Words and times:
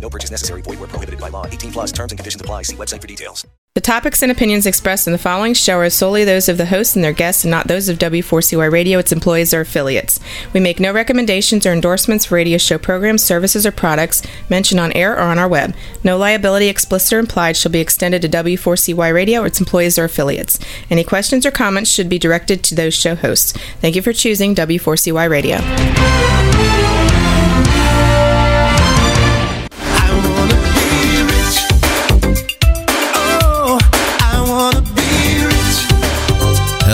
No 0.00 0.10
purchase 0.10 0.30
necessary. 0.30 0.62
Void 0.62 0.78
where 0.80 0.88
prohibited 0.88 1.20
by 1.20 1.28
law. 1.28 1.46
18 1.46 1.72
plus 1.72 1.92
terms 1.92 2.12
and 2.12 2.18
conditions 2.18 2.40
apply. 2.40 2.62
See 2.62 2.76
website 2.76 3.00
for 3.00 3.06
details. 3.06 3.46
The 3.76 3.82
topics 3.82 4.22
and 4.22 4.32
opinions 4.32 4.64
expressed 4.64 5.06
in 5.06 5.12
the 5.12 5.18
following 5.18 5.52
show 5.52 5.76
are 5.76 5.90
solely 5.90 6.24
those 6.24 6.48
of 6.48 6.56
the 6.56 6.64
host 6.64 6.96
and 6.96 7.04
their 7.04 7.12
guests 7.12 7.44
and 7.44 7.50
not 7.50 7.68
those 7.68 7.90
of 7.90 7.98
W4CY 7.98 8.72
Radio, 8.72 8.98
its 8.98 9.12
employees, 9.12 9.52
or 9.52 9.60
affiliates. 9.60 10.18
We 10.54 10.60
make 10.60 10.80
no 10.80 10.94
recommendations 10.94 11.66
or 11.66 11.74
endorsements 11.74 12.24
for 12.24 12.36
radio 12.36 12.56
show 12.56 12.78
programs, 12.78 13.22
services, 13.22 13.66
or 13.66 13.72
products 13.72 14.22
mentioned 14.48 14.80
on 14.80 14.92
air 14.92 15.12
or 15.12 15.20
on 15.24 15.38
our 15.38 15.46
web. 15.46 15.74
No 16.02 16.16
liability, 16.16 16.68
explicit 16.68 17.12
or 17.12 17.18
implied, 17.18 17.54
shall 17.54 17.70
be 17.70 17.80
extended 17.80 18.22
to 18.22 18.30
W4CY 18.30 19.12
Radio 19.12 19.42
or 19.42 19.46
its 19.46 19.60
employees 19.60 19.98
or 19.98 20.04
affiliates. 20.04 20.58
Any 20.88 21.04
questions 21.04 21.44
or 21.44 21.50
comments 21.50 21.90
should 21.90 22.08
be 22.08 22.18
directed 22.18 22.64
to 22.64 22.74
those 22.74 22.94
show 22.94 23.14
hosts. 23.14 23.52
Thank 23.82 23.94
you 23.94 24.00
for 24.00 24.14
choosing 24.14 24.54
W4CY 24.54 25.28
Radio. 25.28 26.85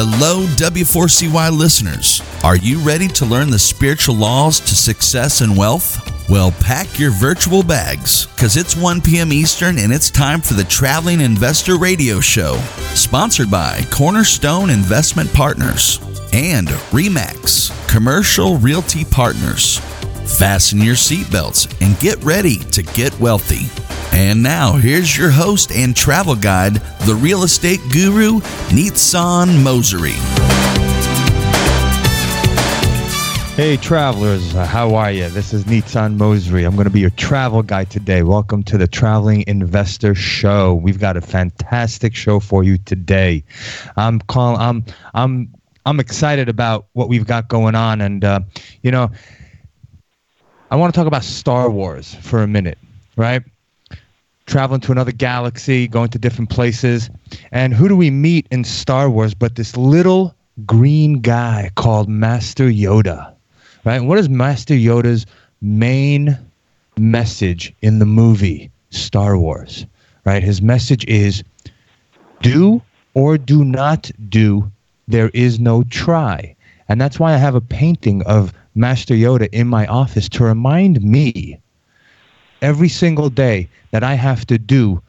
Hello, 0.05 0.45
W4CY 0.57 1.57
listeners. 1.57 2.23
Are 2.43 2.57
you 2.57 2.81
ready 2.81 3.07
to 3.07 3.25
learn 3.25 3.51
the 3.51 3.59
spiritual 3.61 4.17
laws 4.17 4.59
to 4.59 4.75
success 4.75 5.43
and 5.43 5.57
wealth? 5.57 6.29
Well, 6.29 6.51
pack 6.59 6.99
your 6.99 7.13
virtual 7.13 7.63
bags 7.63 8.27
because 8.27 8.57
it's 8.57 8.77
1 8.77 9.03
p.m. 9.03 9.33
Eastern 9.33 9.79
and 9.79 9.93
it's 9.93 10.11
time 10.11 10.41
for 10.41 10.55
the 10.55 10.65
Traveling 10.65 11.21
Investor 11.21 11.77
Radio 11.77 12.19
Show, 12.19 12.57
sponsored 12.97 13.49
by 13.49 13.83
Cornerstone 13.93 14.71
Investment 14.71 15.33
Partners 15.33 16.01
and 16.33 16.67
REMAX 16.91 17.71
Commercial 17.89 18.57
Realty 18.57 19.05
Partners. 19.05 19.79
Fasten 20.37 20.81
your 20.81 20.97
seatbelts 20.97 21.73
and 21.81 21.97
get 22.01 22.21
ready 22.25 22.57
to 22.57 22.83
get 22.83 23.17
wealthy. 23.21 23.69
And 24.13 24.43
now, 24.43 24.75
here's 24.75 25.17
your 25.17 25.31
host 25.31 25.73
and 25.73 25.97
travel 25.97 26.37
guide, 26.37 26.75
the 27.07 27.15
real 27.15 27.45
estate 27.45 27.81
guru, 27.91 28.41
Nitsan 28.69 29.63
Mosery. 29.65 30.13
Hey, 33.57 33.79
travelers, 33.79 34.53
how 34.53 34.95
are 34.95 35.11
you? 35.11 35.29
This 35.31 35.55
is 35.55 35.65
Nitsan 35.65 36.17
Mosery. 36.17 36.67
I'm 36.67 36.75
going 36.75 36.85
to 36.85 36.91
be 36.91 37.01
your 37.01 37.11
travel 37.11 37.63
guide 37.63 37.91
today. 37.91 38.23
Welcome 38.23 38.63
to 38.65 38.77
the 38.77 38.87
Traveling 38.87 39.45
Investor 39.47 40.15
Show. 40.15 40.75
We've 40.75 40.99
got 40.99 41.17
a 41.17 41.23
fantastic 41.23 42.15
show 42.15 42.39
for 42.39 42.65
you 42.65 42.77
today. 42.79 43.45
I'm 43.97 44.21
calling. 44.21 44.61
I'm. 44.61 44.85
I'm. 45.15 45.53
I'm 45.85 46.01
excited 46.01 46.49
about 46.49 46.87
what 46.93 47.09
we've 47.09 47.27
got 47.27 47.49
going 47.49 47.75
on, 47.75 48.01
and 48.01 48.25
uh, 48.25 48.41
you 48.83 48.91
know, 48.91 49.11
I 50.71 50.77
want 50.77 50.95
to 50.95 50.99
talk 50.99 51.07
about 51.07 51.25
Star 51.25 51.71
Wars 51.71 52.15
for 52.15 52.43
a 52.43 52.47
minute, 52.47 52.79
right? 53.17 53.43
Traveling 54.47 54.81
to 54.83 54.93
another 54.93 55.13
galaxy, 55.13 55.89
going 55.89 56.09
to 56.11 56.19
different 56.19 56.51
places. 56.51 57.11
And 57.51 57.73
who 57.75 57.89
do 57.89 57.97
we 57.97 58.11
meet 58.11 58.47
in 58.51 58.65
Star 58.65 59.09
Wars 59.09 59.35
but 59.35 59.57
this 59.57 59.77
little 59.77 60.35
green 60.67 61.21
guy 61.21 61.71
called 61.77 62.09
Master 62.09 62.65
Yoda? 62.65 63.33
Right? 63.85 63.97
And 63.97 64.09
what 64.09 64.19
is 64.19 64.29
Master 64.29 64.75
Yoda's 64.75 65.27
main 65.61 66.39
message 66.97 67.73
in 67.83 67.99
the 67.99 68.07
movie 68.07 68.71
Star 68.91 69.39
Wars? 69.39 69.87
Right? 70.25 70.43
His 70.43 70.63
message 70.63 71.05
is 71.07 71.43
do 72.43 72.83
or 73.15 73.39
do 73.39 73.65
not 73.65 74.11
do, 74.29 74.71
there 75.09 75.31
is 75.35 75.61
no 75.61 75.85
try. 75.85 76.55
And 76.89 77.01
that's 77.01 77.19
why 77.19 77.35
I 77.35 77.39
have 77.39 77.55
a 77.55 77.61
painting 77.61 78.23
of 78.25 78.53
Master 78.75 79.15
Yoda 79.15 79.49
in 79.53 79.69
my 79.69 79.87
office 79.87 80.29
to 80.31 80.45
remind 80.45 81.03
me 81.03 81.59
every 82.63 82.89
single 82.89 83.29
day 83.29 83.69
that 83.91 84.03
I 84.03 84.15
have 84.15 84.47
to 84.47 84.59
do 84.59 85.03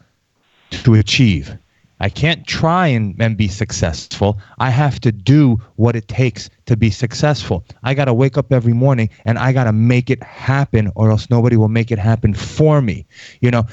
to 0.71 0.95
achieve. 0.95 1.57
I 1.99 2.09
can't 2.09 2.45
try 2.45 2.87
and, 2.87 3.15
and 3.21 3.37
be 3.37 3.47
successful. 3.47 4.37
I 4.57 4.71
have 4.71 4.99
to 5.01 5.11
do 5.11 5.61
what 5.77 5.95
it 5.95 6.09
takes 6.09 6.49
to 6.65 6.75
be 6.75 6.89
successful. 6.89 7.63
I 7.83 7.93
got 7.93 8.05
to 8.05 8.13
wake 8.13 8.37
up 8.37 8.51
every 8.51 8.73
morning 8.73 9.09
and 9.23 9.37
I 9.37 9.53
got 9.53 9.65
to 9.65 9.71
make 9.71 10.09
it 10.09 10.21
happen 10.21 10.91
or 10.95 11.11
else 11.11 11.29
nobody 11.29 11.55
will 11.55 11.69
make 11.69 11.91
it 11.91 11.99
happen 11.99 12.33
for 12.33 12.81
me. 12.81 13.05
You 13.39 13.51
know, 13.51 13.65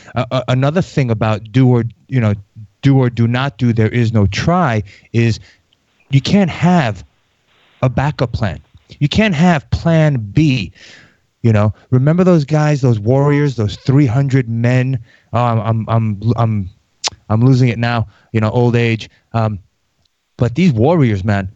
another 0.47 0.83
thing 0.83 1.11
about 1.11 1.51
do 1.51 1.69
or, 1.69 1.85
you 2.07 2.21
know, 2.21 2.35
do 2.83 2.99
or 2.99 3.11
do 3.11 3.27
not 3.27 3.59
do, 3.59 3.73
there 3.73 3.89
is 3.89 4.13
no 4.13 4.27
try, 4.29 4.85
is 5.13 5.41
you 6.11 6.21
can't 6.21 6.51
have 6.51 7.05
a 7.83 7.89
backup 7.89 8.33
plan. 8.33 8.61
You 9.01 9.09
can't 9.09 9.35
have 9.35 9.69
plan 9.71 10.19
B. 10.19 10.73
You 11.43 11.53
know, 11.53 11.73
remember 11.91 12.23
those 12.23 12.45
guys, 12.45 12.83
those 12.83 12.99
warriors, 12.99 13.57
those 13.57 13.77
300 13.77 14.49
men. 14.49 15.03
I'm, 15.33 15.59
I'm, 15.61 15.89
I'm, 15.89 16.33
I'm, 16.37 16.71
I'm 17.31 17.41
losing 17.41 17.69
it 17.69 17.79
now. 17.79 18.09
You 18.33 18.41
know, 18.41 18.51
old 18.51 18.77
age. 18.77 19.09
Um, 19.33 19.59
but 20.37 20.55
these 20.55 20.73
warriors, 20.73 21.25
man, 21.25 21.51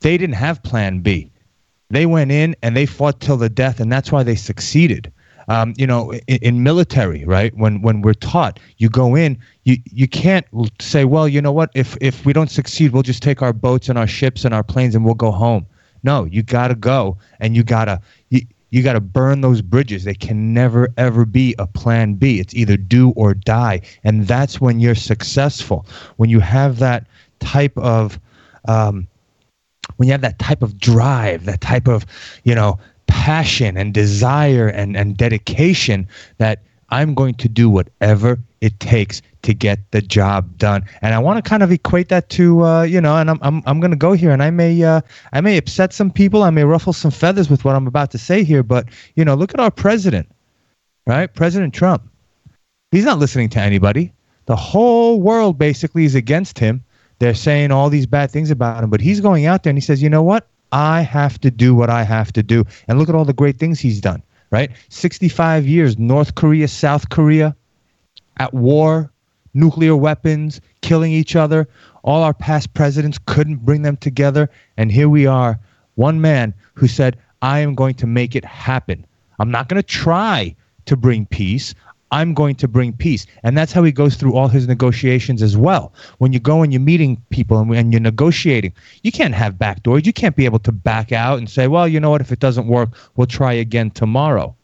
they 0.00 0.16
didn't 0.16 0.36
have 0.36 0.62
Plan 0.62 1.00
B. 1.00 1.30
They 1.90 2.06
went 2.06 2.30
in 2.30 2.54
and 2.62 2.76
they 2.76 2.86
fought 2.86 3.20
till 3.20 3.36
the 3.36 3.48
death, 3.48 3.80
and 3.80 3.92
that's 3.92 4.12
why 4.12 4.22
they 4.22 4.36
succeeded. 4.36 5.12
Um, 5.48 5.74
you 5.76 5.86
know, 5.86 6.12
in, 6.12 6.38
in, 6.42 6.62
military, 6.62 7.24
right? 7.24 7.52
When 7.56 7.82
when 7.82 8.02
we're 8.02 8.14
taught, 8.14 8.60
you 8.76 8.88
go 8.88 9.16
in, 9.16 9.36
you 9.64 9.78
you 9.84 10.06
can't 10.06 10.46
say, 10.80 11.04
well, 11.04 11.26
you 11.26 11.42
know 11.42 11.50
what? 11.50 11.70
If 11.74 11.96
if 12.00 12.24
we 12.24 12.32
don't 12.32 12.50
succeed, 12.50 12.92
we'll 12.92 13.02
just 13.02 13.22
take 13.22 13.42
our 13.42 13.52
boats 13.52 13.88
and 13.88 13.98
our 13.98 14.06
ships 14.06 14.44
and 14.44 14.54
our 14.54 14.62
planes 14.62 14.94
and 14.94 15.04
we'll 15.04 15.14
go 15.14 15.32
home. 15.32 15.66
No, 16.04 16.24
you 16.24 16.44
gotta 16.44 16.76
go, 16.76 17.18
and 17.40 17.56
you 17.56 17.64
gotta 17.64 18.00
you, 18.28 18.42
you 18.70 18.82
got 18.82 18.94
to 18.94 19.00
burn 19.00 19.40
those 19.40 19.62
bridges. 19.62 20.04
They 20.04 20.14
can 20.14 20.54
never, 20.54 20.88
ever 20.96 21.24
be 21.24 21.54
a 21.58 21.66
plan 21.66 22.14
B. 22.14 22.40
It's 22.40 22.54
either 22.54 22.76
do 22.76 23.10
or 23.10 23.34
die. 23.34 23.82
And 24.04 24.26
that's 24.26 24.60
when 24.60 24.80
you're 24.80 24.94
successful. 24.94 25.86
When 26.16 26.30
you 26.30 26.40
have 26.40 26.78
that 26.78 27.06
type 27.40 27.76
of, 27.76 28.18
um, 28.66 29.06
when 29.96 30.06
you 30.06 30.12
have 30.12 30.20
that 30.20 30.38
type 30.38 30.62
of 30.62 30.78
drive, 30.78 31.44
that 31.46 31.60
type 31.60 31.88
of, 31.88 32.06
you 32.44 32.54
know, 32.54 32.78
passion 33.06 33.76
and 33.76 33.92
desire 33.92 34.68
and, 34.68 34.96
and 34.96 35.16
dedication 35.16 36.06
that 36.38 36.62
I'm 36.90 37.14
going 37.14 37.34
to 37.34 37.48
do 37.48 37.70
whatever 37.70 38.38
it 38.60 38.78
takes 38.80 39.22
to 39.42 39.54
get 39.54 39.78
the 39.90 40.02
job 40.02 40.58
done. 40.58 40.84
And 41.02 41.14
I 41.14 41.18
want 41.18 41.42
to 41.42 41.48
kind 41.48 41.62
of 41.62 41.72
equate 41.72 42.08
that 42.08 42.28
to 42.30 42.64
uh, 42.64 42.82
you 42.82 43.00
know, 43.00 43.16
and 43.16 43.30
I'm 43.30 43.38
I'm 43.42 43.62
I'm 43.66 43.80
going 43.80 43.90
to 43.90 43.96
go 43.96 44.12
here, 44.12 44.30
and 44.30 44.42
I 44.42 44.50
may 44.50 44.82
uh, 44.82 45.00
I 45.32 45.40
may 45.40 45.56
upset 45.56 45.92
some 45.92 46.10
people, 46.10 46.42
I 46.42 46.50
may 46.50 46.64
ruffle 46.64 46.92
some 46.92 47.10
feathers 47.10 47.48
with 47.48 47.64
what 47.64 47.74
I'm 47.74 47.86
about 47.86 48.10
to 48.12 48.18
say 48.18 48.44
here, 48.44 48.62
but 48.62 48.86
you 49.14 49.24
know, 49.24 49.34
look 49.34 49.54
at 49.54 49.60
our 49.60 49.70
president, 49.70 50.28
right? 51.06 51.32
President 51.32 51.74
Trump. 51.74 52.02
He's 52.90 53.04
not 53.04 53.18
listening 53.18 53.48
to 53.50 53.60
anybody. 53.60 54.12
The 54.46 54.56
whole 54.56 55.20
world 55.20 55.58
basically 55.58 56.04
is 56.04 56.16
against 56.16 56.58
him. 56.58 56.82
They're 57.20 57.34
saying 57.34 57.70
all 57.70 57.88
these 57.88 58.06
bad 58.06 58.30
things 58.30 58.50
about 58.50 58.82
him, 58.82 58.90
but 58.90 59.00
he's 59.00 59.20
going 59.20 59.46
out 59.46 59.62
there 59.62 59.70
and 59.70 59.76
he 59.76 59.82
says, 59.82 60.02
you 60.02 60.08
know 60.08 60.22
what? 60.22 60.48
I 60.72 61.02
have 61.02 61.38
to 61.40 61.50
do 61.50 61.74
what 61.74 61.90
I 61.90 62.02
have 62.02 62.32
to 62.32 62.42
do. 62.42 62.64
And 62.88 62.98
look 62.98 63.08
at 63.08 63.14
all 63.14 63.24
the 63.24 63.32
great 63.32 63.58
things 63.58 63.78
he's 63.78 64.00
done, 64.00 64.22
right? 64.50 64.70
65 64.88 65.66
years, 65.66 65.98
North 65.98 66.34
Korea, 66.34 66.68
South 66.68 67.08
Korea, 67.08 67.54
at 68.38 68.52
war, 68.54 69.12
nuclear 69.54 69.96
weapons, 69.96 70.60
killing 70.82 71.12
each 71.12 71.36
other. 71.36 71.68
All 72.02 72.22
our 72.22 72.34
past 72.34 72.72
presidents 72.74 73.18
couldn't 73.26 73.64
bring 73.64 73.82
them 73.82 73.96
together. 73.96 74.50
And 74.76 74.90
here 74.90 75.08
we 75.08 75.26
are, 75.26 75.58
one 75.94 76.20
man 76.20 76.54
who 76.74 76.88
said, 76.88 77.18
I 77.42 77.60
am 77.60 77.74
going 77.74 77.94
to 77.94 78.06
make 78.06 78.34
it 78.34 78.44
happen. 78.44 79.06
I'm 79.38 79.50
not 79.50 79.68
going 79.68 79.80
to 79.80 79.86
try 79.86 80.54
to 80.86 80.96
bring 80.96 81.26
peace. 81.26 81.74
I'm 82.12 82.34
going 82.34 82.56
to 82.56 82.68
bring 82.68 82.92
peace. 82.92 83.26
And 83.42 83.56
that's 83.56 83.72
how 83.72 83.82
he 83.82 83.92
goes 83.92 84.16
through 84.16 84.34
all 84.34 84.48
his 84.48 84.66
negotiations 84.66 85.42
as 85.42 85.56
well. 85.56 85.92
When 86.18 86.32
you 86.32 86.40
go 86.40 86.62
and 86.62 86.72
you're 86.72 86.80
meeting 86.80 87.22
people 87.30 87.58
and, 87.58 87.72
and 87.74 87.92
you're 87.92 88.00
negotiating, 88.00 88.72
you 89.02 89.12
can't 89.12 89.34
have 89.34 89.58
back 89.58 89.82
doors. 89.82 90.06
You 90.06 90.12
can't 90.12 90.36
be 90.36 90.44
able 90.44 90.58
to 90.60 90.72
back 90.72 91.12
out 91.12 91.38
and 91.38 91.48
say, 91.48 91.68
well, 91.68 91.86
you 91.86 92.00
know 92.00 92.10
what, 92.10 92.20
if 92.20 92.32
it 92.32 92.40
doesn't 92.40 92.66
work, 92.66 92.90
we'll 93.16 93.26
try 93.26 93.52
again 93.52 93.90
tomorrow. 93.90 94.54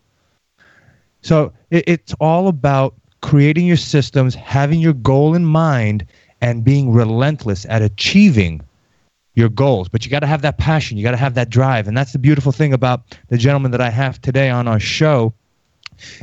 So 1.23 1.53
it, 1.71 1.85
it's 1.87 2.15
all 2.21 2.49
about 2.49 2.95
creating 3.21 3.67
your 3.67 3.77
systems, 3.77 4.35
having 4.35 4.81
your 4.81 4.93
goal 4.93 5.35
in 5.35 5.45
mind, 5.45 6.07
and 6.41 6.65
being 6.65 6.93
relentless 6.93 7.67
at 7.69 7.83
achieving 7.83 8.61
your 9.35 9.49
goals. 9.49 9.89
But 9.89 10.05
you 10.05 10.11
got 10.11 10.21
to 10.21 10.27
have 10.27 10.43
that 10.43 10.59
passion, 10.59 10.97
you 10.97 11.03
got 11.03 11.13
to 11.13 11.17
have 11.17 11.35
that 11.35 11.51
drive. 11.51 11.89
And 11.89 11.97
that's 11.97 12.13
the 12.13 12.19
beautiful 12.19 12.53
thing 12.53 12.73
about 12.73 13.19
the 13.29 13.39
gentleman 13.39 13.71
that 13.71 13.81
I 13.81 13.91
have 13.91 14.21
today 14.21 14.51
on 14.51 14.69
our 14.69 14.81
show. 14.81 15.33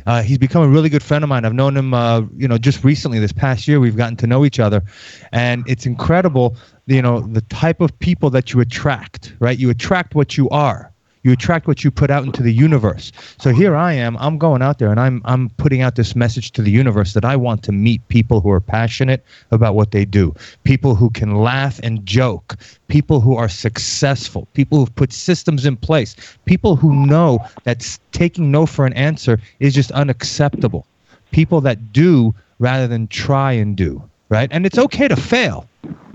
Uh, 0.05 0.21
he's 0.21 0.37
become 0.37 0.63
a 0.63 0.67
really 0.67 0.89
good 0.89 1.03
friend 1.03 1.23
of 1.23 1.29
mine. 1.29 1.45
I've 1.45 1.53
known 1.53 1.75
him, 1.75 1.93
uh, 1.93 2.21
you 2.37 2.47
know, 2.47 2.57
just 2.57 2.83
recently. 2.83 3.19
This 3.19 3.33
past 3.33 3.67
year, 3.67 3.79
we've 3.79 3.97
gotten 3.97 4.15
to 4.17 4.27
know 4.27 4.45
each 4.45 4.59
other, 4.59 4.83
and 5.31 5.63
it's 5.67 5.85
incredible, 5.85 6.55
you 6.85 7.01
know, 7.01 7.21
the 7.21 7.41
type 7.41 7.81
of 7.81 7.97
people 7.99 8.29
that 8.31 8.53
you 8.53 8.59
attract. 8.59 9.35
Right? 9.39 9.57
You 9.57 9.69
attract 9.69 10.15
what 10.15 10.37
you 10.37 10.49
are 10.49 10.92
you 11.23 11.31
attract 11.31 11.67
what 11.67 11.83
you 11.83 11.91
put 11.91 12.11
out 12.11 12.23
into 12.23 12.43
the 12.43 12.53
universe. 12.53 13.11
So 13.39 13.51
here 13.51 13.75
I 13.75 13.93
am. 13.93 14.17
I'm 14.17 14.37
going 14.37 14.61
out 14.61 14.79
there 14.79 14.91
and 14.91 14.99
I'm 14.99 15.21
I'm 15.25 15.49
putting 15.51 15.81
out 15.81 15.95
this 15.95 16.15
message 16.15 16.51
to 16.51 16.61
the 16.61 16.71
universe 16.71 17.13
that 17.13 17.25
I 17.25 17.35
want 17.35 17.63
to 17.63 17.71
meet 17.71 18.07
people 18.09 18.41
who 18.41 18.51
are 18.51 18.59
passionate 18.59 19.23
about 19.51 19.75
what 19.75 19.91
they 19.91 20.05
do, 20.05 20.35
people 20.63 20.95
who 20.95 21.09
can 21.09 21.35
laugh 21.35 21.79
and 21.81 22.05
joke, 22.05 22.55
people 22.87 23.21
who 23.21 23.35
are 23.35 23.49
successful, 23.49 24.47
people 24.53 24.77
who've 24.77 24.95
put 24.95 25.13
systems 25.13 25.65
in 25.65 25.77
place, 25.77 26.15
people 26.45 26.75
who 26.75 27.05
know 27.05 27.39
that 27.63 27.97
taking 28.11 28.51
no 28.51 28.65
for 28.65 28.85
an 28.85 28.93
answer 28.93 29.39
is 29.59 29.73
just 29.73 29.91
unacceptable. 29.91 30.85
People 31.31 31.61
that 31.61 31.91
do 31.91 32.35
rather 32.59 32.87
than 32.87 33.07
try 33.07 33.53
and 33.53 33.75
do, 33.75 34.01
right? 34.29 34.49
And 34.51 34.65
it's 34.65 34.77
okay 34.77 35.07
to 35.07 35.15
fail, 35.15 35.67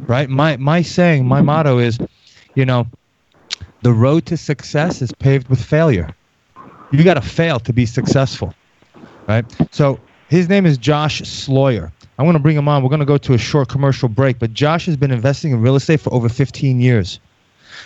right? 0.07 0.29
My 0.29 0.57
my 0.59 0.83
saying, 0.83 1.27
my 1.27 1.43
motto 1.43 1.79
is, 1.79 1.99
you 2.55 2.65
know, 2.65 2.87
the 3.83 3.93
road 3.93 4.27
to 4.27 4.37
success 4.37 5.03
is 5.03 5.13
paved 5.13 5.49
with 5.49 5.63
failure. 5.63 6.15
You 6.91 7.05
got 7.05 7.15
to 7.15 7.21
fail 7.21 7.61
to 7.61 7.73
be 7.73 7.87
successful, 7.87 8.55
right? 9.27 9.45
So 9.71 10.01
his 10.29 10.49
name 10.49 10.67
is 10.67 10.79
Josh 10.79 11.23
Sloyer. 11.23 11.93
I'm 12.19 12.25
going 12.25 12.35
to 12.35 12.43
bring 12.43 12.57
him 12.57 12.69
on. 12.69 12.83
We're 12.83 12.89
going 12.89 13.01
to 13.01 13.07
go 13.07 13.19
to 13.19 13.35
a 13.35 13.39
short 13.39 13.69
commercial 13.69 14.09
break, 14.09 14.39
but 14.39 14.53
Josh 14.53 14.87
has 14.87 14.97
been 14.97 15.13
investing 15.13 15.53
in 15.53 15.61
real 15.61 15.77
estate 15.77 16.01
for 16.01 16.13
over 16.13 16.29
15 16.29 16.81
years. 16.81 17.21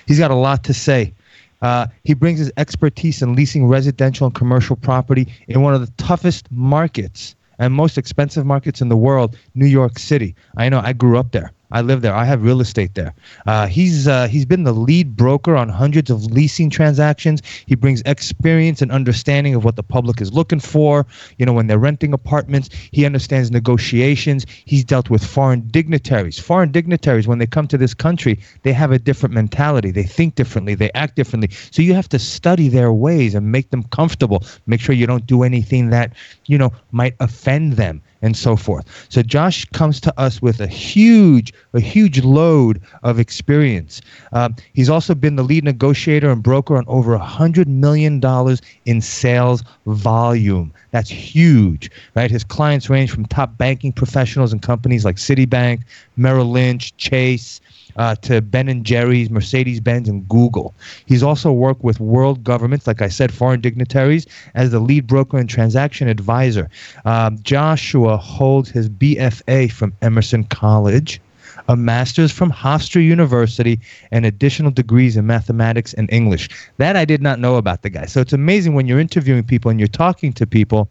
He's 0.06 0.18
got 0.18 0.30
a 0.30 0.36
lot 0.36 0.64
to 0.64 0.74
say. 0.74 1.12
Uh, 1.60 1.86
he 2.04 2.14
brings 2.14 2.38
his 2.38 2.50
expertise 2.56 3.22
in 3.22 3.34
leasing 3.34 3.66
residential 3.66 4.26
and 4.26 4.34
commercial 4.34 4.74
property 4.74 5.32
in 5.48 5.62
one 5.62 5.74
of 5.74 5.80
the 5.80 5.92
toughest 6.02 6.50
markets 6.50 7.36
and 7.58 7.72
most 7.72 7.98
expensive 7.98 8.44
markets 8.44 8.80
in 8.80 8.88
the 8.88 8.96
world, 8.96 9.36
New 9.54 9.66
York 9.66 9.98
City. 9.98 10.34
I 10.56 10.68
know 10.68 10.80
I 10.82 10.92
grew 10.92 11.18
up 11.18 11.30
there. 11.30 11.52
I 11.72 11.80
live 11.80 12.02
there. 12.02 12.14
I 12.14 12.24
have 12.24 12.42
real 12.42 12.60
estate 12.60 12.94
there. 12.94 13.14
Uh, 13.46 13.66
he's 13.66 14.06
uh, 14.06 14.28
he's 14.28 14.44
been 14.44 14.64
the 14.64 14.74
lead 14.74 15.16
broker 15.16 15.56
on 15.56 15.70
hundreds 15.70 16.10
of 16.10 16.26
leasing 16.26 16.68
transactions. 16.68 17.42
He 17.66 17.74
brings 17.74 18.02
experience 18.04 18.82
and 18.82 18.92
understanding 18.92 19.54
of 19.54 19.64
what 19.64 19.76
the 19.76 19.82
public 19.82 20.20
is 20.20 20.32
looking 20.34 20.60
for. 20.60 21.06
You 21.38 21.46
know, 21.46 21.54
when 21.54 21.68
they're 21.68 21.78
renting 21.78 22.12
apartments, 22.12 22.68
he 22.92 23.06
understands 23.06 23.50
negotiations. 23.50 24.44
He's 24.66 24.84
dealt 24.84 25.08
with 25.08 25.24
foreign 25.24 25.66
dignitaries. 25.68 26.38
Foreign 26.38 26.70
dignitaries, 26.70 27.26
when 27.26 27.38
they 27.38 27.46
come 27.46 27.66
to 27.68 27.78
this 27.78 27.94
country, 27.94 28.38
they 28.64 28.74
have 28.74 28.92
a 28.92 28.98
different 28.98 29.34
mentality. 29.34 29.90
They 29.90 30.02
think 30.02 30.34
differently. 30.34 30.74
They 30.74 30.90
act 30.92 31.16
differently. 31.16 31.50
So 31.70 31.80
you 31.80 31.94
have 31.94 32.08
to 32.10 32.18
study 32.18 32.68
their 32.68 32.92
ways 32.92 33.34
and 33.34 33.50
make 33.50 33.70
them 33.70 33.84
comfortable. 33.84 34.44
Make 34.66 34.80
sure 34.80 34.94
you 34.94 35.06
don't 35.06 35.26
do 35.26 35.42
anything 35.42 35.88
that 35.88 36.12
you 36.46 36.58
know 36.58 36.70
might 36.90 37.14
offend 37.18 37.74
them 37.74 38.02
and 38.22 38.36
so 38.36 38.56
forth. 38.56 38.86
So 39.08 39.22
Josh 39.22 39.64
comes 39.66 40.00
to 40.00 40.18
us 40.18 40.40
with 40.40 40.60
a 40.60 40.66
huge, 40.66 41.52
a 41.74 41.80
huge 41.80 42.22
load 42.22 42.80
of 43.02 43.18
experience. 43.18 44.00
Um, 44.32 44.54
he's 44.72 44.88
also 44.88 45.14
been 45.14 45.36
the 45.36 45.42
lead 45.42 45.64
negotiator 45.64 46.30
and 46.30 46.42
broker 46.42 46.76
on 46.76 46.84
over 46.86 47.16
hundred 47.18 47.68
million 47.68 48.20
dollars 48.20 48.62
in 48.86 49.00
sales 49.00 49.62
volume. 49.86 50.72
That's 50.92 51.10
huge, 51.10 51.90
right? 52.14 52.30
His 52.30 52.44
clients 52.44 52.88
range 52.88 53.10
from 53.10 53.26
top 53.26 53.58
banking 53.58 53.92
professionals 53.92 54.52
and 54.52 54.62
companies 54.62 55.04
like 55.04 55.16
Citibank, 55.16 55.82
Merrill 56.16 56.50
Lynch, 56.50 56.96
Chase, 56.96 57.60
uh, 57.96 58.14
to 58.16 58.40
Ben 58.40 58.68
and 58.68 58.84
Jerry's, 58.84 59.30
Mercedes 59.30 59.80
Benz, 59.80 60.08
and 60.08 60.28
Google. 60.28 60.74
He's 61.06 61.22
also 61.22 61.52
worked 61.52 61.82
with 61.82 62.00
world 62.00 62.44
governments, 62.44 62.86
like 62.86 63.02
I 63.02 63.08
said, 63.08 63.32
foreign 63.32 63.60
dignitaries, 63.60 64.26
as 64.54 64.70
the 64.70 64.80
lead 64.80 65.06
broker 65.06 65.38
and 65.38 65.48
transaction 65.48 66.08
advisor. 66.08 66.68
Um, 67.04 67.38
Joshua 67.42 68.16
holds 68.16 68.70
his 68.70 68.88
BFA 68.88 69.70
from 69.70 69.92
Emerson 70.02 70.44
College. 70.44 71.20
A 71.68 71.76
master's 71.76 72.32
from 72.32 72.50
Hofstra 72.50 73.04
University 73.04 73.78
and 74.10 74.26
additional 74.26 74.70
degrees 74.70 75.16
in 75.16 75.26
mathematics 75.26 75.94
and 75.94 76.12
English. 76.12 76.48
That 76.78 76.96
I 76.96 77.04
did 77.04 77.22
not 77.22 77.38
know 77.38 77.56
about 77.56 77.82
the 77.82 77.90
guy. 77.90 78.06
So 78.06 78.20
it's 78.20 78.32
amazing 78.32 78.74
when 78.74 78.86
you're 78.86 78.98
interviewing 78.98 79.44
people 79.44 79.70
and 79.70 79.78
you're 79.78 79.86
talking 79.86 80.32
to 80.32 80.46
people 80.46 80.88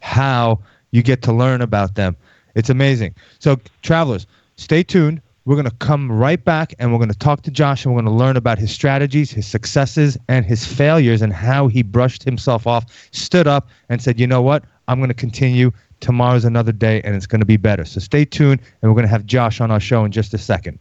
how 0.00 0.58
you 0.90 1.02
get 1.02 1.22
to 1.22 1.32
learn 1.32 1.60
about 1.60 1.94
them. 1.94 2.16
It's 2.54 2.70
amazing. 2.70 3.14
So, 3.38 3.60
travelers, 3.82 4.26
stay 4.56 4.82
tuned. 4.82 5.22
We're 5.50 5.56
going 5.56 5.68
to 5.68 5.76
come 5.78 6.12
right 6.12 6.44
back 6.44 6.74
and 6.78 6.92
we're 6.92 7.00
going 7.00 7.10
to 7.10 7.18
talk 7.18 7.42
to 7.42 7.50
Josh 7.50 7.84
and 7.84 7.92
we're 7.92 8.02
going 8.02 8.16
to 8.16 8.16
learn 8.16 8.36
about 8.36 8.56
his 8.56 8.70
strategies, 8.70 9.32
his 9.32 9.48
successes, 9.48 10.16
and 10.28 10.46
his 10.46 10.64
failures 10.64 11.22
and 11.22 11.32
how 11.32 11.66
he 11.66 11.82
brushed 11.82 12.22
himself 12.22 12.68
off, 12.68 12.84
stood 13.10 13.48
up, 13.48 13.68
and 13.88 14.00
said, 14.00 14.20
you 14.20 14.28
know 14.28 14.42
what? 14.42 14.62
I'm 14.86 15.00
going 15.00 15.08
to 15.08 15.14
continue. 15.14 15.72
Tomorrow's 15.98 16.44
another 16.44 16.70
day 16.70 17.02
and 17.02 17.16
it's 17.16 17.26
going 17.26 17.40
to 17.40 17.46
be 17.46 17.56
better. 17.56 17.84
So 17.84 17.98
stay 17.98 18.24
tuned 18.24 18.60
and 18.60 18.88
we're 18.88 18.94
going 18.94 19.06
to 19.06 19.10
have 19.10 19.26
Josh 19.26 19.60
on 19.60 19.72
our 19.72 19.80
show 19.80 20.04
in 20.04 20.12
just 20.12 20.32
a 20.34 20.38
second. 20.38 20.78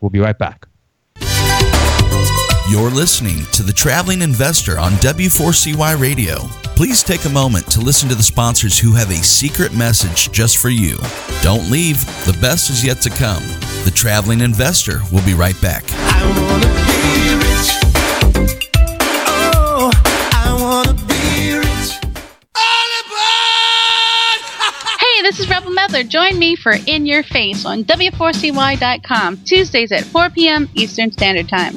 We'll 0.00 0.08
be 0.08 0.20
right 0.20 0.38
back. 0.38 0.66
You're 2.68 2.90
listening 2.90 3.44
to 3.52 3.62
The 3.62 3.72
Traveling 3.72 4.22
Investor 4.22 4.76
on 4.76 4.90
W4CY 4.94 6.00
Radio. 6.00 6.38
Please 6.74 7.04
take 7.04 7.24
a 7.24 7.28
moment 7.28 7.64
to 7.70 7.80
listen 7.80 8.08
to 8.08 8.16
the 8.16 8.24
sponsors 8.24 8.76
who 8.76 8.90
have 8.92 9.08
a 9.10 9.22
secret 9.22 9.72
message 9.72 10.32
just 10.32 10.56
for 10.56 10.68
you. 10.68 10.98
Don't 11.42 11.70
leave, 11.70 12.04
the 12.26 12.36
best 12.40 12.68
is 12.68 12.84
yet 12.84 13.00
to 13.02 13.10
come. 13.10 13.44
The 13.84 13.92
Traveling 13.94 14.40
Investor 14.40 14.98
will 15.12 15.22
be 15.24 15.32
right 15.32 15.54
back. 15.62 15.84
I 15.92 16.24
wanna 16.42 16.66
be 16.66 17.36
rich. 17.38 17.70
Oh, 19.54 19.92
I 20.32 20.56
wanna 20.60 20.94
be 21.06 21.58
rich. 21.58 21.92
Hey, 24.98 25.22
this 25.22 25.38
is 25.38 25.48
Rebel 25.48 25.70
Medler. 25.70 26.02
Join 26.02 26.36
me 26.36 26.56
for 26.56 26.74
In 26.88 27.06
Your 27.06 27.22
Face 27.22 27.64
on 27.64 27.84
W4CY.com, 27.84 29.36
Tuesdays 29.44 29.92
at 29.92 30.02
4 30.02 30.30
p.m. 30.30 30.68
Eastern 30.74 31.12
Standard 31.12 31.48
Time. 31.48 31.76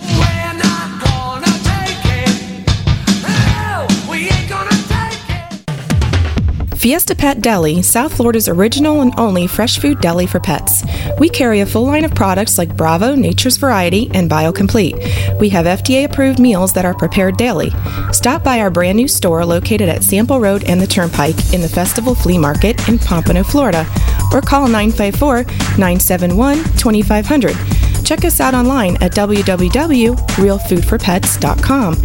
Fiesta 6.79 7.13
Pet 7.13 7.41
Deli, 7.41 7.81
South 7.81 8.15
Florida's 8.15 8.47
original 8.47 9.01
and 9.01 9.13
only 9.19 9.47
fresh 9.47 9.79
food 9.79 9.99
deli 9.99 10.25
for 10.25 10.39
pets. 10.39 10.81
We 11.19 11.27
carry 11.27 11.59
a 11.59 11.65
full 11.65 11.83
line 11.83 12.05
of 12.05 12.15
products 12.15 12.57
like 12.57 12.77
Bravo, 12.77 13.15
Nature's 13.15 13.57
Variety, 13.57 14.09
and 14.13 14.31
BioComplete. 14.31 15.37
We 15.41 15.49
have 15.49 15.65
FDA 15.65 16.05
approved 16.05 16.39
meals 16.39 16.71
that 16.71 16.85
are 16.85 16.93
prepared 16.93 17.35
daily. 17.35 17.73
Stop 18.13 18.45
by 18.45 18.61
our 18.61 18.69
brand 18.69 18.95
new 18.95 19.09
store 19.09 19.43
located 19.43 19.89
at 19.89 20.05
Sample 20.05 20.39
Road 20.39 20.63
and 20.69 20.79
the 20.79 20.87
Turnpike 20.87 21.53
in 21.53 21.59
the 21.59 21.67
Festival 21.67 22.15
Flea 22.15 22.37
Market 22.37 22.87
in 22.87 22.97
Pompano, 22.97 23.43
Florida, 23.43 23.85
or 24.31 24.39
call 24.39 24.69
954 24.69 25.43
971 25.77 26.63
2500. 26.77 27.88
Check 28.09 28.25
us 28.25 28.39
out 28.39 28.55
online 28.55 28.95
at 29.03 29.11
www.realfoodforpets.com. 29.11 31.95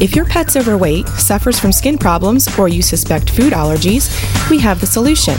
If 0.00 0.14
your 0.14 0.24
pet's 0.24 0.54
overweight, 0.54 1.08
suffers 1.08 1.58
from 1.58 1.72
skin 1.72 1.98
problems, 1.98 2.56
or 2.56 2.68
you 2.68 2.80
suspect 2.80 3.30
food 3.30 3.52
allergies, 3.52 4.08
we 4.50 4.60
have 4.60 4.80
the 4.80 4.86
solution. 4.86 5.34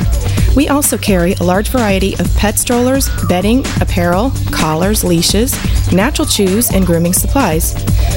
We 0.55 0.67
also 0.67 0.97
carry 0.97 1.33
a 1.33 1.43
large 1.43 1.69
variety 1.69 2.13
of 2.19 2.33
pet 2.35 2.57
strollers, 2.57 3.09
bedding, 3.27 3.63
apparel, 3.79 4.31
collars, 4.51 5.03
leashes, 5.03 5.53
natural 5.93 6.27
chews, 6.27 6.71
and 6.71 6.85
grooming 6.85 7.13
supplies. 7.13 7.73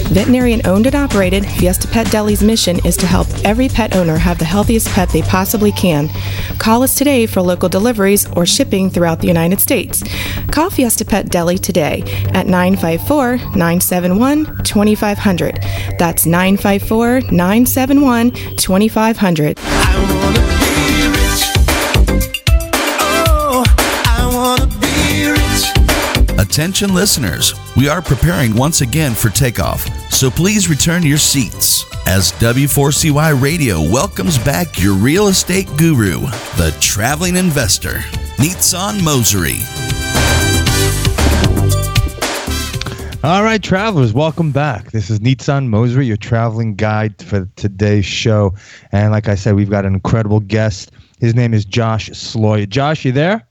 Veterinarian 0.08 0.66
owned 0.66 0.86
and 0.86 0.94
operated, 0.94 1.46
Fiesta 1.46 1.88
Pet 1.88 2.10
Deli's 2.10 2.42
mission 2.42 2.84
is 2.84 2.96
to 2.96 3.06
help 3.06 3.28
every 3.44 3.68
pet 3.68 3.94
owner 3.94 4.16
have 4.16 4.38
the 4.38 4.44
healthiest 4.44 4.88
pet 4.88 5.08
they 5.10 5.22
possibly 5.22 5.72
can. 5.72 6.08
Call 6.58 6.82
us 6.82 6.94
today 6.96 7.26
for 7.26 7.42
local 7.42 7.68
deliveries 7.68 8.26
or 8.32 8.46
shipping 8.46 8.90
throughout 8.90 9.20
the 9.20 9.28
United 9.28 9.60
States. 9.60 10.02
Call 10.50 10.70
Fiesta 10.70 11.04
Pet 11.04 11.28
Deli 11.28 11.58
today 11.58 12.02
at 12.34 12.46
954 12.46 13.36
971 13.56 14.64
2500. 14.64 15.58
That's 15.98 16.26
954 16.26 17.20
971 17.30 18.30
2500. 18.56 20.21
Attention 26.52 26.92
listeners, 26.92 27.54
we 27.78 27.88
are 27.88 28.02
preparing 28.02 28.54
once 28.54 28.82
again 28.82 29.14
for 29.14 29.30
takeoff, 29.30 29.86
so 30.12 30.30
please 30.30 30.68
return 30.68 31.02
your 31.02 31.16
seats 31.16 31.86
as 32.06 32.32
W4CY 32.32 33.40
Radio 33.40 33.80
welcomes 33.80 34.36
back 34.36 34.78
your 34.78 34.92
real 34.92 35.28
estate 35.28 35.66
guru, 35.78 36.20
the 36.58 36.76
traveling 36.78 37.36
investor, 37.36 37.94
Nitsan 38.36 39.00
Mosery. 39.00 39.62
All 43.24 43.42
right, 43.42 43.62
travelers, 43.62 44.12
welcome 44.12 44.52
back. 44.52 44.90
This 44.90 45.08
is 45.08 45.20
Nitsan 45.20 45.68
Mosery, 45.68 46.06
your 46.06 46.18
traveling 46.18 46.74
guide 46.74 47.22
for 47.22 47.48
today's 47.56 48.04
show. 48.04 48.54
And 48.92 49.10
like 49.10 49.26
I 49.26 49.36
said, 49.36 49.54
we've 49.54 49.70
got 49.70 49.86
an 49.86 49.94
incredible 49.94 50.40
guest. 50.40 50.90
His 51.18 51.34
name 51.34 51.54
is 51.54 51.64
Josh 51.64 52.10
Sloyer. 52.10 52.68
Josh, 52.68 53.06
you 53.06 53.12
there? 53.12 53.48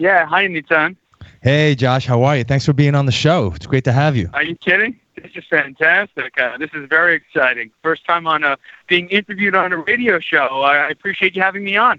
Yeah, 0.00 0.26
hi, 0.26 0.48
Nitsan. 0.48 0.96
Hey, 1.42 1.74
Josh, 1.74 2.04
how 2.04 2.22
are 2.24 2.36
you? 2.36 2.44
Thanks 2.44 2.66
for 2.66 2.74
being 2.74 2.94
on 2.94 3.06
the 3.06 3.12
show. 3.12 3.50
It's 3.54 3.66
great 3.66 3.84
to 3.84 3.92
have 3.92 4.14
you. 4.14 4.28
Are 4.34 4.42
you 4.42 4.56
kidding? 4.56 5.00
This 5.16 5.30
is 5.34 5.44
fantastic. 5.48 6.38
Uh, 6.38 6.58
this 6.58 6.68
is 6.74 6.86
very 6.88 7.14
exciting. 7.14 7.70
First 7.82 8.04
time 8.06 8.26
on 8.26 8.44
a 8.44 8.58
being 8.88 9.08
interviewed 9.08 9.54
on 9.54 9.72
a 9.72 9.78
radio 9.78 10.20
show. 10.20 10.60
I 10.62 10.90
appreciate 10.90 11.34
you 11.34 11.40
having 11.40 11.64
me 11.64 11.78
on. 11.78 11.98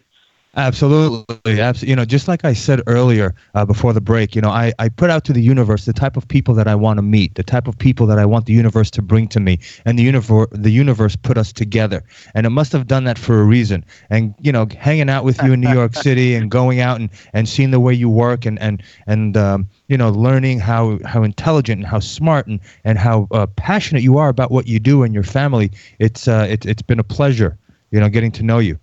Absolutely, 0.58 1.62
absolutely. 1.62 1.90
You 1.90 1.96
know, 1.96 2.04
just 2.04 2.28
like 2.28 2.44
I 2.44 2.52
said 2.52 2.82
earlier 2.86 3.34
uh, 3.56 3.64
before 3.64 3.94
the 3.94 4.02
break, 4.02 4.36
you 4.36 4.42
know, 4.42 4.50
I, 4.50 4.74
I 4.80 4.90
put 4.90 5.10
out 5.10 5.24
to 5.26 5.34
the 5.34 5.42
universe 5.42 5.86
the 5.86 5.94
type 5.94 6.18
of 6.18 6.28
people 6.28 6.54
that 6.56 6.68
I 6.68 6.76
want 6.76 6.98
to 6.98 7.02
meet, 7.02 7.36
the 7.36 7.44
type 7.44 7.70
of 7.70 7.78
people 7.78 8.06
that 8.08 8.20
I 8.20 8.26
want 8.26 8.48
the 8.48 8.54
universe 8.54 8.92
to 8.92 9.02
bring 9.02 9.30
to 9.30 9.40
me, 9.40 9.60
and 9.86 9.98
the 9.98 10.04
universe 10.04 10.50
the 10.52 10.70
universe 10.70 11.16
put 11.16 11.38
us 11.38 11.54
together, 11.54 12.04
and 12.36 12.46
it 12.46 12.50
must 12.50 12.74
have 12.74 12.88
done 12.88 13.06
that 13.06 13.18
for 13.18 13.40
a 13.40 13.46
reason. 13.46 13.86
And 14.10 14.36
you 14.42 14.52
know, 14.52 14.68
hanging 14.78 15.10
out 15.10 15.24
with 15.24 15.42
you 15.42 15.54
in 15.54 15.62
New 15.62 15.72
York 15.72 15.96
City 16.08 16.36
and 16.36 16.52
going 16.52 16.82
out 16.82 17.00
and, 17.00 17.10
and 17.32 17.48
seeing 17.48 17.72
the 17.72 17.80
way 17.80 17.94
you 17.94 18.10
work 18.10 18.46
and 18.46 18.60
and 18.60 18.84
and 19.08 19.38
um, 19.38 19.70
you 19.88 19.98
know, 19.98 20.10
learning 20.10 20.60
how 20.60 21.00
how 21.06 21.24
intelligent 21.24 21.80
and 21.80 21.88
how 21.88 22.00
smart 22.00 22.48
and 22.48 22.60
and 22.84 22.98
how 22.98 23.30
uh, 23.32 23.46
passionate 23.56 24.04
you 24.04 24.18
are 24.18 24.28
about 24.28 24.52
what 24.52 24.68
you 24.68 24.80
do 24.80 25.04
and 25.04 25.14
your 25.14 25.24
family. 25.24 25.72
It's 26.00 26.28
uh, 26.28 26.46
it's 26.50 26.66
it's 26.66 26.82
been 26.82 27.00
a 27.00 27.06
pleasure, 27.06 27.58
you 27.92 28.02
know, 28.02 28.10
getting 28.10 28.34
to 28.34 28.44
know 28.44 28.60
you. 28.60 28.78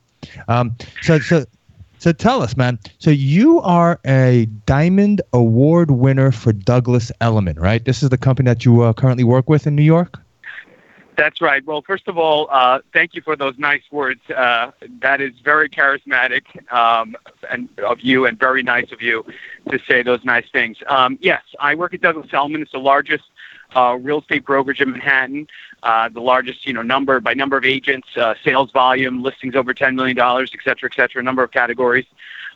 Um, 0.48 0.74
so 1.02 1.18
so 1.18 1.44
so 1.98 2.12
tell 2.12 2.42
us, 2.42 2.56
man. 2.56 2.78
So 2.98 3.10
you 3.10 3.60
are 3.60 4.00
a 4.06 4.46
Diamond 4.66 5.20
Award 5.32 5.90
winner 5.90 6.32
for 6.32 6.52
Douglas 6.52 7.10
Elliman, 7.20 7.58
right? 7.58 7.84
This 7.84 8.02
is 8.02 8.10
the 8.10 8.18
company 8.18 8.48
that 8.48 8.64
you 8.64 8.82
uh, 8.82 8.92
currently 8.92 9.24
work 9.24 9.48
with 9.48 9.66
in 9.66 9.74
New 9.74 9.82
York. 9.82 10.18
That's 11.18 11.40
right. 11.40 11.66
Well, 11.66 11.82
first 11.82 12.06
of 12.06 12.16
all, 12.16 12.46
uh, 12.48 12.78
thank 12.92 13.16
you 13.16 13.22
for 13.22 13.34
those 13.34 13.58
nice 13.58 13.82
words. 13.90 14.20
Uh, 14.30 14.70
that 15.02 15.20
is 15.20 15.32
very 15.42 15.68
charismatic 15.68 16.44
um, 16.72 17.16
and 17.50 17.68
of 17.80 18.00
you, 18.00 18.24
and 18.24 18.38
very 18.38 18.62
nice 18.62 18.92
of 18.92 19.02
you 19.02 19.26
to 19.68 19.80
say 19.88 20.04
those 20.04 20.24
nice 20.24 20.46
things. 20.52 20.76
Um, 20.86 21.18
yes, 21.20 21.42
I 21.58 21.74
work 21.74 21.92
at 21.92 22.02
Douglas 22.02 22.32
Elliman. 22.32 22.62
It's 22.62 22.70
the 22.70 22.78
largest 22.78 23.24
uh, 23.74 23.98
real 24.00 24.20
estate 24.20 24.44
brokerage 24.44 24.80
in 24.80 24.92
Manhattan, 24.92 25.48
uh, 25.82 26.08
the 26.08 26.20
largest, 26.20 26.66
you 26.66 26.72
know, 26.72 26.82
number 26.82 27.20
by 27.20 27.34
number 27.34 27.56
of 27.56 27.64
agents, 27.64 28.08
uh, 28.16 28.34
sales 28.44 28.70
volume, 28.72 29.22
listings 29.22 29.54
over 29.54 29.72
$10 29.72 29.94
million, 29.94 30.18
et 30.18 30.48
cetera, 30.64 30.90
et 30.90 30.94
cetera, 30.94 31.20
a 31.20 31.22
number 31.22 31.42
of 31.42 31.50
categories. 31.50 32.06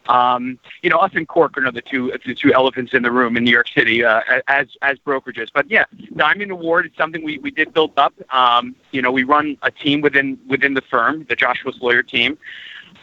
Um, 0.08 0.58
you 0.82 0.90
know, 0.90 0.98
us 0.98 1.12
and 1.14 1.28
Cork 1.28 1.56
are 1.58 1.70
the 1.70 1.80
two 1.80 2.12
the 2.26 2.34
two 2.34 2.52
elephants 2.52 2.92
in 2.92 3.02
the 3.02 3.12
room 3.12 3.36
in 3.36 3.44
New 3.44 3.52
York 3.52 3.68
City 3.68 4.04
uh, 4.04 4.20
as 4.48 4.66
as 4.82 4.98
brokerages. 4.98 5.48
But 5.54 5.70
yeah, 5.70 5.84
Diamond 6.16 6.50
Award 6.50 6.86
is 6.86 6.92
something 6.98 7.24
we, 7.24 7.38
we 7.38 7.52
did 7.52 7.72
build 7.72 7.92
up. 7.96 8.12
Um, 8.30 8.74
you 8.90 9.00
know, 9.00 9.12
we 9.12 9.22
run 9.22 9.56
a 9.62 9.70
team 9.70 10.00
within 10.00 10.40
within 10.48 10.74
the 10.74 10.82
firm, 10.82 11.24
the 11.28 11.36
Joshua 11.36 11.72
Sloyer 11.72 12.02
team. 12.02 12.36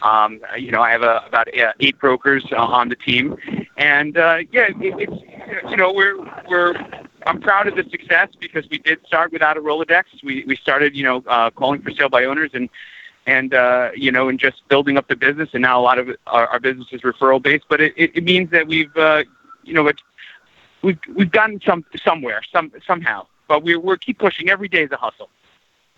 Um, 0.02 0.40
you 0.58 0.70
know, 0.70 0.82
I 0.82 0.90
have 0.90 1.02
a, 1.02 1.24
about 1.26 1.48
uh, 1.58 1.72
eight 1.80 1.98
brokers 1.98 2.44
uh, 2.52 2.56
on 2.56 2.88
the 2.88 2.96
team, 2.96 3.36
and 3.76 4.16
uh, 4.16 4.40
yeah, 4.52 4.68
it, 4.68 4.74
it's 4.78 5.70
you 5.70 5.76
know 5.76 5.92
we're 5.92 6.18
we're 6.48 6.74
I'm 7.26 7.40
proud 7.40 7.66
of 7.68 7.76
the 7.76 7.88
success 7.90 8.28
because 8.38 8.68
we 8.70 8.78
did 8.78 9.04
start 9.06 9.32
without 9.32 9.56
a 9.56 9.60
Rolodex. 9.60 10.04
We 10.22 10.44
we 10.46 10.56
started 10.56 10.96
you 10.96 11.04
know 11.04 11.24
uh, 11.26 11.50
calling 11.50 11.82
for 11.82 11.90
sale 11.90 12.08
by 12.08 12.24
owners 12.24 12.50
and 12.54 12.68
and 13.26 13.54
uh, 13.54 13.90
you 13.94 14.10
know, 14.10 14.28
and 14.28 14.38
just 14.38 14.66
building 14.68 14.96
up 14.96 15.08
the 15.08 15.16
business. 15.16 15.50
And 15.52 15.62
now 15.62 15.80
a 15.80 15.82
lot 15.82 15.98
of 15.98 16.10
our, 16.26 16.46
our 16.48 16.60
business 16.60 16.88
is 16.92 17.02
referral 17.02 17.42
based, 17.42 17.66
but 17.68 17.80
it, 17.80 17.94
it, 17.96 18.10
it 18.16 18.24
means 18.24 18.50
that 18.50 18.66
we've, 18.66 18.94
uh, 18.96 19.24
you 19.62 19.74
know, 19.74 19.90
we've 20.82 20.98
we've 21.14 21.30
gotten 21.30 21.60
some 21.64 21.84
somewhere, 22.02 22.42
some 22.52 22.72
somehow. 22.86 23.26
But 23.48 23.62
we 23.62 23.76
we're 23.76 23.96
keep 23.96 24.18
pushing. 24.18 24.48
Every 24.48 24.68
day 24.68 24.82
is 24.82 24.92
a 24.92 24.96
hustle. 24.96 25.28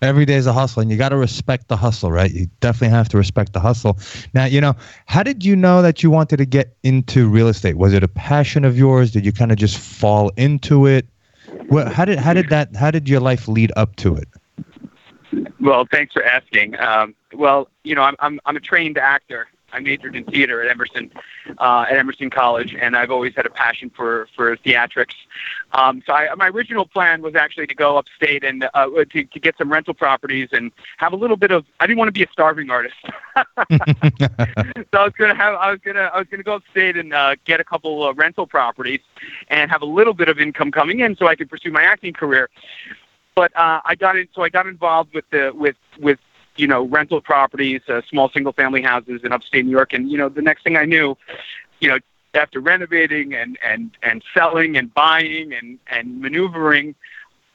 Every 0.01 0.25
day 0.25 0.35
is 0.35 0.47
a 0.47 0.53
hustle, 0.53 0.81
and 0.81 0.91
you 0.91 0.97
got 0.97 1.09
to 1.09 1.17
respect 1.17 1.69
the 1.69 1.77
hustle, 1.77 2.11
right? 2.11 2.29
You 2.29 2.47
definitely 2.59 2.89
have 2.89 3.07
to 3.09 3.17
respect 3.17 3.53
the 3.53 3.61
hustle. 3.61 3.97
Now, 4.33 4.43
you 4.43 4.59
know, 4.59 4.75
how 5.05 5.23
did 5.23 5.45
you 5.45 5.55
know 5.55 5.81
that 5.81 6.03
you 6.03 6.11
wanted 6.11 6.37
to 6.37 6.45
get 6.45 6.75
into 6.83 7.29
real 7.29 7.47
estate? 7.47 7.77
Was 7.77 7.93
it 7.93 8.03
a 8.03 8.09
passion 8.09 8.65
of 8.65 8.77
yours? 8.77 9.11
Did 9.11 9.25
you 9.25 9.31
kind 9.31 9.51
of 9.51 9.57
just 9.57 9.77
fall 9.77 10.29
into 10.35 10.87
it? 10.87 11.07
Well, 11.69 11.89
how 11.89 12.05
did 12.05 12.19
how 12.19 12.33
did 12.33 12.49
that 12.49 12.75
how 12.75 12.91
did 12.91 13.09
your 13.09 13.19
life 13.19 13.47
lead 13.47 13.71
up 13.75 13.95
to 13.97 14.15
it? 14.15 14.27
Well, 15.59 15.87
thanks 15.91 16.13
for 16.13 16.23
asking. 16.23 16.77
Um, 16.79 17.15
well, 17.33 17.69
you 17.83 17.95
know, 17.95 18.03
I'm, 18.03 18.15
I'm 18.19 18.39
I'm 18.45 18.55
a 18.55 18.59
trained 18.59 18.97
actor. 18.97 19.47
I 19.73 19.79
majored 19.79 20.15
in 20.15 20.23
theater 20.25 20.61
at 20.61 20.69
Emerson, 20.69 21.11
uh, 21.57 21.85
at 21.89 21.97
Emerson 21.97 22.29
College, 22.29 22.75
and 22.79 22.95
I've 22.95 23.11
always 23.11 23.35
had 23.35 23.45
a 23.45 23.49
passion 23.49 23.89
for 23.89 24.27
for 24.35 24.55
theatrics. 24.57 25.15
Um, 25.71 26.03
so 26.05 26.13
I, 26.13 26.33
my 26.35 26.49
original 26.49 26.85
plan 26.85 27.21
was 27.21 27.35
actually 27.35 27.67
to 27.67 27.75
go 27.75 27.97
upstate 27.97 28.43
and 28.43 28.69
uh, 28.73 28.87
to, 29.11 29.23
to 29.23 29.39
get 29.39 29.57
some 29.57 29.71
rental 29.71 29.95
properties 29.95 30.49
and 30.51 30.71
have 30.97 31.11
a 31.11 31.15
little 31.15 31.37
bit 31.37 31.51
of. 31.51 31.65
I 31.79 31.87
didn't 31.87 31.97
want 31.97 32.09
to 32.09 32.13
be 32.13 32.23
a 32.23 32.29
starving 32.31 32.69
artist, 32.69 32.95
so 33.35 33.43
I 33.71 35.03
was 35.03 35.13
gonna 35.17 35.35
have. 35.35 35.55
I 35.55 35.71
was 35.71 35.79
gonna. 35.83 36.11
I 36.13 36.19
was 36.19 36.27
gonna 36.29 36.43
go 36.43 36.55
upstate 36.55 36.95
and 36.95 37.13
uh, 37.13 37.35
get 37.45 37.59
a 37.59 37.63
couple 37.63 38.07
of 38.07 38.17
rental 38.17 38.45
properties 38.45 39.01
and 39.47 39.71
have 39.71 39.81
a 39.81 39.87
little 39.87 40.13
bit 40.13 40.29
of 40.29 40.39
income 40.39 40.71
coming 40.71 40.99
in, 40.99 41.15
so 41.15 41.27
I 41.27 41.35
could 41.35 41.49
pursue 41.49 41.71
my 41.71 41.83
acting 41.83 42.13
career. 42.13 42.49
But 43.35 43.55
uh, 43.57 43.81
I 43.83 43.95
got 43.95 44.15
in. 44.15 44.27
So 44.35 44.43
I 44.43 44.49
got 44.49 44.67
involved 44.67 45.15
with 45.15 45.25
the 45.31 45.51
with 45.55 45.77
with 45.99 46.19
you 46.55 46.67
know, 46.67 46.83
rental 46.83 47.21
properties, 47.21 47.81
uh, 47.87 48.01
small 48.09 48.29
single 48.29 48.53
family 48.53 48.81
houses 48.81 49.21
in 49.23 49.31
upstate 49.31 49.65
New 49.65 49.71
York. 49.71 49.93
And, 49.93 50.11
you 50.11 50.17
know, 50.17 50.29
the 50.29 50.41
next 50.41 50.63
thing 50.63 50.77
I 50.77 50.85
knew, 50.85 51.17
you 51.79 51.89
know, 51.89 51.99
after 52.33 52.59
renovating 52.59 53.33
and, 53.33 53.57
and, 53.63 53.91
and 54.01 54.23
selling 54.33 54.77
and 54.77 54.93
buying 54.93 55.53
and, 55.53 55.79
and 55.87 56.19
maneuvering, 56.19 56.95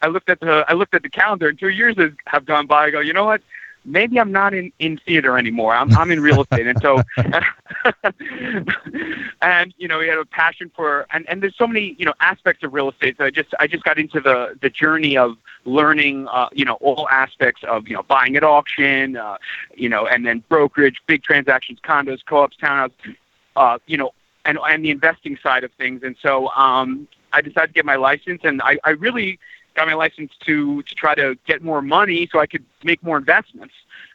I 0.00 0.06
looked 0.06 0.30
at 0.30 0.40
the 0.40 0.64
I 0.68 0.74
looked 0.74 0.94
at 0.94 1.02
the 1.02 1.10
calendar 1.10 1.48
and 1.48 1.58
two 1.58 1.70
years 1.70 1.96
have 2.26 2.44
gone 2.44 2.66
by. 2.66 2.86
I 2.86 2.90
go, 2.90 3.00
you 3.00 3.12
know 3.12 3.24
what? 3.24 3.42
Maybe 3.84 4.18
I'm 4.20 4.32
not 4.32 4.54
in, 4.54 4.72
in 4.78 4.98
theater 4.98 5.38
anymore. 5.38 5.74
I'm, 5.74 5.92
I'm 5.96 6.10
in 6.10 6.20
real 6.20 6.42
estate. 6.42 6.66
And 6.66 6.80
so, 6.82 7.02
and, 9.42 9.74
you 9.78 9.88
know, 9.88 10.00
he 10.00 10.08
had 10.08 10.18
a 10.18 10.24
passion 10.24 10.70
for, 10.74 11.06
and, 11.10 11.28
and 11.28 11.42
there's 11.42 11.56
so 11.56 11.66
many, 11.66 11.96
you 11.98 12.04
know, 12.04 12.14
aspects 12.20 12.62
of 12.62 12.72
real 12.74 12.90
estate. 12.90 13.16
So 13.18 13.24
I 13.24 13.30
just, 13.30 13.54
I 13.60 13.66
just 13.66 13.84
got 13.84 13.98
into 13.98 14.20
the, 14.20 14.56
the 14.60 14.70
journey 14.70 15.16
of 15.16 15.36
learning, 15.64 16.28
uh, 16.28 16.48
you 16.52 16.64
know, 16.64 16.74
all 16.74 17.08
aspects 17.08 17.62
of, 17.64 17.88
you 17.88 17.94
know, 17.94 18.02
buying 18.02 18.36
at 18.36 18.44
auction, 18.44 19.16
uh, 19.16 19.38
you 19.74 19.88
know, 19.88 20.06
and 20.06 20.26
then 20.26 20.44
brokerage, 20.48 21.00
big 21.06 21.22
transactions, 21.22 21.78
condos, 21.82 22.24
co-ops, 22.24 22.56
townhouses, 22.56 23.16
uh, 23.56 23.78
you 23.86 23.96
know, 23.96 24.12
and, 24.44 24.58
and 24.68 24.84
the 24.84 24.90
investing 24.90 25.38
side 25.42 25.64
of 25.64 25.72
things. 25.72 26.02
And 26.02 26.16
so, 26.22 26.48
um, 26.50 27.08
I 27.32 27.42
decided 27.42 27.68
to 27.68 27.72
get 27.74 27.84
my 27.84 27.96
license 27.96 28.40
and 28.44 28.62
I, 28.62 28.78
I 28.84 28.90
really, 28.90 29.38
got 29.78 29.86
my 29.86 29.94
license 29.94 30.32
to 30.46 30.82
to 30.82 30.94
try 30.94 31.14
to 31.14 31.36
get 31.46 31.62
more 31.62 31.80
money 31.82 32.28
so 32.30 32.40
I 32.40 32.46
could 32.46 32.64
make 32.84 33.02
more 33.02 33.16
investments. 33.16 33.74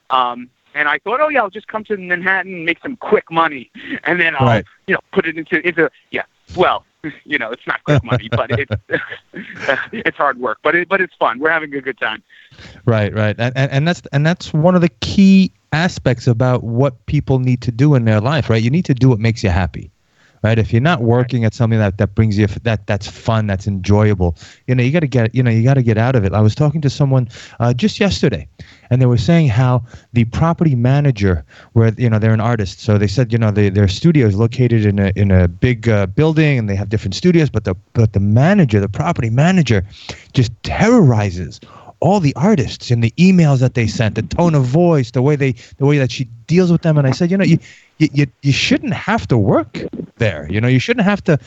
Um, 0.10 0.50
and 0.75 0.88
I 0.89 0.98
thought, 1.00 1.20
oh 1.22 1.29
yeah, 1.29 1.41
I'll 1.41 1.50
just 1.50 1.67
come 1.67 1.84
to 1.86 1.96
Manhattan 1.98 2.53
and 2.53 2.65
make 2.65 2.79
some 2.82 2.96
quick 2.98 3.32
money, 3.32 3.72
and 4.03 4.20
then 4.20 4.36
I'll 4.36 4.48
Right. 4.48 4.65
you 4.88 4.93
know 4.96 5.00
put 5.12 5.25
it 5.25 5.38
into 5.38 5.65
into 5.67 5.89
yeah. 6.12 6.24
Well, 6.55 6.86
you 7.25 7.38
know, 7.38 7.50
it's 7.51 7.65
not 7.65 7.84
quick 7.84 8.03
money, 8.03 8.27
but 8.29 8.48
it's 8.51 8.72
it's 9.91 10.17
hard 10.17 10.38
work, 10.39 10.58
but 10.63 10.75
it 10.75 10.89
but 10.89 11.00
it's 11.01 11.15
fun. 11.15 11.39
We're 11.39 11.51
having 11.51 11.74
a 11.74 11.82
good 11.82 12.00
time. 12.00 12.22
Right, 12.86 13.13
right, 13.13 13.36
and, 13.39 13.55
and 13.55 13.72
and 13.72 13.88
that's 13.88 14.01
and 14.12 14.25
that's 14.25 14.53
one 14.53 14.75
of 14.75 14.82
the 14.82 14.89
key 15.01 15.51
aspects 15.72 16.27
about 16.27 16.63
what 16.63 17.03
people 17.08 17.39
need 17.39 17.62
to 17.62 17.72
do 17.72 17.96
in 17.96 18.05
their 18.05 18.22
life, 18.22 18.50
right? 18.50 18.62
You 18.62 18.70
need 18.70 18.86
to 18.86 18.93
do 18.93 19.10
what 19.10 19.20
makes 19.20 19.43
you 19.43 19.50
happy, 19.50 19.91
right? 20.44 20.60
If 20.60 20.72
you're 20.72 20.82
not 20.82 21.02
working 21.02 21.46
at 21.46 21.54
something 21.54 21.80
that, 21.80 21.98
that 21.98 22.16
brings 22.16 22.38
you 22.38 22.46
that 22.48 22.86
that's 22.86 23.08
fun, 23.08 23.48
that's 23.48 23.66
enjoyable, 23.66 24.36
you 24.68 24.76
know, 24.76 24.84
you 24.84 24.92
got 24.92 25.00
to 25.00 25.08
get 25.08 25.34
you 25.34 25.42
know 25.42 25.50
you 25.50 25.64
got 25.64 25.76
to 25.76 25.84
get 25.84 25.98
out 25.98 26.16
of 26.16 26.24
it. 26.26 26.34
I 26.34 26.42
was 26.42 26.54
talking 26.54 26.82
to 26.82 26.90
someone 26.90 27.30
uh, 27.60 27.74
just 27.74 28.00
yesterday, 28.00 28.48
and 28.90 29.02
they 29.02 29.06
were 29.06 29.18
saying 29.18 29.48
how 29.48 29.84
the 30.12 30.26
property 30.26 30.76
manager, 30.76 31.44
where 31.74 31.94
you 31.98 32.10
know 32.10 32.20
they're 32.20 32.34
an 32.34 32.42
artist, 32.42 32.80
so 32.82 32.98
they 32.98 33.08
said 33.08 33.32
you 33.32 33.40
know 33.40 33.52
they, 33.52 33.70
their 33.70 33.88
studio 33.88 34.28
is 34.28 34.36
located 34.36 34.86
in 34.86 35.00
a 35.00 35.12
in 35.16 35.32
a 35.32 35.48
big 35.48 35.88
uh, 35.90 36.06
building, 36.08 36.60
and 36.60 36.70
they 36.70 36.76
have 36.76 36.90
different 36.90 37.16
studios, 37.16 37.50
but 37.50 37.64
the 37.64 37.76
but 37.94 38.14
the 38.14 38.20
manager, 38.20 38.80
the 38.80 38.90
property 38.90 39.30
manager, 39.30 39.86
just 40.34 40.52
terrorizes 40.64 41.60
all 42.04 42.20
the 42.20 42.36
artists 42.36 42.92
in 42.92 43.00
the 43.00 43.12
emails 43.12 43.60
that 43.60 43.76
they 43.76 43.88
sent, 43.88 44.16
the 44.16 44.22
tone 44.24 44.56
of 44.56 44.66
voice, 44.66 45.12
the 45.12 45.22
way 45.22 45.38
they, 45.38 45.54
the 45.78 45.86
way 45.86 45.98
that 45.98 46.12
she 46.12 46.26
deals 46.48 46.70
with 46.70 46.82
them. 46.82 46.98
And 46.98 47.08
I 47.08 47.12
said, 47.12 47.32
you 47.32 47.38
know, 47.38 47.46
you, 47.46 47.58
you, 47.98 48.28
you 48.42 48.52
shouldn't 48.52 48.94
have 48.94 49.28
to 49.28 49.38
work 49.38 49.80
there. 50.18 50.48
You 50.50 50.62
know, 50.62 50.68
you 50.68 50.80
shouldn't 50.80 51.06
have 51.06 51.24
to 51.26 51.40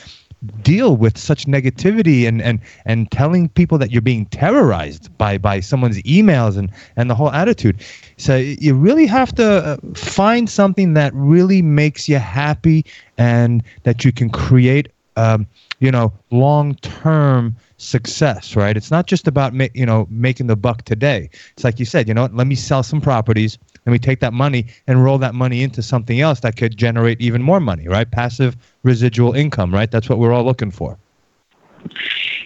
deal 0.61 0.95
with 0.95 1.17
such 1.17 1.45
negativity 1.45 2.27
and, 2.27 2.41
and, 2.41 2.59
and 2.85 3.09
telling 3.11 3.49
people 3.49 3.77
that 3.79 3.91
you're 3.91 4.01
being 4.01 4.25
terrorized 4.27 5.15
by, 5.17 5.37
by 5.37 5.59
someone's 5.59 6.01
emails 6.03 6.57
and, 6.57 6.71
and 6.95 7.09
the 7.09 7.15
whole 7.15 7.31
attitude. 7.31 7.77
So 8.17 8.35
you 8.35 8.75
really 8.75 9.07
have 9.07 9.33
to 9.35 9.45
uh, 9.45 9.77
find 9.95 10.49
something 10.49 10.93
that 10.93 11.11
really 11.15 11.61
makes 11.61 12.07
you 12.07 12.19
happy 12.19 12.85
and 13.17 13.63
that 13.83 14.05
you 14.05 14.11
can 14.11 14.29
create, 14.29 14.89
um, 15.15 15.47
you 15.79 15.91
know, 15.91 16.13
long 16.29 16.75
term 16.75 17.55
success, 17.77 18.55
right? 18.55 18.75
It's 18.75 18.91
not 18.91 19.07
just 19.07 19.27
about 19.27 19.53
ma- 19.53 19.67
you 19.73 19.85
know 19.85 20.07
making 20.09 20.47
the 20.47 20.55
buck 20.55 20.83
today. 20.83 21.29
It's 21.53 21.63
like 21.63 21.79
you 21.79 21.85
said, 21.85 22.07
you 22.07 22.13
know, 22.13 22.27
let 22.31 22.47
me 22.47 22.55
sell 22.55 22.83
some 22.83 23.01
properties, 23.01 23.57
let 23.85 23.91
me 23.91 23.99
take 23.99 24.19
that 24.19 24.33
money 24.33 24.67
and 24.87 25.03
roll 25.03 25.17
that 25.19 25.35
money 25.35 25.63
into 25.63 25.81
something 25.81 26.19
else 26.19 26.41
that 26.41 26.57
could 26.57 26.75
generate 26.75 27.21
even 27.21 27.41
more 27.41 27.59
money, 27.59 27.87
right? 27.87 28.09
Passive 28.09 28.57
residual 28.83 29.33
income, 29.33 29.73
right? 29.73 29.89
That's 29.89 30.09
what 30.09 30.19
we're 30.19 30.33
all 30.33 30.43
looking 30.43 30.71
for. 30.71 30.97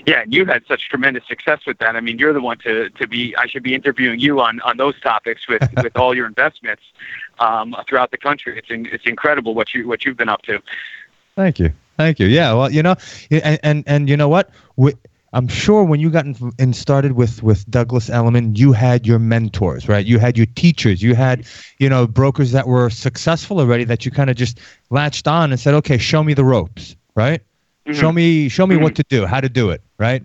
Yeah, 0.06 0.22
and 0.22 0.34
you 0.34 0.46
had 0.46 0.66
such 0.68 0.90
tremendous 0.90 1.28
success 1.28 1.60
with 1.66 1.78
that. 1.78 1.96
I 1.96 2.02
mean, 2.02 2.18
you're 2.18 2.34
the 2.34 2.42
one 2.42 2.58
to, 2.60 2.90
to 2.90 3.08
be. 3.08 3.36
I 3.38 3.48
should 3.48 3.64
be 3.64 3.76
interviewing 3.76 4.20
you 4.20 4.42
on, 4.42 4.60
on 4.62 4.78
those 4.78 5.00
topics 5.00 5.48
with, 5.48 5.62
with 5.84 5.96
all 5.96 6.16
your 6.16 6.26
investments 6.26 6.84
um, 7.40 7.76
throughout 7.88 8.12
the 8.12 8.18
country. 8.18 8.58
It's 8.58 8.70
in, 8.70 8.88
it's 8.88 9.06
incredible 9.06 9.54
what 9.54 9.74
you 9.74 9.88
what 9.88 10.04
you've 10.04 10.18
been 10.18 10.30
up 10.30 10.42
to. 10.44 10.62
Thank 11.36 11.60
you, 11.60 11.72
thank 11.98 12.20
you. 12.20 12.28
Yeah, 12.28 12.54
well, 12.54 12.72
you 12.72 12.84
know, 12.84 12.96
and 13.30 13.60
and, 13.64 13.84
and 13.88 14.10
you 14.10 14.18
know 14.18 14.28
what, 14.28 14.50
we, 14.76 14.94
I'm 15.34 15.48
sure 15.48 15.84
when 15.84 16.00
you 16.02 16.10
got 16.10 16.26
in, 16.26 16.52
in, 16.60 16.74
started 16.74 17.14
with 17.14 17.42
with 17.42 17.70
Douglas 17.72 18.10
Elliman, 18.10 18.56
you 18.56 18.74
had 18.74 19.08
your 19.08 19.20
mentors, 19.20 19.88
right? 19.88 20.06
You 20.06 20.20
had 20.20 20.36
your 20.36 20.48
teachers, 20.56 21.02
you 21.02 21.16
had 21.16 21.46
you 21.80 21.88
know 21.88 22.06
brokers 22.06 22.52
that 22.52 22.68
were 22.68 22.90
successful 22.90 23.60
already 23.60 23.86
that 23.86 24.06
you 24.06 24.12
kind 24.12 24.30
of 24.30 24.36
just 24.36 24.60
latched 24.90 25.28
on 25.28 25.52
and 25.52 25.60
said, 25.60 25.74
okay, 25.76 25.98
show 25.98 26.24
me 26.24 26.34
the 26.34 26.44
ropes, 26.44 26.96
right? 27.16 27.42
Mm-hmm. 27.86 28.00
Show 28.00 28.12
me 28.12 28.50
show 28.50 28.68
me 28.68 28.76
mm-hmm. 28.76 28.84
what 28.84 28.96
to 28.96 29.04
do, 29.04 29.26
how 29.26 29.40
to 29.40 29.50
do 29.50 29.70
it, 29.70 29.82
right? 29.98 30.22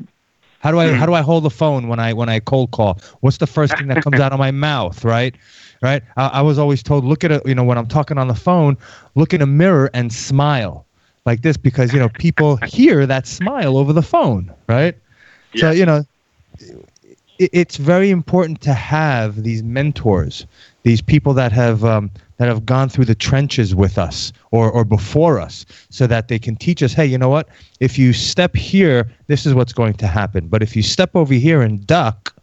How 0.58 0.72
do 0.72 0.80
I 0.80 0.86
mm-hmm. 0.86 0.96
how 0.96 1.06
do 1.06 1.14
I 1.14 1.20
hold 1.20 1.44
the 1.44 1.50
phone 1.50 1.86
when 1.86 2.00
I 2.00 2.12
when 2.12 2.28
I 2.28 2.40
cold 2.40 2.72
call? 2.72 2.98
What's 3.20 3.36
the 3.36 3.46
first 3.46 3.78
thing 3.78 3.86
that 3.88 4.02
comes 4.02 4.18
out 4.18 4.32
of 4.32 4.40
my 4.40 4.50
mouth, 4.50 5.04
right? 5.04 5.36
Right? 5.82 6.02
I, 6.16 6.28
I 6.28 6.42
was 6.42 6.58
always 6.58 6.82
told, 6.82 7.04
look 7.04 7.22
at 7.22 7.30
it, 7.30 7.46
you 7.46 7.54
know, 7.54 7.62
when 7.62 7.76
I'm 7.76 7.86
talking 7.86 8.16
on 8.16 8.28
the 8.28 8.34
phone, 8.34 8.78
look 9.14 9.34
in 9.34 9.42
a 9.42 9.46
mirror 9.46 9.90
and 9.92 10.10
smile 10.10 10.85
like 11.26 11.42
this 11.42 11.56
because 11.56 11.92
you 11.92 11.98
know 11.98 12.08
people 12.08 12.56
hear 12.64 13.04
that 13.04 13.26
smile 13.26 13.76
over 13.76 13.92
the 13.92 14.02
phone, 14.02 14.50
right? 14.68 14.96
Yeah. 15.52 15.60
So 15.60 15.70
you 15.72 15.84
know, 15.84 16.04
it, 17.38 17.50
it's 17.52 17.76
very 17.76 18.10
important 18.10 18.60
to 18.62 18.72
have 18.72 19.42
these 19.42 19.62
mentors, 19.62 20.46
these 20.84 21.02
people 21.02 21.34
that 21.34 21.52
have 21.52 21.84
um, 21.84 22.10
that 22.38 22.48
have 22.48 22.64
gone 22.64 22.88
through 22.88 23.06
the 23.06 23.14
trenches 23.14 23.74
with 23.74 23.98
us 23.98 24.32
or 24.52 24.70
or 24.70 24.84
before 24.84 25.40
us, 25.40 25.66
so 25.90 26.06
that 26.06 26.28
they 26.28 26.38
can 26.38 26.56
teach 26.56 26.82
us. 26.82 26.92
Hey, 26.92 27.06
you 27.06 27.18
know 27.18 27.28
what? 27.28 27.48
If 27.80 27.98
you 27.98 28.12
step 28.12 28.54
here, 28.54 29.10
this 29.26 29.44
is 29.44 29.52
what's 29.52 29.72
going 29.72 29.94
to 29.94 30.06
happen. 30.06 30.46
But 30.46 30.62
if 30.62 30.76
you 30.76 30.82
step 30.82 31.10
over 31.14 31.34
here 31.34 31.60
and 31.60 31.84
duck, 31.86 32.34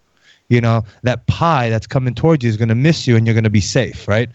you 0.50 0.60
know 0.60 0.84
that 1.04 1.26
pie 1.28 1.70
that's 1.70 1.88
coming 1.88 2.14
towards 2.14 2.44
you 2.44 2.50
is 2.50 2.58
going 2.58 2.70
to 2.70 2.76
miss 2.76 3.08
you, 3.08 3.16
and 3.16 3.26
you're 3.26 3.34
going 3.34 3.46
to 3.46 3.50
be 3.50 3.62
safe, 3.62 4.10
right? 4.10 4.30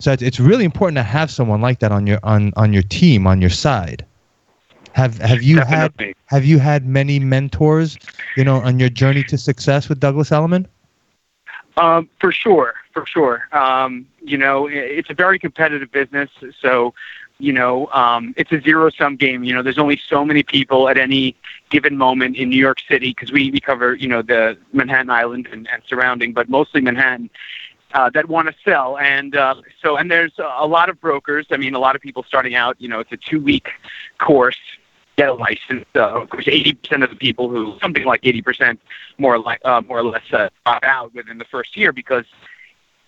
So 0.00 0.12
it's, 0.12 0.22
it's 0.22 0.38
really 0.38 0.64
important 0.64 0.96
to 0.96 1.02
have 1.02 1.28
someone 1.28 1.60
like 1.60 1.80
that 1.80 1.90
on 1.90 2.06
your 2.06 2.20
on 2.22 2.52
on 2.56 2.72
your 2.72 2.84
team 2.84 3.26
on 3.26 3.40
your 3.40 3.50
side. 3.50 4.06
Have 4.92 5.18
have 5.18 5.42
you 5.42 5.56
Definitely. 5.56 6.06
had 6.06 6.14
have 6.26 6.44
you 6.44 6.60
had 6.60 6.86
many 6.86 7.18
mentors, 7.18 7.98
you 8.36 8.44
know, 8.44 8.56
on 8.56 8.78
your 8.78 8.90
journey 8.90 9.24
to 9.24 9.36
success 9.36 9.88
with 9.88 9.98
Douglas 9.98 10.30
Elliman? 10.30 10.68
Um, 11.76 12.08
for 12.20 12.30
sure, 12.30 12.74
for 12.92 13.06
sure. 13.06 13.48
Um, 13.50 14.06
you 14.22 14.38
know, 14.38 14.68
it's 14.68 15.10
a 15.10 15.14
very 15.14 15.38
competitive 15.38 15.90
business, 15.90 16.30
so 16.60 16.94
you 17.38 17.52
know, 17.52 17.86
um, 17.92 18.34
it's 18.36 18.52
a 18.52 18.60
zero 18.60 18.90
sum 18.90 19.16
game. 19.16 19.44
You 19.44 19.54
know, 19.54 19.62
there's 19.62 19.78
only 19.78 19.96
so 19.96 20.24
many 20.24 20.42
people 20.42 20.88
at 20.88 20.98
any 20.98 21.36
given 21.70 21.96
moment 21.96 22.36
in 22.36 22.50
New 22.50 22.56
York 22.58 22.78
City 22.88 23.10
because 23.10 23.30
we, 23.30 23.50
we 23.50 23.60
cover, 23.60 23.94
you 23.94 24.08
know, 24.08 24.22
the 24.22 24.58
Manhattan 24.72 25.10
Island 25.10 25.48
and, 25.52 25.68
and 25.72 25.82
surrounding, 25.86 26.32
but 26.32 26.48
mostly 26.48 26.80
Manhattan 26.80 27.30
uh, 27.94 28.10
that 28.10 28.28
want 28.28 28.48
to 28.48 28.54
sell. 28.64 28.98
And 28.98 29.36
uh, 29.36 29.56
so, 29.82 29.96
and 29.96 30.10
there's 30.10 30.32
a 30.38 30.66
lot 30.66 30.88
of 30.88 31.00
brokers. 31.00 31.46
I 31.50 31.56
mean, 31.56 31.74
a 31.74 31.78
lot 31.78 31.96
of 31.96 32.02
people 32.02 32.22
starting 32.22 32.54
out. 32.54 32.76
You 32.80 32.88
know, 32.88 33.00
it's 33.00 33.12
a 33.12 33.16
two-week 33.16 33.70
course. 34.18 34.58
Get 35.16 35.28
a 35.28 35.34
license. 35.34 35.84
Uh, 35.94 36.22
of 36.22 36.30
course, 36.30 36.44
80% 36.44 37.02
of 37.02 37.10
the 37.10 37.16
people 37.16 37.48
who, 37.48 37.76
something 37.80 38.04
like 38.04 38.22
80%, 38.22 38.78
more 39.18 39.38
like 39.38 39.60
uh, 39.64 39.80
more 39.80 39.98
or 39.98 40.04
less, 40.04 40.22
uh, 40.32 40.48
drop 40.64 40.84
out 40.84 41.14
within 41.14 41.38
the 41.38 41.44
first 41.44 41.76
year 41.76 41.92
because 41.92 42.24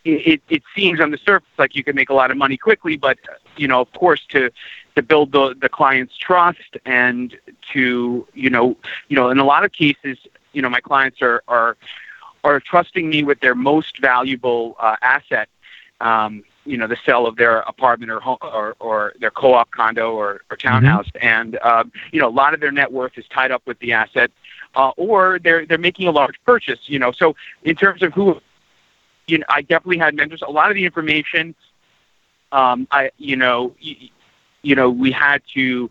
it, 0.04 0.26
it, 0.26 0.42
it 0.48 0.62
seems 0.74 1.00
on 1.00 1.10
the 1.10 1.18
surface 1.18 1.48
like 1.58 1.74
you 1.74 1.84
can 1.84 1.94
make 1.94 2.10
a 2.10 2.14
lot 2.14 2.30
of 2.30 2.36
money 2.36 2.56
quickly, 2.56 2.96
but 2.96 3.18
you 3.56 3.68
know, 3.68 3.80
of 3.80 3.92
course, 3.92 4.24
to 4.30 4.50
to 4.96 5.02
build 5.02 5.32
the 5.32 5.54
the 5.60 5.68
client's 5.68 6.16
trust 6.16 6.76
and 6.84 7.36
to 7.72 8.26
you 8.34 8.50
know, 8.50 8.76
you 9.08 9.16
know, 9.16 9.30
in 9.30 9.38
a 9.38 9.44
lot 9.44 9.64
of 9.64 9.72
cases, 9.72 10.18
you 10.52 10.62
know, 10.62 10.70
my 10.70 10.80
clients 10.80 11.20
are 11.22 11.42
are 11.48 11.76
are 12.44 12.60
trusting 12.60 13.08
me 13.08 13.22
with 13.22 13.40
their 13.40 13.54
most 13.54 13.98
valuable 13.98 14.76
uh, 14.78 14.96
asset, 15.02 15.48
um, 16.00 16.42
you 16.64 16.76
know, 16.76 16.86
the 16.86 16.96
sale 17.04 17.26
of 17.26 17.36
their 17.36 17.58
apartment 17.60 18.10
or 18.10 18.20
home, 18.20 18.38
or, 18.42 18.76
or 18.80 19.14
their 19.20 19.30
co-op 19.30 19.70
condo 19.70 20.12
or, 20.12 20.42
or 20.50 20.56
townhouse, 20.56 21.06
mm-hmm. 21.08 21.26
and 21.26 21.58
uh, 21.62 21.84
you 22.12 22.20
know, 22.20 22.28
a 22.28 22.30
lot 22.30 22.54
of 22.54 22.60
their 22.60 22.72
net 22.72 22.92
worth 22.92 23.16
is 23.16 23.26
tied 23.28 23.50
up 23.50 23.62
with 23.66 23.78
the 23.80 23.92
asset, 23.92 24.30
uh, 24.74 24.90
or 24.96 25.38
they're 25.42 25.66
they're 25.66 25.78
making 25.78 26.06
a 26.06 26.10
large 26.10 26.40
purchase. 26.44 26.78
You 26.84 26.98
know, 26.98 27.12
so 27.12 27.34
in 27.64 27.76
terms 27.76 28.02
of 28.02 28.12
who, 28.12 28.40
you 29.26 29.38
know, 29.38 29.46
I 29.48 29.62
definitely 29.62 29.98
had 29.98 30.14
mentors. 30.14 30.42
A 30.42 30.50
lot 30.50 30.70
of 30.70 30.74
the 30.74 30.84
information, 30.84 31.54
um, 32.52 32.86
I 32.90 33.10
you 33.18 33.36
know, 33.36 33.74
you, 33.80 33.96
you 34.62 34.74
know, 34.74 34.90
we 34.90 35.10
had 35.10 35.42
to 35.54 35.90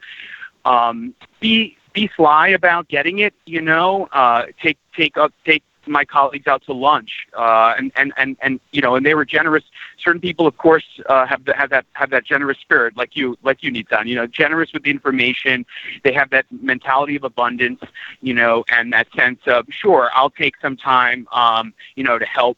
um, 0.65 1.13
be 1.39 1.77
be 1.93 2.09
sly 2.15 2.49
about 2.49 2.87
getting 2.87 3.19
it. 3.19 3.33
You 3.45 3.61
know, 3.61 4.07
uh, 4.11 4.45
take 4.61 4.77
take 4.95 5.17
up 5.17 5.33
take 5.45 5.63
my 5.89 6.05
colleagues 6.05 6.47
out 6.47 6.63
to 6.65 6.73
lunch, 6.73 7.27
uh, 7.37 7.73
and, 7.77 7.91
and 7.95 8.13
and 8.17 8.37
and 8.41 8.59
you 8.71 8.81
know, 8.81 8.95
and 8.95 9.05
they 9.05 9.15
were 9.15 9.25
generous. 9.25 9.63
Certain 9.97 10.21
people, 10.21 10.47
of 10.47 10.57
course, 10.57 10.85
uh, 11.07 11.25
have 11.25 11.45
the, 11.45 11.55
have 11.55 11.69
that 11.71 11.85
have 11.93 12.09
that 12.11 12.25
generous 12.25 12.57
spirit, 12.59 12.95
like 12.95 13.15
you 13.15 13.37
like 13.43 13.63
you 13.63 13.71
done. 13.83 14.07
You 14.07 14.15
know, 14.15 14.27
generous 14.27 14.71
with 14.73 14.83
the 14.83 14.91
information. 14.91 15.65
They 16.03 16.13
have 16.13 16.29
that 16.31 16.45
mentality 16.51 17.15
of 17.15 17.23
abundance, 17.23 17.81
you 18.21 18.33
know, 18.33 18.63
and 18.71 18.93
that 18.93 19.07
sense 19.15 19.39
of 19.47 19.65
sure, 19.69 20.09
I'll 20.13 20.29
take 20.29 20.55
some 20.61 20.77
time, 20.77 21.27
um, 21.31 21.73
you 21.95 22.03
know, 22.03 22.17
to 22.19 22.25
help 22.25 22.57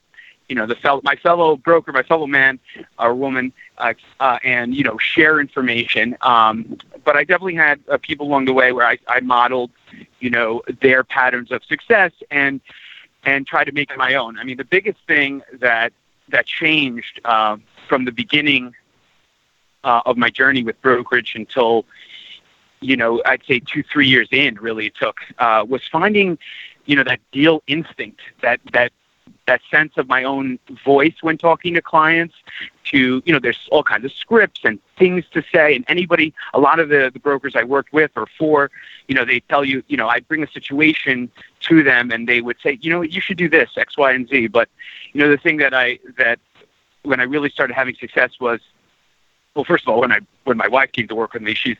you 0.51 0.55
know 0.55 0.65
the 0.65 0.75
fellow, 0.75 0.99
my 1.05 1.15
fellow 1.15 1.55
broker, 1.55 1.93
my 1.93 2.03
fellow 2.03 2.27
man 2.27 2.59
or 2.99 3.15
woman, 3.15 3.53
uh, 3.77 3.93
uh, 4.19 4.37
and 4.43 4.75
you 4.75 4.83
know 4.83 4.97
share 4.97 5.39
information. 5.39 6.17
Um, 6.19 6.77
but 7.05 7.15
I 7.15 7.23
definitely 7.23 7.55
had 7.55 7.79
uh, 7.89 7.97
people 7.97 8.27
along 8.27 8.45
the 8.45 8.53
way 8.53 8.73
where 8.73 8.85
I, 8.85 8.97
I 9.07 9.21
modeled, 9.21 9.71
you 10.19 10.29
know, 10.29 10.61
their 10.81 11.05
patterns 11.05 11.53
of 11.53 11.63
success, 11.63 12.11
and 12.29 12.59
and 13.23 13.45
try 13.45 13.63
to 13.63 13.71
make 13.71 13.91
it 13.91 13.97
my 13.97 14.15
own. 14.15 14.37
I 14.39 14.43
mean, 14.43 14.57
the 14.57 14.65
biggest 14.65 14.99
thing 15.07 15.41
that 15.59 15.93
that 16.29 16.45
changed 16.45 17.19
uh, 17.25 17.57
from 17.87 18.05
the 18.05 18.11
beginning 18.11 18.73
uh, 19.83 20.01
of 20.05 20.17
my 20.17 20.29
journey 20.29 20.63
with 20.63 20.81
brokerage 20.81 21.33
until 21.35 21.85
you 22.79 22.95
know 22.95 23.21
I'd 23.25 23.43
say 23.45 23.59
two 23.59 23.83
three 23.83 24.07
years 24.07 24.27
in 24.31 24.55
really 24.55 24.87
it 24.87 24.95
took 24.95 25.19
uh, 25.39 25.65
was 25.67 25.81
finding 25.87 26.37
you 26.85 26.95
know 26.95 27.03
that 27.03 27.19
deal 27.31 27.61
instinct 27.67 28.21
that 28.41 28.59
that 28.73 28.91
that 29.47 29.61
sense 29.69 29.93
of 29.97 30.07
my 30.07 30.23
own 30.23 30.59
voice 30.85 31.15
when 31.21 31.37
talking 31.37 31.73
to 31.73 31.81
clients 31.81 32.35
to 32.85 33.21
you 33.25 33.33
know 33.33 33.39
there's 33.39 33.67
all 33.71 33.83
kinds 33.83 34.05
of 34.05 34.11
scripts 34.11 34.61
and 34.63 34.79
things 34.97 35.25
to 35.31 35.43
say. 35.53 35.75
And 35.75 35.83
anybody 35.87 36.33
a 36.53 36.59
lot 36.59 36.79
of 36.79 36.89
the, 36.89 37.09
the 37.11 37.19
brokers 37.19 37.55
i 37.55 37.63
worked 37.63 37.93
with 37.93 38.11
or 38.15 38.27
for 38.37 38.71
you 39.07 39.15
know 39.15 39.25
they 39.25 39.39
tell 39.41 39.65
you 39.65 39.83
you 39.87 39.97
know 39.97 40.07
i 40.07 40.19
bring 40.19 40.43
a 40.43 40.51
situation 40.51 41.31
to 41.61 41.83
them 41.83 42.11
and 42.11 42.27
they 42.27 42.41
would 42.41 42.57
say 42.61 42.77
you 42.81 42.89
know 42.89 43.01
you 43.01 43.21
should 43.21 43.37
do 43.37 43.49
this 43.49 43.69
x 43.77 43.97
y 43.97 44.11
and 44.11 44.27
z. 44.29 44.47
But 44.47 44.69
you 45.13 45.21
know 45.21 45.29
the 45.29 45.37
thing 45.37 45.57
that 45.57 45.73
i 45.73 45.99
that 46.17 46.39
when 47.03 47.19
i 47.19 47.23
really 47.23 47.49
started 47.49 47.73
having 47.73 47.95
success 47.95 48.31
was 48.39 48.59
well 49.55 49.65
first 49.65 49.85
of 49.85 49.89
all 49.89 50.01
when 50.01 50.11
i 50.11 50.19
when 50.43 50.57
my 50.57 50.67
wife 50.67 50.91
came 50.91 51.07
to 51.07 51.15
work 51.15 51.33
with 51.33 51.41
me 51.41 51.53
she's 51.53 51.77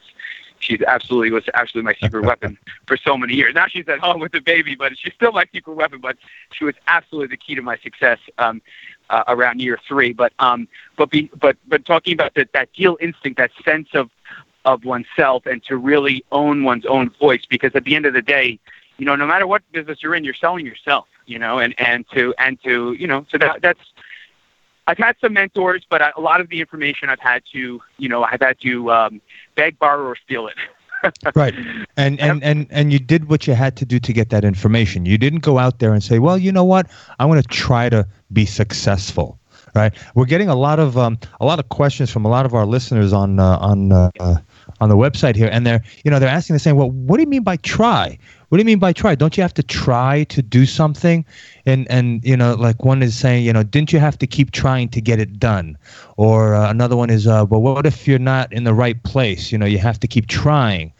she's 0.62 0.82
absolutely 0.82 1.32
was 1.32 1.44
absolutely 1.54 1.94
my 1.94 1.96
secret 2.02 2.26
weapon 2.26 2.58
for 2.88 2.98
so 2.98 3.18
many 3.18 3.34
years. 3.34 3.54
Now 3.54 3.68
she's 3.68 3.88
at 3.88 4.00
home 4.00 4.20
with 4.20 4.32
the 4.32 4.42
baby, 4.42 4.76
but 4.76 4.98
she's 4.98 5.14
still 5.14 5.32
my 5.32 5.46
secret 5.54 5.74
weapon. 5.74 6.00
But 6.00 6.18
she 6.52 6.64
was 6.64 6.76
absolutely 6.88 7.28
the 7.28 7.38
key 7.38 7.56
to 7.56 7.62
my 7.62 7.78
success 7.78 8.20
um, 8.38 8.62
uh, 9.10 9.24
around 9.28 9.62
year 9.62 9.80
three. 9.88 10.14
But 10.14 10.34
um, 10.40 10.68
but 10.98 11.10
be, 11.10 11.30
but 11.40 11.58
but 11.68 11.86
talking 11.86 12.14
about 12.14 12.34
that 12.36 12.54
that 12.54 12.72
deal 12.74 12.98
instinct, 13.02 13.38
that 13.38 13.52
sense 13.64 13.90
of 13.94 14.10
of 14.66 14.86
oneself 14.86 15.46
and 15.46 15.64
to 15.64 15.78
really 15.78 16.24
own 16.32 16.64
one's 16.64 16.86
own 16.86 17.10
voice 17.20 17.46
because 17.50 17.72
at 17.76 17.84
the 17.84 17.96
end 17.96 18.06
of 18.06 18.14
the 18.14 18.22
day 18.22 18.60
you 18.98 19.06
know 19.06 19.16
no 19.16 19.26
matter 19.26 19.48
what 19.48 19.64
business 19.72 20.04
you're 20.04 20.14
in 20.14 20.24
you're 20.24 20.36
selling 20.36 20.66
yourself 20.66 21.08
you 21.26 21.40
know 21.40 21.58
and 21.58 21.74
and 21.80 22.06
to 22.14 22.34
and 22.38 22.62
to 22.62 22.94
you 22.94 23.08
know 23.08 23.26
so 23.32 23.38
that 23.38 23.62
that's 23.62 23.80
I've 24.88 24.98
had 24.98 25.16
some 25.22 25.34
mentors, 25.34 25.86
but 25.90 26.02
I, 26.02 26.12
a 26.18 26.22
lot 26.22 26.42
of 26.42 26.50
the 26.50 26.60
information 26.60 27.10
I've 27.10 27.20
had 27.20 27.44
to, 27.54 27.82
you 27.98 28.10
know, 28.10 28.24
I've 28.24 28.42
had 28.42 28.60
to 28.62 28.92
um, 28.92 29.22
beg, 29.56 29.78
borrow, 29.80 30.04
or 30.04 30.16
steal 30.16 30.48
it. 30.48 30.56
right. 31.36 31.54
And 31.98 32.20
and 32.20 32.44
and 32.44 32.68
and 32.70 32.94
you 32.94 33.00
did 33.00 33.30
what 33.30 33.48
you 33.48 33.54
had 33.54 33.76
to 33.78 33.86
do 33.86 34.00
to 34.00 34.14
get 34.14 34.30
that 34.30 34.44
information. 34.44 35.06
You 35.06 35.18
didn't 35.18 35.40
go 35.40 35.58
out 35.58 35.80
there 35.80 35.94
and 35.94 36.04
say 36.04 36.20
well 36.20 36.38
you 36.38 36.52
know 36.52 36.64
what? 36.64 36.90
I 37.20 37.26
want 37.26 37.42
to 37.42 37.48
try 37.48 37.90
to 37.90 38.08
be 38.32 38.46
successful. 38.46 39.40
Right? 39.74 39.94
We're 40.16 40.26
getting 40.26 40.50
a 40.50 40.56
lot 40.56 40.80
of 40.80 40.98
um, 40.98 41.18
a 41.40 41.46
lot 41.46 41.60
of 41.60 41.70
questions 41.70 42.12
from 42.12 42.26
a 42.26 42.30
lot 42.30 42.46
of 42.46 42.54
our 42.54 42.66
listeners 42.66 43.14
on 43.14 43.40
uh, 43.40 43.58
on 43.58 43.92
uh, 43.92 44.12
on 44.80 44.90
the 44.90 44.98
website 44.98 45.36
here 45.36 45.50
and 45.52 45.66
they're 45.66 45.82
you 46.04 46.12
know 46.12 46.20
they're 46.20 46.30
asking 46.30 46.56
they're 46.56 46.60
saying 46.60 46.76
well 46.76 46.92
what 46.92 47.18
do 47.18 47.24
you 47.24 47.30
mean 47.30 47.44
by 47.44 47.56
try 47.58 48.18
what 48.52 48.58
do 48.58 48.64
you 48.64 48.66
mean 48.66 48.80
by 48.80 48.92
try? 48.92 49.16
Don't 49.16 49.38
you 49.38 49.44
have 49.44 49.54
to 49.54 49.64
try 49.64 50.26
to 50.26 50.42
do 50.42 50.66
something? 50.66 51.24
And 51.66 51.90
and 51.90 52.22
you 52.22 52.36
know, 52.36 52.54
like 52.54 52.84
one 52.84 53.02
is 53.02 53.18
saying, 53.18 53.46
you 53.46 53.54
know, 53.54 53.64
didn't 53.64 53.94
you 53.94 54.00
have 54.00 54.20
to 54.20 54.28
keep 54.28 54.52
trying 54.52 54.90
to 54.90 55.00
get 55.00 55.22
it 55.22 55.40
done? 55.40 55.78
Or 56.18 56.54
uh, 56.54 56.70
another 56.70 56.98
one 56.98 57.10
is, 57.10 57.28
uh, 57.28 57.46
well, 57.50 57.62
what 57.62 57.86
if 57.86 58.06
you're 58.10 58.20
not 58.20 58.52
in 58.52 58.66
the 58.66 58.74
right 58.74 59.02
place? 59.04 59.54
You 59.54 59.58
know, 59.58 59.66
you 59.66 59.78
have 59.78 60.02
to 60.02 60.08
keep 60.08 60.28
trying. 60.28 60.92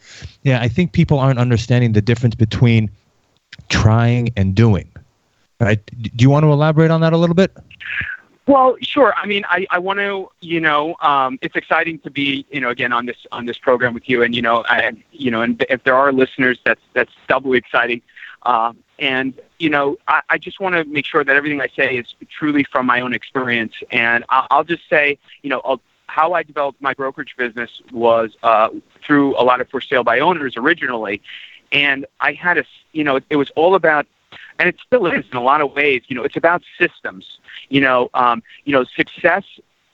Yeah, 0.44 0.62
I 0.62 0.68
think 0.68 0.92
people 0.92 1.18
aren't 1.18 1.38
understanding 1.38 1.92
the 1.92 2.00
difference 2.00 2.34
between 2.34 2.90
trying 3.68 4.30
and 4.34 4.54
doing. 4.54 4.90
Right? 5.60 5.84
Do 6.00 6.22
you 6.22 6.30
want 6.30 6.44
to 6.44 6.52
elaborate 6.52 6.90
on 6.90 7.02
that 7.02 7.12
a 7.12 7.18
little 7.18 7.36
bit? 7.36 7.54
Well, 8.46 8.76
sure. 8.80 9.14
I 9.16 9.26
mean, 9.26 9.44
I, 9.48 9.66
I 9.70 9.78
want 9.78 10.00
to, 10.00 10.28
you 10.40 10.60
know, 10.60 10.96
um, 11.00 11.38
it's 11.42 11.54
exciting 11.54 12.00
to 12.00 12.10
be, 12.10 12.44
you 12.50 12.60
know, 12.60 12.70
again 12.70 12.92
on 12.92 13.06
this 13.06 13.18
on 13.30 13.46
this 13.46 13.56
program 13.56 13.94
with 13.94 14.08
you, 14.08 14.22
and 14.22 14.34
you 14.34 14.42
know, 14.42 14.64
I, 14.68 14.92
you 15.12 15.30
know, 15.30 15.42
and 15.42 15.64
if 15.70 15.84
there 15.84 15.94
are 15.94 16.12
listeners, 16.12 16.58
that's 16.64 16.80
that's 16.92 17.12
doubly 17.28 17.58
exciting. 17.58 18.02
Uh, 18.42 18.72
and 18.98 19.34
you 19.60 19.70
know, 19.70 19.96
I, 20.08 20.22
I 20.28 20.38
just 20.38 20.58
want 20.58 20.74
to 20.74 20.84
make 20.84 21.06
sure 21.06 21.22
that 21.22 21.36
everything 21.36 21.60
I 21.60 21.68
say 21.68 21.96
is 21.96 22.14
truly 22.30 22.64
from 22.64 22.84
my 22.84 23.00
own 23.00 23.14
experience. 23.14 23.74
And 23.92 24.24
I'll, 24.28 24.46
I'll 24.50 24.64
just 24.64 24.88
say, 24.90 25.18
you 25.42 25.50
know, 25.50 25.60
I'll, 25.64 25.80
how 26.08 26.32
I 26.32 26.42
developed 26.42 26.82
my 26.82 26.94
brokerage 26.94 27.36
business 27.38 27.80
was 27.92 28.36
uh, 28.42 28.70
through 29.06 29.40
a 29.40 29.44
lot 29.44 29.60
of 29.60 29.68
for 29.68 29.80
sale 29.80 30.02
by 30.02 30.18
owners 30.18 30.56
originally, 30.56 31.22
and 31.70 32.06
I 32.20 32.32
had 32.32 32.58
a, 32.58 32.64
you 32.90 33.04
know, 33.04 33.20
it 33.30 33.36
was 33.36 33.50
all 33.54 33.76
about 33.76 34.06
and 34.58 34.68
it 34.68 34.76
still 34.84 35.06
is 35.06 35.24
in 35.30 35.36
a 35.36 35.42
lot 35.42 35.60
of 35.60 35.72
ways. 35.72 36.02
You 36.08 36.16
know, 36.16 36.22
it's 36.22 36.36
about 36.36 36.62
systems. 36.78 37.38
You 37.68 37.80
know, 37.80 38.10
um, 38.14 38.42
you 38.64 38.72
know, 38.72 38.84
success. 38.84 39.44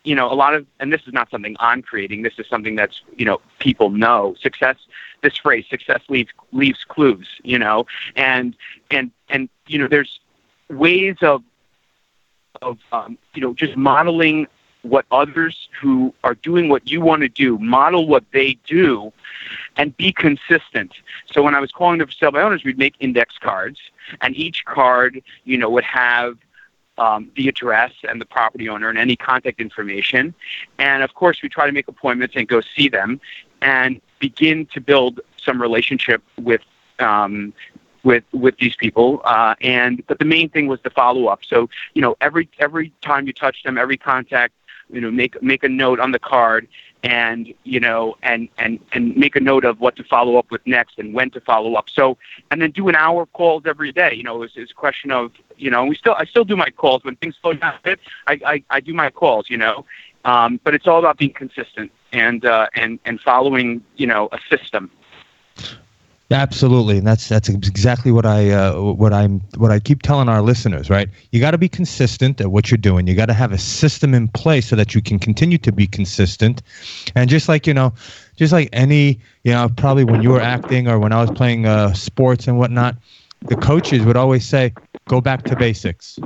You 0.05 0.15
know, 0.15 0.33
a 0.33 0.35
lot 0.35 0.55
of, 0.55 0.67
and 0.81 0.93
this 0.93 1.03
is 1.07 1.13
not 1.13 1.31
something 1.31 1.57
I'm 1.61 1.83
creating. 1.83 2.23
This 2.23 2.39
is 2.39 2.47
something 2.49 2.77
that's 2.77 3.03
you 3.17 3.25
know 3.25 3.41
people 3.59 3.91
know. 3.91 4.35
Success. 4.41 4.77
This 5.23 5.37
phrase, 5.37 5.65
success 5.69 6.01
leaves 6.09 6.31
leaves 6.53 6.85
clues. 6.85 7.29
You 7.43 7.59
know, 7.59 7.87
and 8.17 8.57
and 8.91 9.11
and 9.29 9.49
you 9.67 9.79
know, 9.79 9.89
there's 9.89 10.21
ways 10.69 11.17
of 11.23 11.43
of 12.63 12.79
um, 12.93 13.19
you 13.35 13.41
know 13.41 13.55
just 13.55 13.77
modeling 13.77 14.47
what 14.89 15.07
others 15.11 15.69
who 15.81 16.15
are 16.25 16.35
doing 16.35 16.69
what 16.69 16.91
you 16.91 17.01
want 17.01 17.23
to 17.23 17.29
do 17.29 17.59
model 17.59 18.07
what 18.07 18.25
they 18.33 18.59
do 18.67 19.13
and 19.77 19.97
be 19.97 20.13
consistent. 20.13 20.93
So 21.33 21.43
when 21.43 21.55
I 21.55 21.61
was 21.61 21.71
calling 21.73 21.99
the 21.99 22.07
for 22.07 22.13
sale 22.13 22.33
by 22.33 22.43
owners, 22.43 22.65
we'd 22.65 22.79
make 22.79 22.95
index 23.01 23.39
cards, 23.39 23.79
and 24.21 24.37
each 24.37 24.65
card, 24.65 25.23
you 25.45 25.57
know, 25.57 25.71
would 25.71 25.85
have 25.85 26.37
um, 26.99 27.31
the 27.37 27.49
address 27.49 27.93
and 28.09 28.21
the 28.21 28.27
property 28.27 28.69
owner 28.69 28.89
and 28.89 28.99
any 28.99 29.17
contact 29.17 29.61
information. 29.61 30.35
And 30.79 31.03
of 31.03 31.15
course, 31.15 31.43
we 31.43 31.49
try 31.49 31.67
to 31.67 31.73
make 31.73 31.89
appointments 31.89 32.35
and 32.37 32.47
go 32.49 32.61
see 32.61 32.89
them 32.89 33.21
and 33.63 34.01
begin 34.19 34.67
to 34.67 34.81
build 34.81 35.21
some 35.37 35.63
relationship 35.63 36.23
with 36.37 36.63
um, 36.99 37.53
with 38.03 38.25
with 38.33 38.57
these 38.59 38.77
people. 38.77 39.21
Uh, 39.25 39.55
and 39.61 40.05
but 40.07 40.19
the 40.19 40.25
main 40.25 40.49
thing 40.49 40.67
was 40.67 40.81
the 40.83 40.91
follow 40.91 41.27
up. 41.27 41.41
So 41.45 41.69
you 41.95 42.03
know, 42.03 42.17
every 42.21 42.49
every 42.59 42.93
time 43.01 43.27
you 43.27 43.33
touch 43.33 43.63
them, 43.63 43.79
every 43.79 43.97
contact, 43.97 44.55
you 44.91 45.01
know, 45.01 45.11
make 45.11 45.41
make 45.43 45.63
a 45.65 45.69
note 45.69 46.01
on 46.01 46.13
the 46.13 46.19
card 46.19 46.69
and 47.03 47.53
you 47.65 47.79
know 47.79 48.17
and 48.23 48.49
and 48.59 48.81
and 48.93 49.17
make 49.17 49.37
a 49.37 49.41
note 49.41 49.65
of 49.65 49.81
what 49.81 49.95
to 49.97 50.05
follow 50.05 50.37
up 50.37 50.51
with 50.51 50.67
next 50.67 50.99
and 50.99 51.15
when 51.15 51.31
to 51.31 51.41
follow 51.41 51.75
up. 51.75 51.89
So 51.89 52.19
and 52.51 52.61
then 52.61 52.71
do 52.71 52.89
an 52.89 52.95
hour 52.95 53.23
of 53.23 53.33
calls 53.33 53.65
every 53.67 53.93
day 53.93 54.15
you 54.15 54.23
know 54.23 54.43
it's, 54.43 54.55
it's 54.57 54.73
a 54.73 54.75
question 54.75 55.11
of 55.11 55.33
you 55.57 55.71
know 55.71 55.85
we 55.85 55.95
still 55.95 56.15
i 56.19 56.25
still 56.25 56.45
do 56.45 56.57
my 56.57 56.71
calls. 56.71 57.05
When 57.05 57.17
things 57.17 57.37
slow 57.41 57.53
down 57.53 57.75
a 57.75 57.81
bit 57.83 58.01
i 58.27 58.41
i, 58.45 58.65
I 58.71 58.81
do 58.81 58.95
my 58.95 59.11
calls 59.11 59.49
you 59.49 59.57
know. 59.57 59.85
Um, 60.25 60.61
but 60.65 60.75
it's 60.75 60.87
all 60.87 60.99
about 60.99 61.17
being 61.17 61.33
consistent 61.33 61.93
and 62.13 62.45
uh, 62.45 62.67
and 62.75 62.99
and 63.05 63.21
following 63.21 63.83
you 63.97 64.07
know 64.07 64.29
a 64.33 64.39
system 64.51 64.91
Absolutely, 66.31 66.99
and 66.99 67.07
that's 67.07 67.27
that's 67.27 67.49
exactly 67.49 68.13
what 68.13 68.27
I 68.27 68.51
uh, 68.51 68.79
what 68.79 69.15
I'm 69.15 69.41
what 69.57 69.71
I 69.71 69.81
keep 69.81 70.03
telling 70.03 70.29
our 70.29 70.43
listeners. 70.43 70.91
Right, 70.91 71.09
you 71.33 71.41
got 71.41 71.53
to 71.53 71.59
be 71.59 71.71
consistent 71.71 72.39
at 72.39 72.51
what 72.51 72.71
you're 72.71 72.77
doing. 72.77 73.07
You 73.07 73.15
got 73.15 73.27
to 73.27 73.35
have 73.35 73.51
a 73.51 73.57
system 73.57 74.13
in 74.13 74.29
place 74.29 74.69
so 74.69 74.77
that 74.77 74.95
you 74.95 75.01
can 75.01 75.19
continue 75.19 75.57
to 75.57 75.73
be 75.73 75.87
consistent. 75.87 76.61
And 77.15 77.31
just 77.31 77.49
like 77.49 77.67
you 77.67 77.73
know, 77.73 77.95
just 78.37 78.53
like 78.53 78.69
any 78.75 79.21
you 79.45 79.53
know, 79.53 79.71
probably 79.75 80.05
when 80.05 80.21
you 80.21 80.29
were 80.29 80.41
acting 80.41 80.87
or 80.87 80.99
when 80.99 81.13
I 81.13 81.23
was 81.23 81.31
playing 81.31 81.65
uh, 81.65 81.95
sports 81.95 82.47
and 82.47 82.59
whatnot, 82.59 82.97
the 83.47 83.57
coaches 83.57 84.05
would 84.05 84.19
always 84.19 84.45
say, 84.45 84.75
"Go 85.07 85.23
back 85.23 85.45
to 85.45 85.57
basics." 85.57 86.19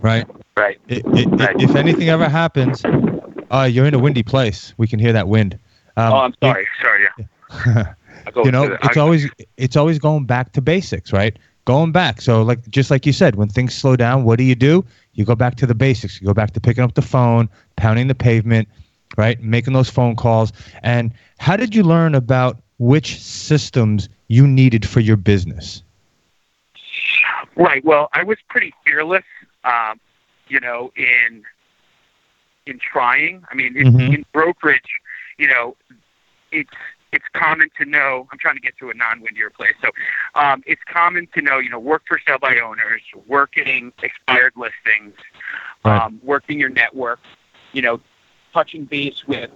Right. 0.00 0.26
Right. 0.56 0.80
It, 0.88 1.04
it, 1.06 1.28
right. 1.28 1.54
If 1.60 1.76
anything 1.76 2.08
ever 2.08 2.28
happens, 2.28 2.82
uh, 3.52 3.68
you're 3.70 3.86
in 3.86 3.94
a 3.94 4.00
windy 4.00 4.24
place. 4.24 4.74
We 4.78 4.88
can 4.88 4.98
hear 4.98 5.12
that 5.12 5.28
wind. 5.28 5.60
Um, 5.96 6.12
oh, 6.12 6.16
I'm 6.16 6.34
sorry. 6.42 6.62
It, 6.64 6.68
sorry. 6.82 7.06
Yeah. 7.66 7.94
you 8.36 8.50
know, 8.50 8.68
the, 8.68 8.78
it's 8.82 8.96
I, 8.96 9.00
always 9.00 9.30
it's 9.56 9.76
always 9.76 9.98
going 9.98 10.24
back 10.24 10.52
to 10.52 10.60
basics, 10.60 11.12
right? 11.12 11.36
Going 11.64 11.92
back. 11.92 12.20
So 12.20 12.42
like 12.42 12.68
just 12.68 12.90
like 12.90 13.06
you 13.06 13.12
said, 13.12 13.36
when 13.36 13.48
things 13.48 13.74
slow 13.74 13.96
down, 13.96 14.24
what 14.24 14.38
do 14.38 14.44
you 14.44 14.54
do? 14.54 14.84
You 15.14 15.24
go 15.24 15.34
back 15.34 15.56
to 15.56 15.66
the 15.66 15.74
basics. 15.74 16.20
You 16.20 16.26
go 16.26 16.34
back 16.34 16.52
to 16.52 16.60
picking 16.60 16.84
up 16.84 16.94
the 16.94 17.02
phone, 17.02 17.48
pounding 17.76 18.08
the 18.08 18.14
pavement, 18.14 18.68
right? 19.16 19.40
Making 19.42 19.72
those 19.72 19.90
phone 19.90 20.16
calls. 20.16 20.52
And 20.82 21.12
how 21.38 21.56
did 21.56 21.74
you 21.74 21.82
learn 21.82 22.14
about 22.14 22.58
which 22.78 23.20
systems 23.20 24.08
you 24.28 24.46
needed 24.46 24.86
for 24.86 25.00
your 25.00 25.16
business? 25.16 25.82
Right. 27.56 27.84
Well, 27.84 28.10
I 28.12 28.22
was 28.22 28.36
pretty 28.48 28.74
fearless, 28.84 29.24
um, 29.64 29.98
you 30.48 30.60
know, 30.60 30.92
in 30.96 31.44
in 32.66 32.78
trying. 32.78 33.44
I 33.50 33.54
mean, 33.54 33.76
in, 33.76 33.92
mm-hmm. 33.92 34.14
in 34.14 34.24
brokerage, 34.32 35.00
you 35.38 35.48
know, 35.48 35.76
it's 36.52 36.70
it's 37.16 37.24
common 37.32 37.70
to 37.78 37.84
know. 37.84 38.28
I'm 38.30 38.38
trying 38.38 38.54
to 38.54 38.60
get 38.60 38.76
to 38.78 38.90
a 38.90 38.94
non-windier 38.94 39.50
place. 39.50 39.74
So, 39.82 39.90
um, 40.34 40.62
it's 40.66 40.82
common 40.84 41.26
to 41.34 41.42
know. 41.42 41.58
You 41.58 41.70
know, 41.70 41.78
work 41.78 42.02
for 42.06 42.20
sale 42.26 42.38
by 42.38 42.58
owners, 42.60 43.02
working 43.26 43.92
expired 44.02 44.52
listings, 44.56 45.14
right. 45.84 46.02
um, 46.02 46.20
working 46.22 46.60
your 46.60 46.68
network. 46.68 47.20
You 47.72 47.82
know, 47.82 48.00
touching 48.52 48.84
base 48.84 49.26
with, 49.26 49.50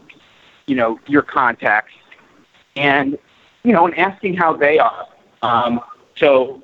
you 0.67 0.75
know, 0.75 0.99
your 1.07 1.23
contacts, 1.23 1.95
and 2.77 3.17
you 3.63 3.73
know, 3.73 3.87
and 3.87 3.97
asking 3.97 4.35
how 4.35 4.55
they 4.55 4.79
are. 4.79 5.07
Um, 5.43 5.81
so, 6.17 6.63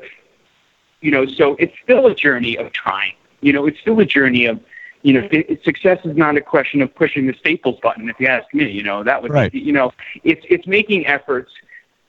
you 1.01 1.11
know, 1.11 1.27
so 1.27 1.57
it's 1.59 1.75
still 1.83 2.07
a 2.07 2.15
journey 2.15 2.57
of 2.57 2.73
trying. 2.73 3.15
You 3.41 3.53
know, 3.53 3.67
it's 3.67 3.79
still 3.81 4.01
a 4.01 4.05
journey 4.07 4.47
of 4.47 4.61
you 5.07 5.13
know, 5.13 5.29
it, 5.31 5.63
success 5.63 6.01
is 6.05 6.17
not 6.17 6.37
a 6.37 6.41
question 6.41 6.83
of 6.83 6.93
pushing 6.93 7.29
the 7.29 7.35
staples 7.35 7.79
button. 7.81 8.11
If 8.11 8.19
you 8.19 8.27
ask 8.27 8.53
me, 8.53 8.69
you 8.69 8.83
know, 8.83 9.05
that 9.05 9.23
would, 9.23 9.31
right. 9.31 9.55
you 9.55 9.73
know, 9.73 9.93
it's 10.25 10.45
it's 10.51 10.67
making 10.67 11.07
efforts 11.07 11.53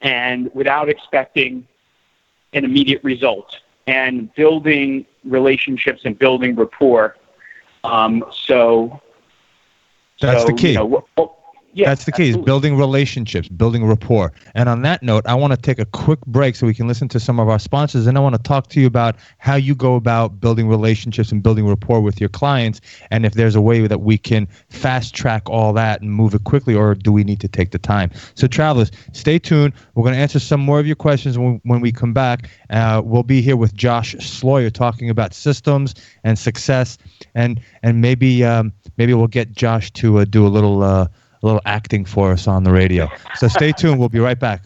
and 0.00 0.52
without 0.52 0.88
expecting 0.88 1.64
an 2.54 2.64
immediate 2.64 3.04
result 3.04 3.60
and 3.86 4.34
building 4.34 5.06
relationships 5.22 6.02
and 6.06 6.18
building 6.18 6.56
rapport. 6.56 7.16
Um, 7.84 8.24
so 8.32 9.00
that's 10.20 10.42
so, 10.42 10.48
the 10.48 10.54
key. 10.54 10.72
You 10.72 10.78
know, 10.78 11.36
yeah, 11.74 11.90
That's 11.90 12.06
the 12.06 12.12
key, 12.12 12.30
is 12.30 12.36
building 12.36 12.76
relationships, 12.76 13.46
building 13.48 13.84
rapport. 13.84 14.32
And 14.54 14.68
on 14.68 14.82
that 14.82 15.02
note, 15.02 15.26
I 15.26 15.34
want 15.34 15.52
to 15.52 15.56
take 15.56 15.78
a 15.78 15.84
quick 15.84 16.20
break 16.26 16.56
so 16.56 16.66
we 16.66 16.72
can 16.72 16.88
listen 16.88 17.08
to 17.08 17.20
some 17.20 17.38
of 17.38 17.48
our 17.48 17.58
sponsors. 17.58 18.06
And 18.06 18.16
I 18.16 18.20
want 18.20 18.34
to 18.36 18.42
talk 18.42 18.68
to 18.68 18.80
you 18.80 18.86
about 18.86 19.16
how 19.36 19.54
you 19.54 19.74
go 19.74 19.94
about 19.94 20.40
building 20.40 20.66
relationships 20.66 21.30
and 21.30 21.42
building 21.42 21.66
rapport 21.66 22.00
with 22.00 22.20
your 22.20 22.30
clients. 22.30 22.80
And 23.10 23.26
if 23.26 23.34
there's 23.34 23.54
a 23.54 23.60
way 23.60 23.86
that 23.86 24.00
we 24.00 24.16
can 24.16 24.48
fast 24.70 25.14
track 25.14 25.48
all 25.48 25.72
that 25.74 26.00
and 26.00 26.10
move 26.10 26.34
it 26.34 26.44
quickly, 26.44 26.74
or 26.74 26.94
do 26.94 27.12
we 27.12 27.22
need 27.22 27.40
to 27.40 27.48
take 27.48 27.70
the 27.70 27.78
time? 27.78 28.10
So, 28.34 28.46
travelers, 28.46 28.90
stay 29.12 29.38
tuned. 29.38 29.74
We're 29.94 30.04
going 30.04 30.14
to 30.14 30.20
answer 30.20 30.40
some 30.40 30.60
more 30.60 30.80
of 30.80 30.86
your 30.86 30.96
questions 30.96 31.38
when, 31.38 31.60
when 31.64 31.80
we 31.80 31.92
come 31.92 32.14
back. 32.14 32.48
Uh, 32.70 33.02
we'll 33.04 33.22
be 33.22 33.42
here 33.42 33.56
with 33.56 33.74
Josh 33.74 34.16
Sloyer 34.16 34.72
talking 34.72 35.10
about 35.10 35.34
systems 35.34 35.94
and 36.24 36.38
success. 36.38 36.96
And, 37.34 37.60
and 37.82 38.00
maybe, 38.00 38.42
um, 38.42 38.72
maybe 38.96 39.12
we'll 39.12 39.26
get 39.26 39.52
Josh 39.52 39.92
to 39.92 40.18
uh, 40.18 40.24
do 40.24 40.46
a 40.46 40.48
little. 40.48 40.82
Uh, 40.82 41.08
a 41.42 41.46
little 41.46 41.62
acting 41.64 42.04
for 42.04 42.32
us 42.32 42.46
on 42.46 42.64
the 42.64 42.70
radio. 42.70 43.08
So 43.36 43.48
stay 43.48 43.72
tuned. 43.72 43.98
We'll 43.98 44.08
be 44.08 44.20
right 44.20 44.38
back. 44.38 44.62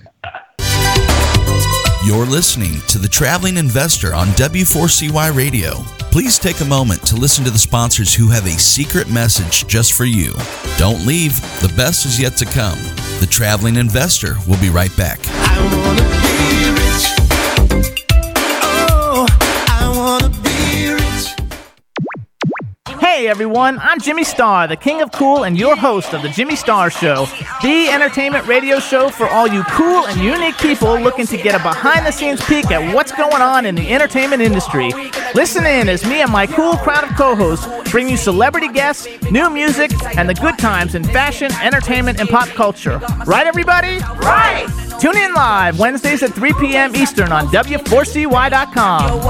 You're 2.04 2.26
listening 2.26 2.80
to 2.88 2.98
The 2.98 3.08
Traveling 3.08 3.56
Investor 3.56 4.12
on 4.12 4.26
W4CY 4.28 5.37
Radio. 5.37 5.74
Please 6.11 6.37
take 6.37 6.61
a 6.61 6.64
moment 6.64 7.00
to 7.06 7.16
listen 7.16 7.44
to 7.44 7.50
the 7.50 7.58
sponsors 7.58 8.12
who 8.12 8.28
have 8.28 8.44
a 8.44 8.58
secret 8.58 9.08
message 9.08 9.68
just 9.68 9.92
for 9.92 10.04
you. 10.04 10.35
Don't 10.78 11.06
leave, 11.06 11.40
the 11.61 11.72
best 11.76 12.04
is 12.04 12.20
yet 12.20 12.37
to 12.38 12.44
come. 12.44 12.78
The 13.20 13.28
Traveling 13.30 13.76
Investor 13.76 14.35
will 14.48 14.61
be 14.61 14.68
right 14.68 14.94
back. 14.96 15.20
Hey 23.12 23.29
everyone, 23.29 23.79
I'm 23.79 24.01
Jimmy 24.01 24.25
Star, 24.25 24.66
the 24.66 24.75
king 24.75 25.03
of 25.03 25.12
cool 25.12 25.44
and 25.44 25.59
your 25.59 25.77
host 25.77 26.14
of 26.14 26.22
The 26.22 26.31
Jimmy 26.31 26.57
Star 26.57 26.88
Show, 26.88 27.27
the 27.62 27.88
entertainment 27.90 28.46
radio 28.46 28.79
show 28.79 29.11
for 29.11 29.29
all 29.29 29.46
you 29.46 29.62
cool 29.64 30.07
and 30.07 30.18
unique 30.18 30.57
people 30.57 30.98
looking 30.98 31.27
to 31.27 31.37
get 31.37 31.55
a 31.55 31.62
behind 31.62 32.07
the 32.07 32.11
scenes 32.11 32.42
peek 32.46 32.70
at 32.70 32.94
what's 32.94 33.12
going 33.12 33.42
on 33.42 33.66
in 33.66 33.75
the 33.75 33.92
entertainment 33.92 34.40
industry. 34.40 34.90
Listen 35.35 35.66
in 35.66 35.90
as 35.90 36.07
me 36.07 36.22
and 36.22 36.33
my 36.33 36.46
cool 36.46 36.79
crowd 36.79 37.05
of 37.05 37.14
co 37.14 37.37
hosts 37.37 37.66
bring 37.90 38.09
you 38.09 38.16
celebrity 38.16 38.68
guests, 38.68 39.07
new 39.31 39.51
music, 39.51 39.92
and 40.16 40.27
the 40.27 40.35
good 40.35 40.59
times 40.59 40.94
in 40.94 41.05
fashion, 41.05 41.53
entertainment, 41.61 42.18
and 42.18 42.31
pop 42.31 42.48
culture. 42.48 42.98
Right, 43.27 43.46
everybody? 43.46 43.98
Right! 44.20 44.66
Tune 44.98 45.18
in 45.18 45.35
live 45.35 45.79
Wednesdays 45.79 46.22
at 46.22 46.31
3 46.31 46.55
p.m. 46.55 46.96
Eastern 46.96 47.31
on 47.31 47.48
W4CY.com. 47.48 49.27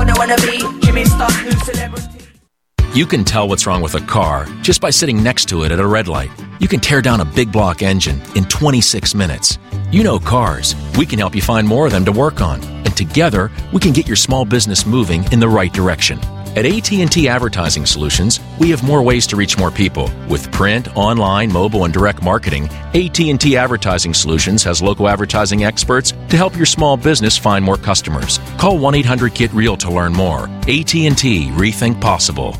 You 2.94 3.06
can 3.06 3.24
tell 3.24 3.48
what's 3.48 3.66
wrong 3.66 3.80
with 3.80 3.94
a 3.94 4.04
car 4.04 4.46
just 4.60 4.82
by 4.82 4.90
sitting 4.90 5.22
next 5.22 5.46
to 5.46 5.62
it 5.62 5.72
at 5.72 5.80
a 5.80 5.86
red 5.86 6.08
light. 6.08 6.30
You 6.60 6.68
can 6.68 6.78
tear 6.78 7.00
down 7.00 7.22
a 7.22 7.24
big 7.24 7.50
block 7.50 7.80
engine 7.80 8.20
in 8.36 8.44
26 8.44 9.14
minutes. 9.14 9.58
You 9.90 10.04
know 10.04 10.18
cars. 10.18 10.74
We 10.98 11.06
can 11.06 11.18
help 11.18 11.34
you 11.34 11.40
find 11.40 11.66
more 11.66 11.86
of 11.86 11.92
them 11.92 12.04
to 12.04 12.12
work 12.12 12.42
on. 12.42 12.62
And 12.62 12.94
together, 12.94 13.50
we 13.72 13.80
can 13.80 13.94
get 13.94 14.06
your 14.06 14.16
small 14.16 14.44
business 14.44 14.84
moving 14.84 15.24
in 15.32 15.40
the 15.40 15.48
right 15.48 15.72
direction. 15.72 16.18
At 16.54 16.66
AT&T 16.66 17.28
Advertising 17.28 17.86
Solutions, 17.86 18.40
we 18.60 18.68
have 18.68 18.82
more 18.82 19.02
ways 19.02 19.26
to 19.28 19.36
reach 19.36 19.56
more 19.56 19.70
people. 19.70 20.10
With 20.28 20.52
print, 20.52 20.94
online, 20.94 21.50
mobile, 21.50 21.86
and 21.86 21.94
direct 21.94 22.22
marketing, 22.22 22.68
AT&T 22.92 23.56
Advertising 23.56 24.12
Solutions 24.12 24.62
has 24.64 24.82
local 24.82 25.08
advertising 25.08 25.64
experts 25.64 26.12
to 26.28 26.36
help 26.36 26.54
your 26.54 26.66
small 26.66 26.98
business 26.98 27.38
find 27.38 27.64
more 27.64 27.78
customers. 27.78 28.38
Call 28.58 28.78
1-800-GET-REAL 28.78 29.78
to 29.78 29.90
learn 29.90 30.12
more. 30.12 30.44
AT&T 30.68 31.48
Rethink 31.52 31.98
Possible. 31.98 32.54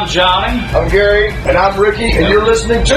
I'm 0.00 0.08
Johnny. 0.08 0.58
I'm 0.74 0.88
Gary. 0.88 1.28
And 1.28 1.58
I'm 1.58 1.78
Ricky. 1.78 2.12
And 2.12 2.26
you're 2.26 2.42
listening 2.42 2.82
to 2.86 2.94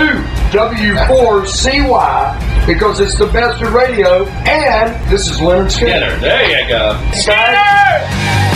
W4CY 0.54 2.66
because 2.66 3.02
it's 3.02 3.18
the 3.18 3.28
best 3.28 3.62
of 3.62 3.74
radio. 3.74 4.26
And 4.26 5.12
this 5.12 5.30
is 5.30 5.40
Lynyrd 5.40 5.70
Skynyrd. 5.70 6.22
There 6.22 6.62
you 6.62 6.70
go. 6.70 6.98
Skynyrd! 7.12 8.53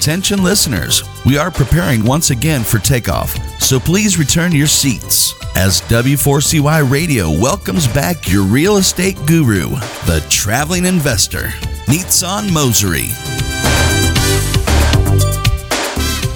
Attention 0.00 0.42
listeners, 0.42 1.02
we 1.26 1.36
are 1.36 1.50
preparing 1.50 2.02
once 2.02 2.30
again 2.30 2.62
for 2.64 2.78
takeoff, 2.78 3.36
so 3.60 3.78
please 3.78 4.18
return 4.18 4.50
your 4.50 4.66
seats 4.66 5.34
as 5.58 5.82
W4CY 5.82 6.90
Radio 6.90 7.28
welcomes 7.28 7.86
back 7.86 8.26
your 8.26 8.44
real 8.44 8.78
estate 8.78 9.18
guru, 9.26 9.68
the 10.06 10.26
traveling 10.30 10.86
investor, 10.86 11.48
Nitsan 11.84 12.48
Mosery. 12.48 13.10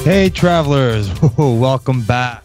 Hey, 0.03 0.29
travelers, 0.29 1.09
welcome 1.39 2.03
back. 2.03 2.45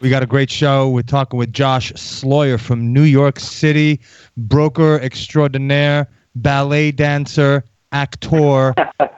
We 0.00 0.10
got 0.10 0.24
a 0.24 0.26
great 0.26 0.50
show. 0.50 0.88
We're 0.88 1.02
talking 1.02 1.38
with 1.38 1.52
Josh 1.52 1.92
Sloyer 1.92 2.58
from 2.58 2.92
New 2.92 3.04
York 3.04 3.38
City, 3.38 4.00
broker 4.36 4.98
extraordinaire, 4.98 6.08
ballet 6.34 6.90
dancer, 6.90 7.62
actor. 7.92 8.74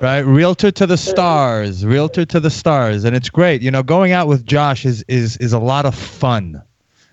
right? 0.00 0.20
Realtor 0.20 0.70
to 0.70 0.86
the 0.86 0.96
stars. 0.96 1.84
Realtor 1.84 2.24
to 2.26 2.40
the 2.40 2.50
stars. 2.50 3.04
And 3.04 3.16
it's 3.16 3.30
great. 3.30 3.62
You 3.62 3.70
know 3.70 3.82
going 3.82 4.12
out 4.12 4.28
with 4.28 4.44
josh 4.44 4.84
is 4.84 5.04
is 5.08 5.36
is 5.38 5.52
a 5.52 5.58
lot 5.58 5.86
of 5.86 5.94
fun 5.94 6.62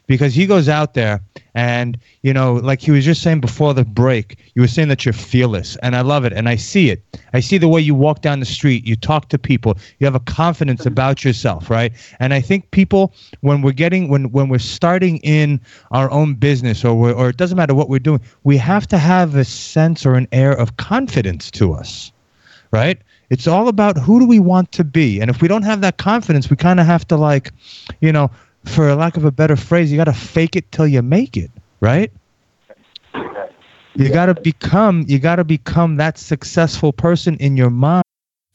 because 0.08 0.34
he 0.34 0.46
goes 0.46 0.68
out 0.68 0.94
there 0.94 1.22
and 1.56 1.98
you 2.22 2.34
know 2.34 2.56
like 2.56 2.82
he 2.82 2.92
was 2.92 3.06
just 3.06 3.22
saying 3.22 3.40
before 3.40 3.74
the 3.74 3.86
break 3.86 4.38
you 4.56 4.62
were 4.62 4.68
saying 4.68 4.88
that 4.88 5.06
you're 5.06 5.14
fearless 5.14 5.76
and 5.78 5.96
i 5.96 6.02
love 6.02 6.26
it 6.26 6.34
and 6.34 6.50
i 6.50 6.56
see 6.56 6.90
it. 6.90 7.02
I 7.34 7.40
see 7.40 7.58
the 7.58 7.68
way 7.68 7.82
you 7.82 7.96
walk 7.96 8.22
down 8.22 8.40
the 8.40 8.46
street 8.46 8.86
you 8.88 8.96
talk 8.96 9.30
to 9.30 9.40
people 9.40 9.78
you 10.00 10.06
have 10.06 10.16
a 10.16 10.20
confidence 10.20 10.86
about 10.86 11.24
yourself 11.24 11.70
right? 11.70 11.94
And 12.20 12.34
i 12.34 12.42
think 12.42 12.72
people 12.72 13.14
when 13.42 13.62
we're 13.62 13.72
getting 13.72 14.10
when 14.10 14.32
when 14.32 14.50
we're 14.50 14.60
starting 14.60 15.18
in 15.18 15.60
our 15.92 16.10
own 16.12 16.36
business 16.36 16.84
or 16.84 17.12
or 17.12 17.30
it 17.30 17.38
doesn't 17.38 17.58
matter 17.58 17.76
what 17.76 17.90
we're 17.90 18.00
doing 18.00 18.22
we 18.44 18.58
have 18.58 18.88
to 18.88 18.98
have 18.98 19.36
a 19.36 19.46
sense 19.46 20.06
or 20.06 20.16
an 20.16 20.28
air 20.32 20.54
of 20.54 20.78
confidence 20.78 21.52
to 21.52 21.74
us 21.74 22.12
right? 22.72 23.00
It's 23.30 23.46
all 23.48 23.68
about 23.68 24.00
who 24.00 24.20
do 24.20 24.26
we 24.26 24.40
want 24.40 24.72
to 24.74 24.84
be 24.84 25.22
and 25.22 25.30
if 25.30 25.42
we 25.42 25.48
don't 25.48 25.64
have 25.64 25.82
that 25.82 25.98
confidence 25.98 26.50
we 26.50 26.56
kind 26.56 26.80
of 26.80 26.86
have 26.86 27.08
to 27.08 27.16
like 27.18 27.52
you 28.02 28.12
know 28.12 28.30
for 28.66 28.90
a 28.90 28.96
lack 28.96 29.18
of 29.18 29.26
a 29.26 29.32
better 29.32 29.56
phrase, 29.56 29.92
you 29.92 29.98
got 29.98 30.06
to 30.06 30.14
fake 30.14 30.56
it 30.56 30.72
till 30.72 30.88
you 30.88 31.02
make 31.02 31.38
it, 31.38 31.52
right? 31.80 32.12
You 33.96 34.10
got 34.10 34.26
to 34.26 34.34
become 34.34 35.06
you 35.08 35.20
got 35.20 35.36
to 35.36 35.44
become 35.44 35.98
that 35.98 36.18
successful 36.18 36.92
person 36.92 37.38
in 37.38 37.58
your 37.58 37.70
mind. 37.70 38.04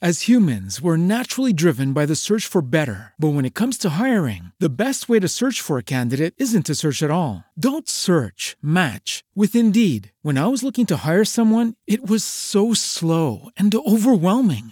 As 0.01 0.29
humans, 0.29 0.81
we're 0.81 0.95
naturally 0.95 1.51
driven 1.51 1.91
by 1.91 2.05
the 2.05 2.15
search 2.15 2.45
for 2.47 2.61
better. 2.61 3.13
But 3.19 3.33
when 3.33 3.43
it 3.43 3.53
comes 3.53 3.77
to 3.79 3.99
hiring, 3.99 4.53
the 4.57 4.69
best 4.69 5.09
way 5.09 5.19
to 5.19 5.27
search 5.27 5.59
for 5.59 5.77
a 5.77 5.83
candidate 5.83 6.33
isn't 6.37 6.67
to 6.67 6.75
search 6.75 7.03
at 7.03 7.11
all. 7.11 7.43
Don't 7.59 7.89
search, 7.89 8.55
match 8.61 9.25
with 9.35 9.57
Indeed. 9.57 10.13
When 10.21 10.37
I 10.37 10.47
was 10.47 10.63
looking 10.63 10.85
to 10.85 11.03
hire 11.05 11.25
someone, 11.25 11.73
it 11.85 12.09
was 12.09 12.23
so 12.23 12.73
slow 12.73 13.49
and 13.57 13.75
overwhelming. 13.75 14.71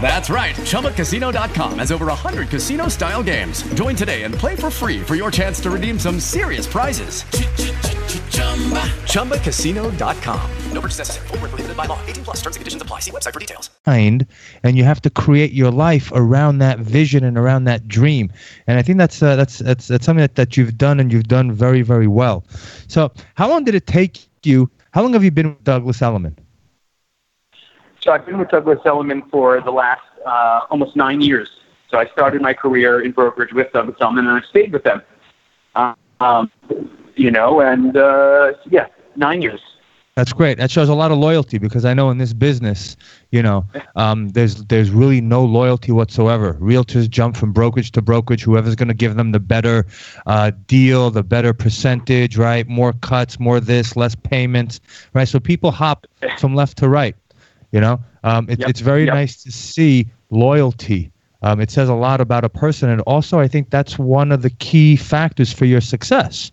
That's 0.00 0.30
right. 0.30 0.54
ChumbaCasino.com 0.54 1.80
has 1.80 1.90
over 1.90 2.06
100 2.06 2.48
casino 2.48 2.86
style 2.88 3.24
games. 3.24 3.62
Join 3.74 3.96
today 3.96 4.22
and 4.22 4.32
play 4.32 4.54
for 4.54 4.70
free 4.70 5.02
for 5.02 5.16
your 5.16 5.32
chance 5.32 5.58
to 5.60 5.70
redeem 5.70 5.98
some 5.98 6.20
serious 6.20 6.66
prizes. 6.68 7.24
ChumbaCasino.com. 9.06 10.50
No 10.72 10.80
purchase 10.80 10.98
necessary. 10.98 11.28
Full 11.28 11.38
prohibited 11.38 11.76
by 11.76 11.86
law. 11.86 11.98
18 12.06 12.24
plus 12.24 12.36
terms 12.42 12.56
and 12.56 12.60
conditions 12.60 12.82
apply. 12.82 13.00
See 13.00 13.10
website 13.10 13.32
for 13.32 13.40
details. 13.40 13.70
Mind, 13.86 14.26
and 14.62 14.76
you 14.76 14.84
have 14.84 15.00
to 15.02 15.10
create 15.10 15.52
your 15.52 15.70
life 15.70 16.12
around 16.14 16.58
that 16.58 16.78
vision 16.78 17.24
and 17.24 17.38
around 17.38 17.64
that 17.64 17.88
dream. 17.88 18.30
And 18.66 18.78
I 18.78 18.82
think 18.82 18.98
that's 18.98 19.22
uh, 19.22 19.36
that's 19.36 19.58
that's 19.58 19.88
that's 19.88 20.04
something 20.04 20.20
that, 20.20 20.34
that 20.34 20.56
you've 20.56 20.76
done 20.76 21.00
and 21.00 21.12
you've 21.12 21.28
done 21.28 21.50
very 21.50 21.82
very 21.82 22.06
well. 22.06 22.44
So, 22.88 23.10
how 23.34 23.48
long 23.48 23.64
did 23.64 23.74
it 23.74 23.86
take 23.86 24.20
you? 24.44 24.70
How 24.90 25.02
long 25.02 25.14
have 25.14 25.24
you 25.24 25.30
been 25.30 25.48
with 25.48 25.64
Douglas 25.64 26.02
Elliman? 26.02 26.36
So 28.06 28.12
I've 28.12 28.24
been 28.24 28.38
with 28.38 28.50
Douglas 28.50 28.78
Elliman 28.84 29.22
for 29.30 29.60
the 29.60 29.72
last 29.72 30.02
uh, 30.24 30.60
almost 30.70 30.94
nine 30.94 31.20
years. 31.20 31.50
So 31.90 31.98
I 31.98 32.06
started 32.06 32.40
my 32.40 32.54
career 32.54 33.00
in 33.00 33.10
brokerage 33.10 33.52
with 33.52 33.72
Douglas 33.72 33.96
Elliman, 34.00 34.28
and 34.28 34.38
I 34.44 34.48
stayed 34.48 34.72
with 34.72 34.84
them. 34.84 35.02
Um, 36.20 36.50
you 37.16 37.32
know, 37.32 37.60
and 37.60 37.96
uh, 37.96 38.52
yeah, 38.70 38.86
nine 39.16 39.42
years. 39.42 39.60
That's 40.14 40.32
great. 40.32 40.56
That 40.58 40.70
shows 40.70 40.88
a 40.88 40.94
lot 40.94 41.10
of 41.10 41.18
loyalty 41.18 41.58
because 41.58 41.84
I 41.84 41.94
know 41.94 42.08
in 42.10 42.18
this 42.18 42.32
business, 42.32 42.96
you 43.32 43.42
know, 43.42 43.64
um, 43.96 44.28
there's 44.30 44.64
there's 44.66 44.90
really 44.90 45.20
no 45.20 45.44
loyalty 45.44 45.90
whatsoever. 45.90 46.54
Realtors 46.54 47.10
jump 47.10 47.36
from 47.36 47.52
brokerage 47.52 47.90
to 47.92 48.02
brokerage. 48.02 48.44
Whoever's 48.44 48.76
going 48.76 48.88
to 48.88 48.94
give 48.94 49.16
them 49.16 49.32
the 49.32 49.40
better 49.40 49.84
uh, 50.26 50.52
deal, 50.68 51.10
the 51.10 51.24
better 51.24 51.52
percentage, 51.52 52.38
right? 52.38 52.68
More 52.68 52.92
cuts, 52.92 53.40
more 53.40 53.58
this, 53.58 53.96
less 53.96 54.14
payments, 54.14 54.80
right? 55.12 55.26
So 55.26 55.40
people 55.40 55.72
hop 55.72 56.06
from 56.38 56.54
left 56.54 56.78
to 56.78 56.88
right. 56.88 57.16
You 57.72 57.80
know, 57.80 58.00
um, 58.24 58.48
it, 58.48 58.60
Yep. 58.60 58.68
it's 58.70 58.80
very 58.80 59.04
Yep. 59.04 59.14
nice 59.14 59.42
to 59.42 59.50
see 59.52 60.06
loyalty. 60.30 61.10
Um, 61.42 61.60
it 61.60 61.70
says 61.70 61.88
a 61.88 61.94
lot 61.94 62.20
about 62.20 62.44
a 62.44 62.48
person, 62.48 62.88
and 62.90 63.00
also 63.02 63.38
I 63.38 63.48
think 63.48 63.70
that's 63.70 63.98
one 63.98 64.32
of 64.32 64.42
the 64.42 64.50
key 64.50 64.96
factors 64.96 65.52
for 65.52 65.64
your 65.64 65.80
success. 65.80 66.50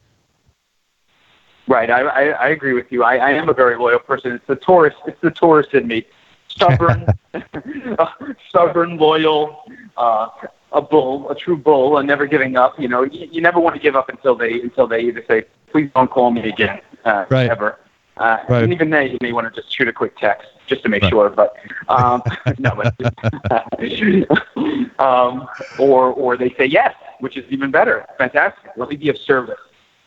Right, 1.67 1.89
I, 1.89 2.02
I, 2.02 2.23
I 2.30 2.47
agree 2.49 2.73
with 2.73 2.91
you. 2.91 3.04
I, 3.04 3.15
I 3.15 3.30
am 3.32 3.47
a 3.49 3.54
very 3.54 3.78
loyal 3.78 3.99
person. 3.99 4.34
It's 4.34 4.45
the 4.47 4.56
Taurus. 4.56 4.93
It's 5.08 5.19
the 5.21 5.32
Taurus 5.32 5.67
in 5.73 5.88
me. 5.88 6.06
Stubborn, 6.49 7.08
stubborn, 8.49 8.97
loyal, 8.97 9.63
uh, 9.97 10.28
a 10.73 10.82
bull, 10.82 11.30
a 11.30 11.36
true 11.36 11.56
bull, 11.58 11.97
and 11.97 12.08
never 12.08 12.26
giving 12.28 12.58
up. 12.58 12.78
You 12.80 12.89
know, 12.89 13.04
you, 13.04 13.28
you 13.32 13.41
never 13.41 13.60
want 13.60 13.76
to 13.76 13.82
give 13.82 13.95
up 13.95 14.10
until 14.10 14.36
they 14.36 14.62
until 14.62 14.88
they 14.88 14.99
either 15.02 15.23
say, 15.28 15.43
"Please 15.71 15.89
don't 15.95 16.12
call 16.12 16.32
me 16.32 16.49
again," 16.49 16.82
uh, 17.06 17.26
Right. 17.30 17.49
ever. 17.49 17.80
Uh, 18.17 18.38
Right. 18.49 18.63
And 18.63 18.73
even 18.73 18.89
then, 18.89 19.10
you 19.12 19.17
may 19.21 19.32
want 19.32 19.52
to 19.52 19.62
just 19.62 19.73
shoot 19.73 19.88
a 19.88 19.93
quick 19.93 20.17
text 20.17 20.47
just 20.67 20.84
to 20.84 20.89
make 20.89 21.04
Right. 21.04 21.10
sure. 21.12 21.30
But 21.30 21.56
um, 21.89 22.21
no, 22.60 22.76
but, 22.76 22.95
um, 24.99 25.47
or 25.78 26.12
or 26.13 26.38
they 26.38 26.49
say 26.58 26.65
yes, 26.65 26.93
which 27.19 27.38
is 27.38 27.45
even 27.49 27.71
better. 27.71 28.06
Fantastic. 28.17 28.71
Let 28.78 28.89
me 28.89 28.95
be 28.95 29.10
of 29.10 29.17
service. 29.17 29.60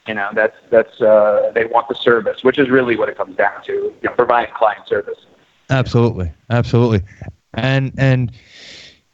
You 0.07 0.14
know, 0.14 0.31
that's 0.33 0.57
that's 0.71 1.01
uh, 1.01 1.51
they 1.55 1.64
want 1.66 1.88
the 1.88 1.95
service, 1.95 2.45
which 2.45 2.59
is 2.59 2.71
really 2.71 2.97
what 2.97 3.09
it 3.09 3.16
comes 3.16 3.37
down 3.37 3.62
to. 3.64 3.73
You 3.73 3.95
know, 4.05 4.12
providing 4.12 4.55
client 4.55 4.87
service. 4.87 5.19
Absolutely, 5.71 6.33
absolutely, 6.51 7.03
and 7.55 7.92
and 7.99 8.33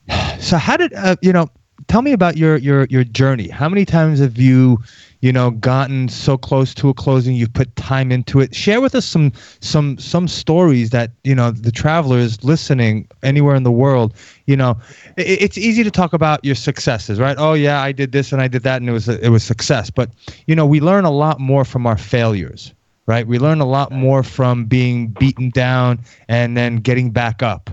so 0.39 0.57
how 0.57 0.77
did 0.77 0.93
uh, 0.95 1.17
you 1.23 1.33
know? 1.33 1.49
Tell 1.89 2.03
me 2.03 2.13
about 2.13 2.37
your 2.37 2.57
your 2.57 2.85
your 2.91 3.05
journey. 3.05 3.49
How 3.49 3.69
many 3.69 3.85
times 3.85 4.21
have 4.21 4.39
you, 4.39 4.79
you 5.23 5.33
know, 5.33 5.53
gotten 5.53 6.09
so 6.09 6.37
close 6.37 6.75
to 6.75 6.91
a 6.91 6.95
closing? 6.95 7.35
You've 7.35 7.53
put 7.53 7.75
time 7.77 8.13
into 8.13 8.41
it. 8.41 8.55
Share 8.55 8.81
with 8.81 8.95
us 8.95 9.07
some 9.07 9.33
some 9.61 9.97
some 9.99 10.29
stories 10.29 10.91
that 10.91 11.13
you 11.25 11.35
know 11.35 11.51
the 11.51 11.73
travelers 11.73 12.45
listening 12.45 13.09
anywhere 13.23 13.55
in 13.55 13.63
the 13.63 13.73
world. 13.73 14.15
You 14.47 14.57
know, 14.57 14.79
i 15.17 15.23
it's 15.23 15.57
easy 15.57 15.83
to 15.85 15.91
talk 15.91 16.13
about 16.13 16.45
your 16.45 16.55
successes, 16.57 17.19
right? 17.19 17.37
Oh 17.39 17.55
yeah, 17.55 17.81
I 17.81 17.93
did 17.93 18.13
this 18.13 18.33
and 18.33 18.43
I 18.43 18.49
did 18.49 18.63
that, 18.65 18.83
and 18.83 18.91
it 18.91 18.93
was 18.93 19.09
a, 19.09 19.25
it 19.25 19.31
was 19.31 19.43
success. 19.43 19.89
But 19.91 20.11
you 20.47 20.55
know, 20.55 20.67
we 20.67 20.81
learn 20.81 21.05
a 21.05 21.11
lot 21.11 21.41
more 21.41 21.65
from 21.65 21.87
our 21.87 21.97
failures 21.97 22.75
right? 23.07 23.27
We 23.27 23.39
learn 23.39 23.61
a 23.61 23.67
lot 23.67 23.91
more 23.91 24.23
from 24.23 24.65
being 24.65 25.09
beaten 25.09 25.51
down 25.51 26.01
and 26.29 26.57
then 26.57 26.77
getting 26.77 27.11
back 27.11 27.43
up, 27.43 27.69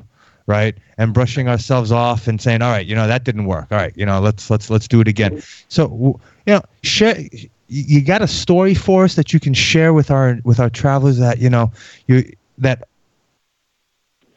right? 0.50 0.76
And 0.98 1.14
brushing 1.14 1.48
ourselves 1.48 1.92
off 1.92 2.28
and 2.28 2.42
saying, 2.42 2.62
"All 2.62 2.72
right, 2.72 2.86
you 2.86 2.96
know 2.96 3.08
that 3.08 3.24
didn't 3.24 3.46
work. 3.46 3.68
All 3.72 3.78
right, 3.78 3.94
you 3.96 4.06
know 4.06 4.20
let's 4.20 4.50
let's 4.50 4.70
let's 4.70 4.88
do 4.88 5.00
it 5.00 5.08
again." 5.08 5.42
So 5.70 6.20
you 6.46 6.54
know, 6.54 6.62
share. 6.84 7.18
You 7.72 8.02
got 8.02 8.24
a 8.24 8.28
story 8.28 8.74
for 8.74 9.04
us 9.04 9.14
that 9.14 9.32
you 9.32 9.40
can 9.40 9.54
share 9.54 9.94
with 9.94 10.10
our 10.10 10.40
with 10.44 10.60
our 10.60 10.72
travelers 10.72 11.20
that 11.20 11.38
you 11.38 11.52
know 11.52 11.72
you 12.08 12.36
that 12.58 12.88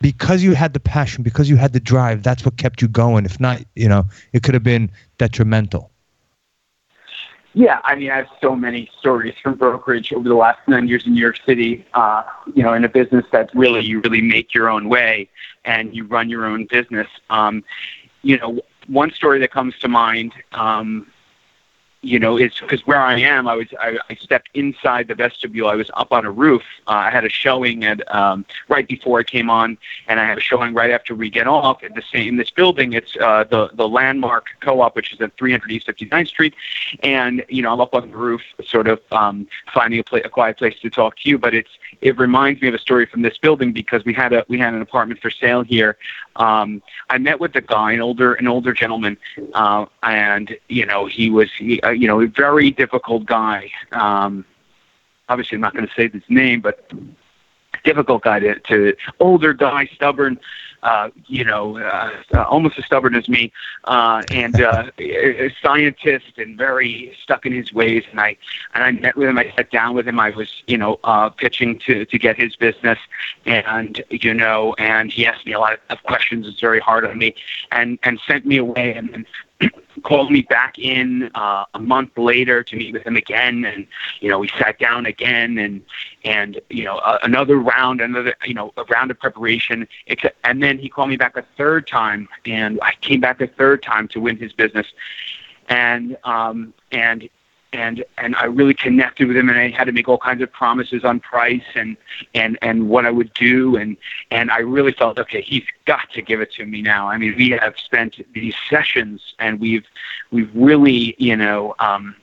because 0.03 0.43
you 0.43 0.55
had 0.55 0.75
the 0.75 0.81
passion, 0.81 1.23
because 1.23 1.49
you 1.49 1.57
had 1.57 1.73
the 1.73 1.81
drive, 1.81 2.23
that's 2.23 2.45
what 2.45 2.59
kept 2.59 2.83
you 2.83 2.89
going. 2.89 3.25
If 3.25 3.41
not, 3.41 3.63
you 3.75 3.89
know, 3.89 4.05
it 4.35 4.43
could 4.43 4.53
have 4.53 4.63
been 4.63 4.91
detrimental. 5.17 5.93
Yeah, 7.55 7.81
I 7.85 7.95
mean, 7.97 8.11
I 8.11 8.17
have 8.17 8.29
so 8.41 8.57
many 8.57 8.91
stories 8.99 9.35
from 9.43 9.57
brokerage 9.57 10.13
over 10.13 10.27
the 10.27 10.35
last 10.35 10.61
nine 10.67 10.89
years 10.89 11.07
in 11.07 11.13
New 11.13 11.21
York 11.21 11.39
City. 11.47 11.87
Uh, 11.93 12.23
you 12.55 12.63
know, 12.63 12.73
in 12.73 12.85
a 12.85 12.89
business 12.89 13.27
that 13.31 13.51
really 13.55 13.81
you 13.81 14.01
really 14.01 14.23
make 14.23 14.55
your 14.55 14.71
own 14.71 14.89
way 14.89 15.29
and 15.65 15.95
you 15.95 16.05
run 16.05 16.29
your 16.29 16.47
own 16.47 16.67
business. 16.67 17.09
Um, 17.31 17.65
you 18.23 18.39
know, 18.39 18.61
one 18.87 19.11
story 19.13 19.39
that 19.41 19.51
comes 19.51 19.79
to 19.81 19.89
mind. 19.89 20.33
Um, 20.53 21.11
you 22.03 22.19
know, 22.19 22.37
is 22.37 22.53
because 22.61 22.85
where 22.85 23.01
I 23.01 23.19
am, 23.21 23.47
I 23.47 23.55
was 23.55 23.69
I, 23.81 23.97
I 24.11 24.15
stepped 24.17 24.51
inside 24.55 25.07
the 25.07 25.15
vestibule. 25.15 25.69
I 25.69 25.77
was 25.77 25.89
up 25.95 26.13
on 26.13 26.27
a 26.27 26.31
roof. 26.31 26.63
Uh, 26.89 26.91
I 26.91 27.11
had 27.11 27.25
a 27.25 27.29
showing 27.29 27.85
at 27.85 28.15
um, 28.15 28.45
right 28.69 28.87
before 28.87 29.21
I 29.21 29.23
came 29.23 29.49
on, 29.49 29.79
and 30.09 30.19
I 30.19 30.25
have 30.25 30.37
a 30.37 30.41
showing 30.41 30.75
right 30.75 30.91
after 30.91 31.15
we 31.15 31.31
get 31.31 31.47
off 31.47 31.85
at 31.85 31.95
the 31.95 32.03
same 32.03 32.31
in 32.31 32.37
this 32.37 32.51
building. 32.51 32.93
It's 32.93 33.17
uh, 33.21 33.45
the 33.45 33.71
the 33.75 33.89
Landmark 33.89 34.47
Co-op, 34.61 34.97
which 34.97 35.13
is 35.13 35.21
at 35.21 35.37
300 35.37 35.71
East 35.71 35.87
59th 35.87 36.29
Street, 36.29 36.55
and 37.05 37.45
you 37.49 37.63
know 37.63 37.73
I'm 37.73 37.81
up 37.81 37.95
on 37.95 38.11
the 38.11 38.17
roof, 38.17 38.43
sort 38.65 38.89
of 38.89 39.01
um, 39.13 39.47
finding 39.73 40.01
a, 40.01 40.05
pla- 40.05 40.21
a 40.25 40.29
quiet 40.29 40.59
place 40.59 40.79
to 40.81 40.91
talk 40.91 41.17
to 41.19 41.29
you. 41.29 41.39
But 41.39 41.55
it's 41.55 41.71
it 42.01 42.19
reminds 42.19 42.61
me 42.61 42.69
of 42.69 42.75
a 42.75 42.79
story 42.79 43.07
from 43.07 43.23
this 43.23 43.39
building 43.39 43.73
because 43.73 44.05
we 44.05 44.13
had 44.13 44.33
a 44.33 44.45
we 44.49 44.59
had 44.59 44.75
an 44.75 44.83
apartment 44.83 45.21
for 45.21 45.31
sale 45.31 45.63
here. 45.63 45.97
Um, 46.35 46.83
I 47.11 47.19
met 47.19 47.39
with 47.39 47.53
the 47.53 47.61
guy, 47.61 47.93
an 47.93 48.01
older 48.01 48.35
an 48.35 48.49
older 48.49 48.73
gentleman, 48.73 49.19
uh, 49.55 49.87
and 50.03 50.57
you 50.69 50.85
know 50.85 51.07
he 51.07 51.31
was 51.31 51.51
he, 51.53 51.81
you 51.93 52.09
know 52.09 52.21
a 52.21 52.27
very 52.27 52.71
difficult 52.71 53.27
guy. 53.27 53.71
Um, 53.93 54.45
obviously, 55.29 55.57
I'm 55.57 55.63
not 55.63 55.75
going 55.75 55.87
to 55.87 55.95
say 55.95 56.09
his 56.09 56.23
name, 56.29 56.61
but 56.61 56.91
difficult 57.85 58.23
guy 58.23 58.41
to, 58.41 58.59
to 58.61 58.97
older 59.21 59.53
guy, 59.53 59.87
stubborn, 59.95 60.39
uh, 60.83 61.11
you 61.27 61.45
know, 61.45 61.79
uh, 61.79 62.11
uh, 62.35 62.43
almost 62.45 62.79
as 62.79 62.85
stubborn 62.85 63.15
as 63.15 63.29
me, 63.29 63.53
uh, 63.85 64.23
and 64.31 64.61
uh, 64.61 64.91
a 64.99 65.55
scientist 65.63 66.39
and 66.39 66.59
very 66.59 67.17
stuck 67.23 67.47
in 67.47 67.53
his 67.53 67.73
ways. 67.73 68.03
And 68.11 68.21
I 68.21 68.37
and 68.75 68.83
I 68.83 68.91
met 68.91 69.17
with 69.17 69.29
him. 69.29 69.39
I 69.39 69.53
sat 69.55 69.71
down 69.71 69.95
with 69.95 70.09
him. 70.09 70.19
I 70.19 70.31
was, 70.31 70.63
you 70.67 70.77
know, 70.77 70.99
uh, 71.05 71.29
pitching 71.31 71.79
to 71.87 72.05
to 72.05 72.19
get 72.19 72.37
his 72.37 72.57
business, 72.57 72.99
and 73.47 74.03
you 74.11 74.35
know, 74.35 74.75
and 74.79 75.13
he 75.13 75.25
asked 75.25 75.47
me 75.47 75.53
a 75.53 75.61
lot 75.61 75.79
of 75.89 76.03
questions. 76.03 76.49
It's 76.49 76.61
very 76.61 76.81
hard 76.81 77.05
on 77.05 77.17
me, 77.17 77.35
and 77.71 77.99
and 78.03 78.21
sent 78.27 78.45
me 78.45 78.57
away. 78.57 78.95
And 78.95 79.09
then 79.13 79.27
called 80.03 80.31
me 80.31 80.43
back 80.43 80.79
in 80.79 81.31
uh, 81.35 81.65
a 81.75 81.79
month 81.79 82.17
later 82.17 82.63
to 82.63 82.77
meet 82.77 82.93
with 82.93 83.07
him 83.07 83.17
again, 83.17 83.65
and 83.65 83.87
you 84.21 84.29
know 84.29 84.39
we 84.39 84.49
sat 84.59 84.79
down 84.79 85.07
again, 85.07 85.59
and 85.59 85.83
and 86.25 86.61
you 86.71 86.85
know 86.85 86.97
uh, 86.99 87.19
another 87.23 87.57
round, 87.57 88.01
another 88.01 88.35
you 88.45 88.55
know 88.55 88.73
a 88.77 88.85
round 88.85 89.11
of 89.11 89.19
preparation, 89.19 89.87
except, 90.07 90.37
and 90.45 90.63
then 90.63 90.79
he 90.79 90.89
called 90.89 91.09
me 91.09 91.17
back 91.17 91.37
a 91.37 91.45
third 91.57 91.87
time, 91.87 92.29
and 92.47 92.79
I 92.83 92.93
came 93.01 93.21
back 93.21 93.41
a 93.41 93.47
third 93.47 93.83
time 93.83 94.09
to 94.09 94.21
win 94.21 94.37
his 94.37 94.53
business, 94.53 94.87
and 95.69 96.17
um 96.25 96.75
and 96.91 97.29
and 97.73 98.05
and 98.19 98.37
I 98.37 98.45
really 98.45 98.75
connected 98.75 99.29
with 99.29 99.37
him, 99.37 99.49
and 99.49 99.59
I 99.59 99.71
had 99.71 99.85
to 99.85 99.93
make 99.93 100.09
all 100.09 100.19
kinds 100.19 100.43
of 100.43 100.53
promises 100.53 101.05
on 101.05 101.21
price 101.21 101.65
and 101.75 101.97
and 102.35 102.59
and 102.63 102.89
what 102.89 103.07
I 103.07 103.11
would 103.11 103.33
do, 103.35 103.77
and 103.77 103.97
and 104.31 104.51
I 104.51 104.59
really 104.59 104.93
felt 104.93 105.19
okay. 105.19 105.41
He's 105.41 105.65
got 105.87 106.11
to 106.13 106.23
give 106.23 106.41
it 106.41 106.53
to 106.55 106.67
me 106.67 106.83
now. 106.83 107.09
I 107.09 107.19
mean, 107.19 107.35
we 107.37 107.51
have 107.51 107.79
spent 107.79 108.21
these 108.35 108.55
sessions, 108.69 109.35
and 109.39 109.61
we've 109.61 109.87
we've 110.31 110.51
really 110.55 111.15
you 111.19 111.37
know. 111.37 111.75
um 111.79 112.15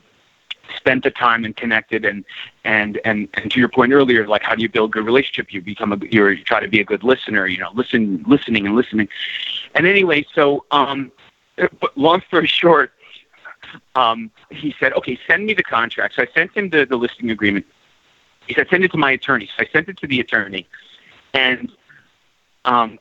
spent 0.78 1.04
the 1.04 1.10
time 1.10 1.46
and 1.46 1.56
connected 1.56 2.06
and 2.06 2.24
and 2.64 3.00
and 3.04 3.28
and 3.34 3.52
to 3.52 3.60
your 3.60 3.70
point 3.70 3.92
earlier 3.92 4.28
like 4.28 4.44
how 4.44 4.54
do 4.54 4.62
you 4.62 4.70
build 4.70 4.92
a 4.92 4.94
good 4.94 5.06
relationship 5.06 5.52
you 5.52 5.62
become 5.62 5.92
a 5.92 5.98
you're, 6.12 6.32
you 6.32 6.44
try 6.44 6.60
to 6.60 6.68
be 6.68 6.80
a 6.80 6.84
good 6.84 7.04
listener 7.04 7.48
you 7.48 7.58
know 7.58 7.72
listen 7.74 8.24
listening 8.28 8.68
and 8.68 8.76
listening 8.76 9.10
and 9.74 9.88
anyway 9.88 10.24
so 10.36 10.64
um 10.70 11.12
but 11.80 11.98
long 11.98 12.22
story 12.28 12.46
short 12.46 12.92
um, 13.96 14.32
he 14.50 14.74
said, 14.80 14.94
okay, 14.94 15.18
send 15.28 15.46
me 15.46 15.54
the 15.54 15.64
contract. 15.64 16.16
So 16.16 16.24
I 16.24 16.28
sent 16.34 16.56
him 16.56 16.70
the, 16.70 16.86
the 16.86 16.96
listing 16.98 17.30
agreement. 17.32 17.66
He 18.48 18.54
said, 18.54 18.68
send 18.70 18.84
it 18.84 18.92
to 18.92 18.98
my 18.98 19.12
attorney. 19.12 19.48
So 19.58 19.64
I 19.64 19.68
sent 19.72 19.90
it 19.90 19.98
to 19.98 20.08
the 20.08 20.20
attorney. 20.20 20.68
And 21.34 21.72
um, 22.66 23.00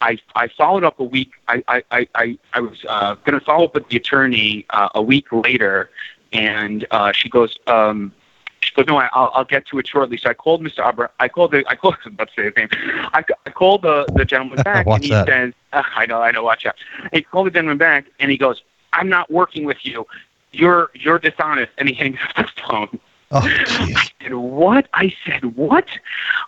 I, 0.00 0.18
I 0.34 0.48
followed 0.48 0.84
up 0.84 0.98
a 1.00 1.04
week. 1.04 1.32
I, 1.48 1.62
I, 1.68 1.82
I- 2.14 2.38
I, 2.54 2.60
was 2.60 2.84
uh, 2.88 3.14
going 3.24 3.38
to 3.38 3.44
follow 3.44 3.64
up 3.66 3.74
with 3.74 3.88
the 3.88 3.96
attorney 3.96 4.66
uh, 4.70 4.88
a 4.94 5.02
week 5.02 5.26
later. 5.32 5.90
And 6.32 6.86
uh, 6.90 7.12
she 7.12 7.28
goes, 7.28 7.56
um, 7.68 8.12
she 8.60 8.74
goes, 8.74 8.86
no, 8.86 8.96
I- 8.98 9.08
I'll, 9.12 9.30
I'll 9.34 9.44
get 9.44 9.66
to 9.68 9.78
it 9.78 9.86
shortly. 9.86 10.16
So 10.16 10.30
I 10.30 10.34
called 10.34 10.62
Mr. 10.62 10.80
Aber. 10.80 11.10
I 11.20 11.28
called 11.28 11.52
the, 11.52 11.64
I 11.68 11.76
called, 11.76 11.94
I 12.04 12.08
was 12.08 12.14
about 12.14 12.28
to 12.28 12.34
say 12.36 12.44
his 12.46 12.56
name. 12.56 12.68
I, 12.72 13.22
I 13.46 13.50
called 13.50 13.82
the, 13.82 14.10
the 14.16 14.24
gentleman 14.24 14.58
back 14.64 14.86
and 14.90 15.02
he 15.04 15.10
that. 15.10 15.26
says, 15.28 15.52
uh, 15.72 15.82
I 15.94 16.06
know, 16.06 16.20
I 16.20 16.32
know, 16.32 16.42
watch 16.42 16.66
out. 16.66 16.74
He 17.12 17.22
called 17.22 17.46
the 17.46 17.50
gentleman 17.52 17.78
back 17.78 18.06
and 18.18 18.30
he 18.30 18.36
goes, 18.36 18.62
I'm 18.94 19.08
not 19.08 19.30
working 19.30 19.64
with 19.64 19.84
you. 19.84 20.06
You're, 20.52 20.90
you're 20.94 21.18
dishonest. 21.18 21.72
And 21.78 21.88
he 21.88 21.94
hangs 21.94 22.18
up 22.36 22.46
the 22.54 22.62
phone. 22.68 23.00
Oh, 23.30 23.40
I 23.44 24.08
said, 24.22 24.34
what? 24.34 24.88
I 24.94 25.12
said, 25.26 25.56
what? 25.56 25.86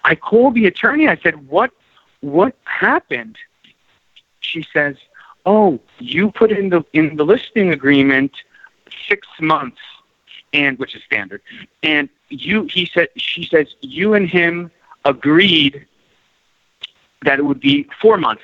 I 0.04 0.14
called 0.14 0.54
the 0.54 0.66
attorney. 0.66 1.08
I 1.08 1.16
said, 1.16 1.48
what, 1.48 1.72
what 2.20 2.54
happened? 2.64 3.36
She 4.40 4.64
says, 4.72 4.96
oh, 5.44 5.80
you 5.98 6.30
put 6.30 6.52
in 6.52 6.70
the, 6.70 6.84
in 6.92 7.16
the 7.16 7.24
listing 7.24 7.72
agreement 7.72 8.32
six 9.08 9.26
months 9.40 9.80
and 10.52 10.78
which 10.78 10.94
is 10.94 11.02
standard. 11.02 11.42
And 11.82 12.08
you, 12.28 12.64
he 12.64 12.86
said, 12.86 13.08
she 13.16 13.44
says, 13.44 13.74
you 13.80 14.14
and 14.14 14.28
him 14.28 14.70
agreed 15.04 15.86
that 17.22 17.38
it 17.38 17.42
would 17.42 17.60
be 17.60 17.88
four 18.00 18.16
months. 18.16 18.42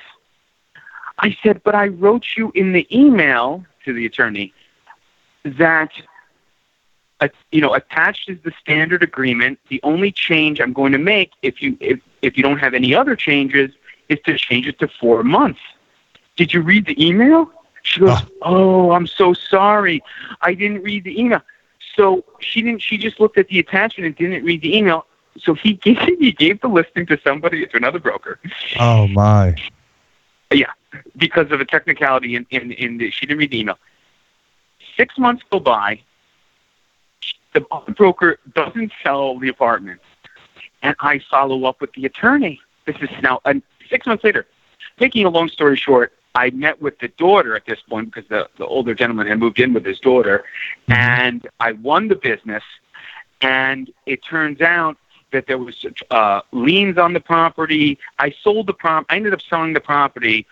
I 1.19 1.35
said, 1.43 1.61
but 1.63 1.75
I 1.75 1.87
wrote 1.87 2.25
you 2.35 2.51
in 2.55 2.73
the 2.73 2.87
email 2.95 3.65
to 3.85 3.93
the 3.93 4.05
attorney 4.05 4.53
that 5.43 5.91
uh, 7.23 7.27
you 7.51 7.61
know, 7.61 7.73
attached 7.73 8.29
is 8.29 8.37
the 8.43 8.51
standard 8.59 9.01
agreement. 9.01 9.59
The 9.69 9.79
only 9.83 10.11
change 10.11 10.59
I'm 10.59 10.73
going 10.73 10.91
to 10.91 10.97
make, 10.97 11.31
if 11.41 11.61
you 11.61 11.77
if 11.79 11.99
if 12.21 12.35
you 12.37 12.43
don't 12.43 12.57
have 12.57 12.73
any 12.73 12.93
other 12.93 13.15
changes, 13.15 13.71
is 14.09 14.19
to 14.25 14.37
change 14.37 14.67
it 14.67 14.79
to 14.79 14.87
four 14.87 15.23
months. 15.23 15.59
Did 16.35 16.53
you 16.53 16.61
read 16.61 16.85
the 16.85 17.05
email? 17.05 17.49
She 17.83 17.99
goes, 17.99 18.19
oh, 18.41 18.91
I'm 18.91 19.07
so 19.07 19.33
sorry. 19.33 20.01
I 20.41 20.53
didn't 20.53 20.83
read 20.83 21.03
the 21.03 21.19
email. 21.19 21.41
So 21.95 22.23
she 22.39 22.61
didn't. 22.61 22.81
She 22.81 22.97
just 22.97 23.19
looked 23.19 23.37
at 23.37 23.47
the 23.47 23.59
attachment 23.59 24.07
and 24.07 24.15
didn't 24.15 24.43
read 24.43 24.61
the 24.61 24.75
email. 24.75 25.05
So 25.37 25.53
he 25.53 25.73
gave 25.85 25.99
he 25.99 26.31
gave 26.31 26.61
the 26.61 26.67
listing 26.67 27.05
to 27.07 27.19
somebody 27.23 27.65
to 27.65 27.77
another 27.77 27.99
broker. 27.99 28.39
Oh 28.79 29.07
my. 29.07 29.55
Yeah, 30.51 30.71
because 31.17 31.51
of 31.51 31.61
a 31.61 31.65
technicality 31.65 32.35
in 32.35 32.45
in, 32.49 32.71
in 32.71 32.97
the, 32.97 33.11
she 33.11 33.25
didn't 33.25 33.39
read 33.39 33.51
the 33.51 33.59
email. 33.59 33.77
Six 34.97 35.17
months 35.17 35.43
go 35.51 35.59
by. 35.59 36.01
The 37.53 37.61
broker 37.95 38.39
doesn't 38.55 38.91
sell 39.03 39.37
the 39.37 39.49
apartment, 39.49 40.01
and 40.81 40.95
I 40.99 41.19
follow 41.29 41.65
up 41.65 41.81
with 41.81 41.93
the 41.93 42.05
attorney. 42.05 42.59
This 42.85 42.95
is 42.99 43.09
now 43.21 43.41
uh, 43.45 43.53
six 43.89 44.07
months 44.07 44.23
later. 44.23 44.47
Taking 44.97 45.25
a 45.25 45.29
long 45.29 45.49
story 45.49 45.77
short, 45.77 46.13
I 46.35 46.49
met 46.49 46.81
with 46.81 46.97
the 46.99 47.09
daughter 47.09 47.55
at 47.55 47.65
this 47.65 47.79
point 47.87 48.13
because 48.13 48.27
the, 48.29 48.49
the 48.57 48.65
older 48.65 48.95
gentleman 48.95 49.27
had 49.27 49.39
moved 49.39 49.59
in 49.59 49.73
with 49.73 49.85
his 49.85 49.99
daughter, 49.99 50.43
and 50.87 51.47
I 51.59 51.73
won 51.73 52.07
the 52.07 52.15
business. 52.15 52.63
And 53.41 53.91
it 54.05 54.23
turns 54.23 54.61
out 54.61 54.97
that 55.31 55.47
there 55.47 55.57
was 55.57 55.85
uh, 56.09 56.41
liens 56.51 56.97
on 56.97 57.13
the 57.13 57.19
property. 57.19 57.99
I 58.17 58.33
sold 58.41 58.67
the 58.67 58.73
prop. 58.73 59.05
I 59.09 59.17
ended 59.17 59.33
up 59.33 59.41
selling 59.41 59.73
the 59.73 59.81
property. 59.81 60.47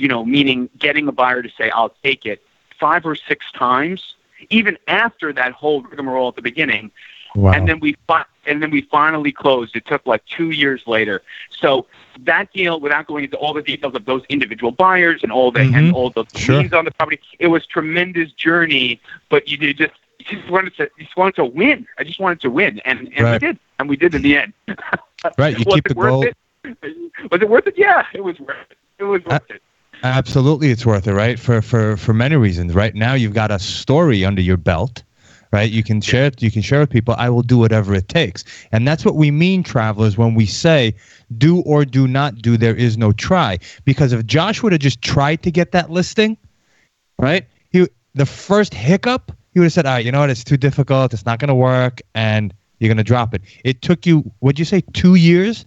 You 0.00 0.08
know, 0.08 0.24
meaning 0.24 0.70
getting 0.78 1.06
a 1.08 1.12
buyer 1.12 1.42
to 1.42 1.50
say 1.58 1.68
I'll 1.70 1.94
take 2.02 2.24
it 2.24 2.42
five 2.78 3.04
or 3.04 3.14
six 3.14 3.44
times, 3.52 4.14
even 4.48 4.78
after 4.88 5.30
that 5.34 5.52
whole 5.52 5.82
rigmarole 5.82 6.28
at 6.28 6.36
the 6.36 6.42
beginning. 6.42 6.90
Wow. 7.36 7.52
And 7.52 7.68
then 7.68 7.80
we 7.80 7.96
fi- 8.06 8.24
and 8.46 8.62
then 8.62 8.70
we 8.70 8.80
finally 8.80 9.30
closed. 9.30 9.76
It 9.76 9.84
took 9.84 10.06
like 10.06 10.24
two 10.24 10.50
years 10.52 10.86
later. 10.86 11.20
So 11.50 11.84
that 12.20 12.50
deal, 12.54 12.80
without 12.80 13.06
going 13.08 13.24
into 13.24 13.36
all 13.36 13.52
the 13.52 13.60
details 13.62 13.94
of 13.94 14.06
those 14.06 14.22
individual 14.30 14.72
buyers 14.72 15.20
and 15.22 15.30
all 15.30 15.52
the 15.52 15.60
and 15.60 15.74
Mhm. 15.74 15.92
all 15.92 16.08
the 16.08 16.24
Sure. 16.34 16.64
on 16.74 16.86
the 16.86 16.90
property, 16.92 17.20
it 17.38 17.48
was 17.48 17.66
tremendous 17.66 18.32
journey. 18.32 18.98
But 19.28 19.48
you 19.50 19.58
did 19.58 19.76
just 19.76 19.92
you 20.18 20.38
just 20.38 20.48
wanted 20.50 20.74
to 20.78 20.84
you 20.96 21.04
just 21.04 21.16
wanted 21.18 21.34
to 21.36 21.44
win. 21.44 21.86
I 21.98 22.04
just 22.04 22.18
wanted 22.20 22.40
to 22.40 22.50
win, 22.50 22.80
and 22.86 23.00
and 23.14 23.20
Right. 23.26 23.32
we 23.42 23.46
did, 23.48 23.58
and 23.78 23.86
we 23.86 23.96
did 23.98 24.14
in 24.14 24.22
the 24.22 24.38
end. 24.38 24.54
Right, 25.36 25.58
you 25.58 25.64
was 25.66 25.74
keep 25.74 25.86
it 25.86 25.90
the 25.90 25.94
worth 25.94 26.10
goal- 26.10 26.24
it? 26.24 26.36
Was 27.30 27.42
it 27.42 27.48
worth 27.50 27.66
it? 27.66 27.74
Yeah, 27.76 28.06
it 28.14 28.24
was 28.24 28.40
worth 28.40 28.56
it. 28.70 28.78
It 28.98 29.04
was 29.04 29.22
worth 29.26 29.50
it. 29.50 29.62
Absolutely, 30.02 30.70
it's 30.70 30.86
worth 30.86 31.06
it, 31.06 31.12
right? 31.12 31.38
For 31.38 31.60
for 31.60 31.96
for 31.96 32.14
many 32.14 32.36
reasons. 32.36 32.74
Right 32.74 32.94
now, 32.94 33.14
you've 33.14 33.34
got 33.34 33.50
a 33.50 33.58
story 33.58 34.24
under 34.24 34.40
your 34.40 34.56
belt, 34.56 35.02
right? 35.52 35.70
You 35.70 35.82
can 35.82 36.00
share 36.00 36.26
it. 36.26 36.42
You 36.42 36.50
can 36.50 36.62
share 36.62 36.80
with 36.80 36.88
people. 36.90 37.14
I 37.18 37.28
will 37.28 37.42
do 37.42 37.58
whatever 37.58 37.94
it 37.94 38.08
takes, 38.08 38.44
and 38.72 38.88
that's 38.88 39.04
what 39.04 39.14
we 39.16 39.30
mean, 39.30 39.62
travelers, 39.62 40.16
when 40.16 40.34
we 40.34 40.46
say 40.46 40.94
do 41.36 41.60
or 41.62 41.84
do 41.84 42.08
not 42.08 42.36
do. 42.36 42.56
There 42.56 42.74
is 42.74 42.96
no 42.96 43.12
try, 43.12 43.58
because 43.84 44.12
if 44.14 44.24
Josh 44.24 44.62
would 44.62 44.72
have 44.72 44.80
just 44.80 45.02
tried 45.02 45.42
to 45.42 45.50
get 45.50 45.72
that 45.72 45.90
listing, 45.90 46.38
right? 47.18 47.46
He 47.70 47.86
the 48.14 48.26
first 48.26 48.72
hiccup, 48.72 49.32
he 49.52 49.60
would 49.60 49.66
have 49.66 49.72
said, 49.74 49.84
"All 49.86 49.92
right, 49.94 50.04
you 50.04 50.12
know 50.12 50.20
what? 50.20 50.30
It's 50.30 50.44
too 50.44 50.56
difficult. 50.56 51.12
It's 51.12 51.26
not 51.26 51.40
going 51.40 51.48
to 51.48 51.54
work, 51.54 52.00
and 52.14 52.54
you're 52.78 52.88
going 52.88 52.96
to 52.96 53.04
drop 53.04 53.34
it." 53.34 53.42
It 53.64 53.82
took 53.82 54.06
you, 54.06 54.32
what'd 54.38 54.58
you 54.58 54.64
say, 54.64 54.82
two 54.94 55.16
years? 55.16 55.66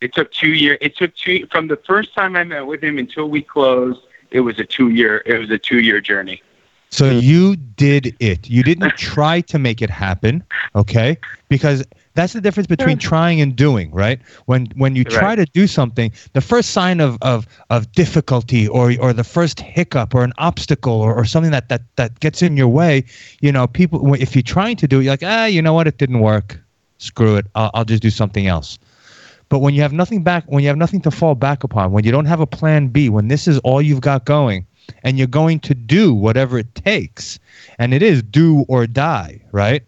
It 0.00 0.14
took 0.14 0.32
two 0.32 0.52
years. 0.52 0.78
It 0.80 0.96
took 0.96 1.14
two 1.14 1.46
from 1.50 1.68
the 1.68 1.76
first 1.76 2.14
time 2.14 2.36
I 2.36 2.44
met 2.44 2.66
with 2.66 2.82
him 2.82 2.98
until 2.98 3.28
we 3.28 3.42
closed. 3.42 4.00
It 4.30 4.40
was 4.40 4.58
a 4.58 4.64
two 4.64 4.90
year. 4.90 5.22
It 5.26 5.38
was 5.38 5.50
a 5.50 5.58
two 5.58 5.80
year 5.80 6.00
journey. 6.00 6.42
So 6.90 7.08
you 7.10 7.56
did 7.56 8.16
it. 8.18 8.48
You 8.48 8.62
didn't 8.62 8.96
try 8.96 9.40
to 9.42 9.58
make 9.58 9.80
it 9.80 9.90
happen, 9.90 10.42
okay? 10.74 11.16
Because 11.48 11.84
that's 12.14 12.32
the 12.32 12.40
difference 12.40 12.66
between 12.66 12.98
trying 12.98 13.40
and 13.40 13.54
doing, 13.54 13.92
right? 13.92 14.20
When 14.46 14.66
when 14.74 14.96
you 14.96 15.04
try 15.04 15.28
Right. 15.28 15.36
to 15.36 15.46
do 15.46 15.66
something, 15.66 16.12
the 16.32 16.40
first 16.40 16.70
sign 16.70 17.00
of 17.00 17.16
of 17.22 17.46
of 17.70 17.92
difficulty 17.92 18.66
or 18.66 18.92
or 19.00 19.12
the 19.12 19.24
first 19.24 19.60
hiccup 19.60 20.14
or 20.14 20.24
an 20.24 20.32
obstacle 20.38 20.94
or, 20.94 21.14
or 21.14 21.24
something 21.24 21.52
that 21.52 21.68
that 21.68 21.82
that 21.96 22.18
gets 22.20 22.42
in 22.42 22.56
your 22.56 22.68
way, 22.68 23.04
you 23.40 23.52
know, 23.52 23.66
people 23.66 24.14
if 24.14 24.34
you're 24.34 24.42
trying 24.42 24.76
to 24.76 24.88
do 24.88 25.00
it, 25.00 25.04
you're 25.04 25.12
like, 25.12 25.22
ah, 25.24 25.44
you 25.46 25.62
know 25.62 25.74
what, 25.74 25.86
it 25.86 25.98
didn't 25.98 26.20
work. 26.20 26.58
Screw 26.98 27.36
it. 27.36 27.46
I'll, 27.54 27.70
I'll 27.74 27.84
just 27.84 28.02
do 28.02 28.10
something 28.10 28.46
else. 28.46 28.78
But 29.50 29.58
when 29.58 29.74
you 29.74 29.82
have 29.82 29.92
nothing 29.92 30.22
back, 30.22 30.44
when 30.46 30.62
you 30.62 30.68
have 30.68 30.78
nothing 30.78 31.02
to 31.02 31.10
fall 31.10 31.34
back 31.34 31.64
upon, 31.64 31.92
when 31.92 32.04
you 32.04 32.12
don't 32.12 32.24
have 32.24 32.40
a 32.40 32.46
plan 32.46 32.88
B, 32.88 33.10
when 33.10 33.28
this 33.28 33.46
is 33.46 33.58
all 33.58 33.82
you've 33.82 34.00
got 34.00 34.24
going, 34.24 34.64
and 35.02 35.18
you're 35.18 35.26
going 35.26 35.60
to 35.60 35.74
do 35.74 36.14
whatever 36.14 36.58
it 36.58 36.72
takes, 36.74 37.38
and 37.78 37.92
it 37.92 38.02
is 38.02 38.22
do 38.22 38.64
or 38.68 38.86
die, 38.86 39.42
right? 39.52 39.82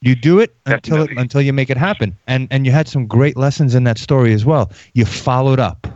You 0.00 0.14
do 0.14 0.40
it 0.40 0.56
until 0.64 1.02
it, 1.02 1.10
until 1.16 1.42
you 1.42 1.52
make 1.52 1.70
it 1.70 1.76
happen, 1.76 2.16
and 2.26 2.48
and 2.50 2.66
you 2.66 2.72
had 2.72 2.88
some 2.88 3.06
great 3.06 3.36
lessons 3.36 3.74
in 3.74 3.84
that 3.84 3.98
story 3.98 4.32
as 4.32 4.44
well. 4.44 4.72
You 4.94 5.04
followed 5.04 5.60
up, 5.60 5.86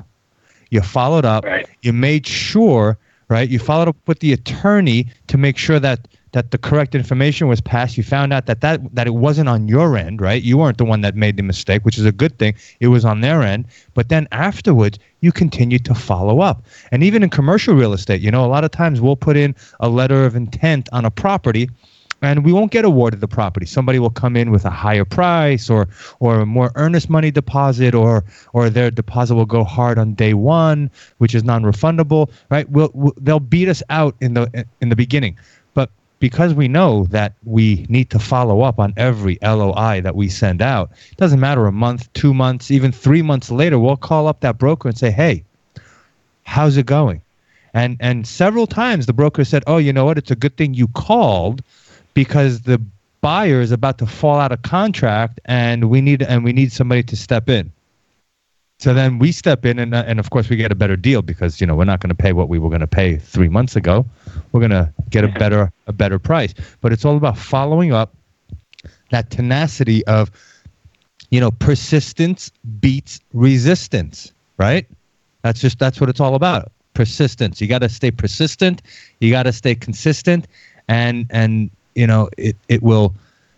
you 0.71 0.81
followed 0.81 1.25
up, 1.25 1.45
you 1.83 1.93
made 1.93 2.27
sure, 2.27 2.99
right? 3.31 3.49
You 3.49 3.59
followed 3.59 3.89
up 3.89 3.97
with 4.07 4.19
the 4.19 4.33
attorney 4.33 5.07
to 5.29 5.39
make 5.39 5.57
sure 5.57 5.79
that 5.79 6.09
that 6.33 6.53
the 6.53 6.59
correct 6.59 6.95
information 6.95 7.49
was 7.49 7.61
passed. 7.61 7.97
You 7.97 8.05
found 8.05 8.33
out 8.33 8.47
that, 8.47 8.61
that 8.61 8.95
that 8.95 9.07
it 9.07 9.15
wasn't 9.15 9.49
on 9.49 9.67
your 9.67 9.97
end, 9.97 10.21
right? 10.21 10.43
You 10.43 10.59
weren't 10.59 10.79
the 10.79 10.85
one 10.85 11.01
that 11.01 11.17
made 11.17 11.37
the 11.37 11.43
mistake, 11.43 11.85
which 11.85 11.99
is 11.99 12.05
a 12.05 12.13
good 12.13 12.39
thing. 12.39 12.55
It 12.81 12.89
was 12.89 13.05
on 13.05 13.21
their 13.21 13.43
end. 13.43 13.67
But 13.95 14.11
then 14.11 14.29
afterwards, 14.31 14.99
you 15.21 15.33
continued 15.33 15.85
to 15.87 15.95
follow 15.95 16.41
up. 16.41 16.65
And 16.93 17.03
even 17.03 17.23
in 17.23 17.31
commercial 17.31 17.75
real 17.75 17.93
estate, 17.93 18.21
you 18.21 18.31
know, 18.31 18.45
a 18.45 18.49
lot 18.49 18.65
of 18.65 18.71
times 18.71 19.01
we'll 19.01 19.17
put 19.17 19.37
in 19.37 19.55
a 19.81 19.89
letter 19.89 20.25
of 20.25 20.37
intent 20.37 20.89
on 20.93 21.05
a 21.05 21.11
property 21.11 21.69
and 22.23 22.45
we 22.45 22.53
won't 22.53 22.71
get 22.71 22.85
awarded 22.85 23.21
the 23.21 23.29
property. 23.29 23.67
Somebody 23.67 23.99
will 23.99 24.11
come 24.11 24.37
in 24.37 24.51
with 24.51 24.65
a 24.65 24.71
higher 24.71 25.05
price 25.05 25.71
or 25.71 25.89
or 26.21 26.41
a 26.41 26.47
more 26.47 26.71
earnest 26.75 27.09
money 27.09 27.31
deposit 27.31 27.95
or 27.95 28.25
or 28.53 28.69
their 28.71 28.91
deposit 28.91 29.35
will 29.35 29.47
go 29.47 29.65
hard 29.65 29.99
on 29.99 30.15
day 30.15 30.35
one, 30.35 30.91
which 31.19 31.35
is 31.35 31.45
non-refundable, 31.45 32.31
right? 32.51 32.69
We'll, 32.69 32.91
we'll 32.95 33.15
they'll 33.19 33.41
beat 33.41 33.69
us 33.69 33.83
out 33.91 34.15
in 34.21 34.35
the 34.35 34.67
in 34.81 34.89
the 34.91 34.97
beginning. 34.97 35.39
But 35.75 35.91
because 36.19 36.53
we 36.53 36.69
know 36.69 37.05
that 37.07 37.33
we 37.45 37.87
need 37.89 38.11
to 38.11 38.19
follow 38.19 38.61
up 38.61 38.79
on 38.79 38.93
every 38.97 39.39
LOI 39.43 40.01
that 40.03 40.15
we 40.15 40.29
send 40.29 40.61
out, 40.61 40.91
it 41.11 41.17
doesn't 41.17 41.41
matter 41.41 41.67
a 41.67 41.73
month, 41.73 42.13
two 42.13 42.35
months, 42.35 42.71
even 42.71 42.93
three 42.93 43.23
months 43.23 43.51
later, 43.51 43.79
we'll 43.79 43.97
call 43.97 44.27
up 44.27 44.41
that 44.41 44.59
broker 44.59 44.89
and 44.89 44.99
say, 44.99 45.11
"Hey, 45.11 45.45
how's 46.45 46.77
it 46.77 46.85
going?" 46.87 47.23
And 47.73 47.97
and 48.01 48.27
several 48.27 48.67
times 48.67 49.07
the 49.07 49.15
broker 49.15 49.45
said, 49.45 49.63
"Oh, 49.67 49.79
you 49.79 49.93
know 49.93 50.05
what? 50.05 50.19
It's 50.19 50.31
a 50.31 50.37
good 50.37 50.57
thing 50.59 50.75
you 50.75 50.89
called 50.89 51.63
because 52.23 52.61
the 52.61 52.79
buyer 53.23 53.63
is 53.63 53.73
about 53.73 53.97
to 53.97 54.05
fall 54.05 54.39
out 54.39 54.53
of 54.53 54.61
contract, 54.61 55.41
and 55.47 55.89
we 55.89 56.03
need 56.03 56.21
and 56.23 56.45
we 56.45 56.53
need 56.53 56.71
somebody 56.71 57.03
to 57.03 57.17
step 57.17 57.49
in." 57.49 57.73
So 58.79 58.93
then 58.93 59.19
we 59.19 59.33
step 59.33 59.65
in, 59.65 59.79
and 59.79 59.95
uh, 59.95 60.05
and 60.07 60.21
of 60.21 60.29
course 60.29 60.51
we 60.51 60.57
get 60.57 60.71
a 60.71 60.75
better 60.75 60.97
deal 60.97 61.23
because 61.23 61.63
you 61.63 61.67
know 61.67 61.75
we're 61.75 61.91
not 61.93 62.01
going 62.01 62.15
to 62.17 62.23
pay 62.27 62.35
what 62.35 62.51
we 62.51 62.59
were 62.59 62.69
going 62.69 62.87
to 62.89 62.95
pay 63.01 63.17
three 63.17 63.49
months 63.49 63.75
ago. 63.75 64.05
We're 64.53 64.61
going 64.61 64.79
to 64.83 64.93
get 65.09 65.25
a 65.25 65.29
better 65.29 65.73
a 65.87 65.95
better 65.95 66.19
price. 66.19 66.53
But 66.83 66.93
it's 66.93 67.07
all 67.07 67.17
about 67.17 67.39
following 67.39 67.91
up, 67.95 68.15
that 69.13 69.31
tenacity 69.31 70.05
of, 70.07 70.31
you 71.31 71.41
know, 71.41 71.51
persistence 71.51 72.53
beats 72.81 73.19
resistance, 73.33 74.31
right? 74.59 74.87
That's 75.41 75.61
just 75.61 75.79
that's 75.79 76.03
what 76.03 76.11
it's 76.11 76.21
all 76.21 76.35
about. 76.35 76.71
Persistence. 76.93 77.63
You 77.63 77.67
got 77.67 77.79
to 77.79 77.89
stay 77.89 78.11
persistent. 78.11 78.83
You 79.21 79.31
got 79.31 79.45
to 79.45 79.55
stay 79.55 79.75
consistent, 79.75 80.47
and 80.87 81.27
and 81.31 81.71
you 81.95 82.07
know 82.07 82.29
it 82.37 82.57
it 82.69 82.83
will 82.83 83.15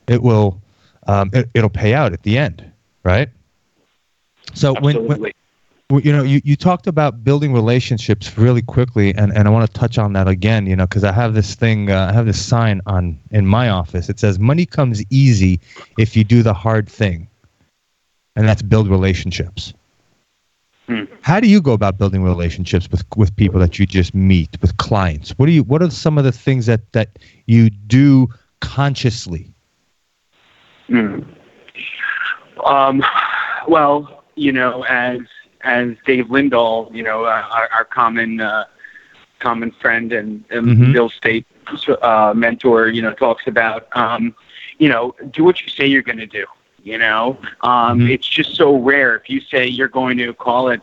it 0.06 0.22
will 0.22 0.60
um, 1.06 1.30
it, 1.32 1.48
it'll 1.54 1.70
pay 1.70 1.94
out 1.94 2.12
at 2.12 2.22
the 2.22 2.38
end, 2.38 2.64
right? 3.04 3.28
So 4.54 4.74
when, 4.74 5.06
when 5.06 5.32
you 6.00 6.12
know, 6.12 6.22
you, 6.22 6.40
you 6.44 6.56
talked 6.56 6.86
about 6.86 7.22
building 7.22 7.52
relationships 7.52 8.38
really 8.38 8.62
quickly, 8.62 9.14
and, 9.14 9.36
and 9.36 9.46
I 9.46 9.50
want 9.50 9.70
to 9.70 9.78
touch 9.78 9.98
on 9.98 10.14
that 10.14 10.26
again, 10.26 10.66
you 10.66 10.74
know, 10.74 10.86
because 10.86 11.04
I 11.04 11.12
have 11.12 11.34
this 11.34 11.54
thing, 11.54 11.90
uh, 11.90 12.08
I 12.10 12.14
have 12.14 12.26
this 12.26 12.42
sign 12.42 12.80
on 12.86 13.18
in 13.30 13.46
my 13.46 13.68
office. 13.68 14.08
It 14.08 14.18
says, 14.18 14.38
"Money 14.38 14.64
comes 14.64 15.02
easy 15.10 15.60
if 15.98 16.16
you 16.16 16.24
do 16.24 16.42
the 16.42 16.54
hard 16.54 16.88
thing," 16.88 17.28
and 18.36 18.48
that's 18.48 18.62
build 18.62 18.88
relationships. 18.88 19.74
Hmm. 20.88 21.04
How 21.22 21.38
do 21.38 21.48
you 21.48 21.60
go 21.60 21.72
about 21.72 21.96
building 21.96 22.22
relationships 22.22 22.88
with 22.90 23.04
with 23.16 23.34
people 23.36 23.60
that 23.60 23.78
you 23.78 23.86
just 23.86 24.14
meet, 24.14 24.60
with 24.60 24.76
clients? 24.78 25.30
What 25.38 25.46
do 25.46 25.52
you? 25.52 25.62
What 25.62 25.82
are 25.82 25.90
some 25.90 26.18
of 26.18 26.24
the 26.24 26.32
things 26.32 26.66
that 26.66 26.92
that 26.92 27.18
you 27.46 27.70
do 27.70 28.28
consciously? 28.60 29.54
Mm. 30.88 31.24
Um, 32.64 33.04
well, 33.68 34.24
you 34.34 34.52
know, 34.52 34.82
as 34.84 35.20
as 35.62 35.94
Dave 36.04 36.26
Lindahl, 36.26 36.92
you 36.92 37.02
know, 37.02 37.24
uh, 37.24 37.46
our, 37.52 37.68
our 37.72 37.84
common 37.84 38.40
uh, 38.40 38.64
common 39.38 39.70
friend 39.72 40.12
and, 40.12 40.44
and 40.50 40.66
Mhm. 40.66 40.92
Bill 40.92 41.08
State 41.08 41.46
uh, 42.02 42.32
mentor, 42.34 42.88
you 42.88 43.02
know, 43.02 43.12
talks 43.12 43.46
about, 43.46 43.88
um, 43.96 44.34
you 44.78 44.88
know, 44.88 45.14
do 45.30 45.44
what 45.44 45.60
you 45.62 45.68
say 45.68 45.86
you're 45.86 46.02
going 46.02 46.18
to 46.18 46.26
do. 46.26 46.46
You 46.82 46.98
know, 46.98 47.38
um, 47.62 48.08
it's 48.08 48.26
just 48.26 48.56
so 48.56 48.76
rare. 48.76 49.14
If 49.16 49.30
you 49.30 49.40
say 49.40 49.66
you're 49.66 49.88
going 49.88 50.18
to 50.18 50.32
call 50.34 50.68
it 50.68 50.80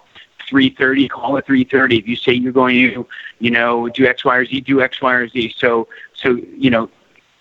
3:30, 0.50 1.10
call 1.10 1.36
it 1.38 1.45
3:30. 1.45 2.00
If 2.00 2.08
you 2.08 2.16
say 2.16 2.34
you're 2.34 2.54
going 2.54 2.76
to, 2.93 3.08
you 3.39 3.52
know, 3.52 3.89
do 3.89 4.06
X, 4.06 4.24
Y, 4.24 4.36
or 4.36 4.45
Z, 4.45 4.62
do 4.62 4.82
X, 4.82 5.02
Y, 5.02 5.14
or 5.14 5.28
Z. 5.28 5.54
So, 5.58 5.88
so 6.14 6.38
you 6.56 6.70
know, 6.70 6.89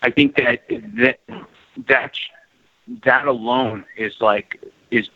I 0.02 0.11
think 0.11 0.36
that 0.36 0.62
that 0.96 1.20
that 1.86 2.14
that 3.04 3.26
alone 3.26 3.84
is 3.96 4.20
like 4.20 4.61
is 4.90 5.09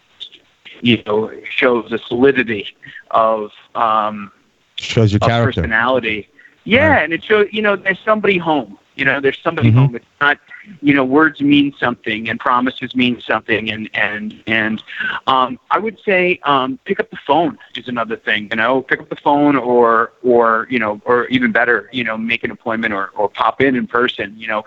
you 0.80 1.02
know 1.04 1.30
shows 1.48 1.90
the 1.90 1.98
solidity 1.98 2.76
of 3.10 3.50
um, 3.74 4.30
Shows 4.76 5.12
your 5.12 5.18
of 5.22 5.28
character. 5.28 5.62
personality. 5.62 6.28
Yeah, 6.64 6.98
and 7.00 7.12
it 7.12 7.24
shows 7.24 7.48
you 7.50 7.62
know 7.62 7.76
there's 7.76 7.98
somebody 8.04 8.38
home. 8.38 8.78
You 8.94 9.04
know, 9.04 9.20
there's 9.20 9.38
somebody 9.42 9.70
Mhm. 9.70 9.74
home. 9.74 9.94
It's 9.96 10.04
not 10.20 10.38
you 10.80 10.94
know 10.94 11.04
words 11.04 11.40
mean 11.40 11.72
something 11.78 12.28
and 12.28 12.38
promises 12.38 12.94
mean 12.94 13.20
something 13.20 13.70
and 13.70 13.88
and 13.94 14.42
and 14.46 14.82
um, 15.26 15.58
I 15.70 15.78
would 15.78 15.98
say 16.04 16.38
um, 16.44 16.78
pick 16.84 17.00
up 17.00 17.10
the 17.10 17.16
phone 17.26 17.58
is 17.76 17.88
another 17.88 18.16
thing. 18.16 18.48
You 18.50 18.56
know, 18.56 18.82
pick 18.82 19.00
up 19.00 19.08
the 19.08 19.16
phone 19.16 19.56
or 19.56 20.12
or 20.22 20.66
you 20.70 20.78
know 20.78 21.00
or 21.04 21.26
even 21.26 21.52
better, 21.52 21.88
you 21.92 22.04
know, 22.04 22.16
make 22.16 22.44
an 22.44 22.50
appointment 22.50 22.92
or 22.94 23.10
or 23.16 23.28
pop 23.28 23.60
in 23.60 23.76
in 23.76 23.86
person. 23.86 24.34
You 24.36 24.48
know, 24.48 24.64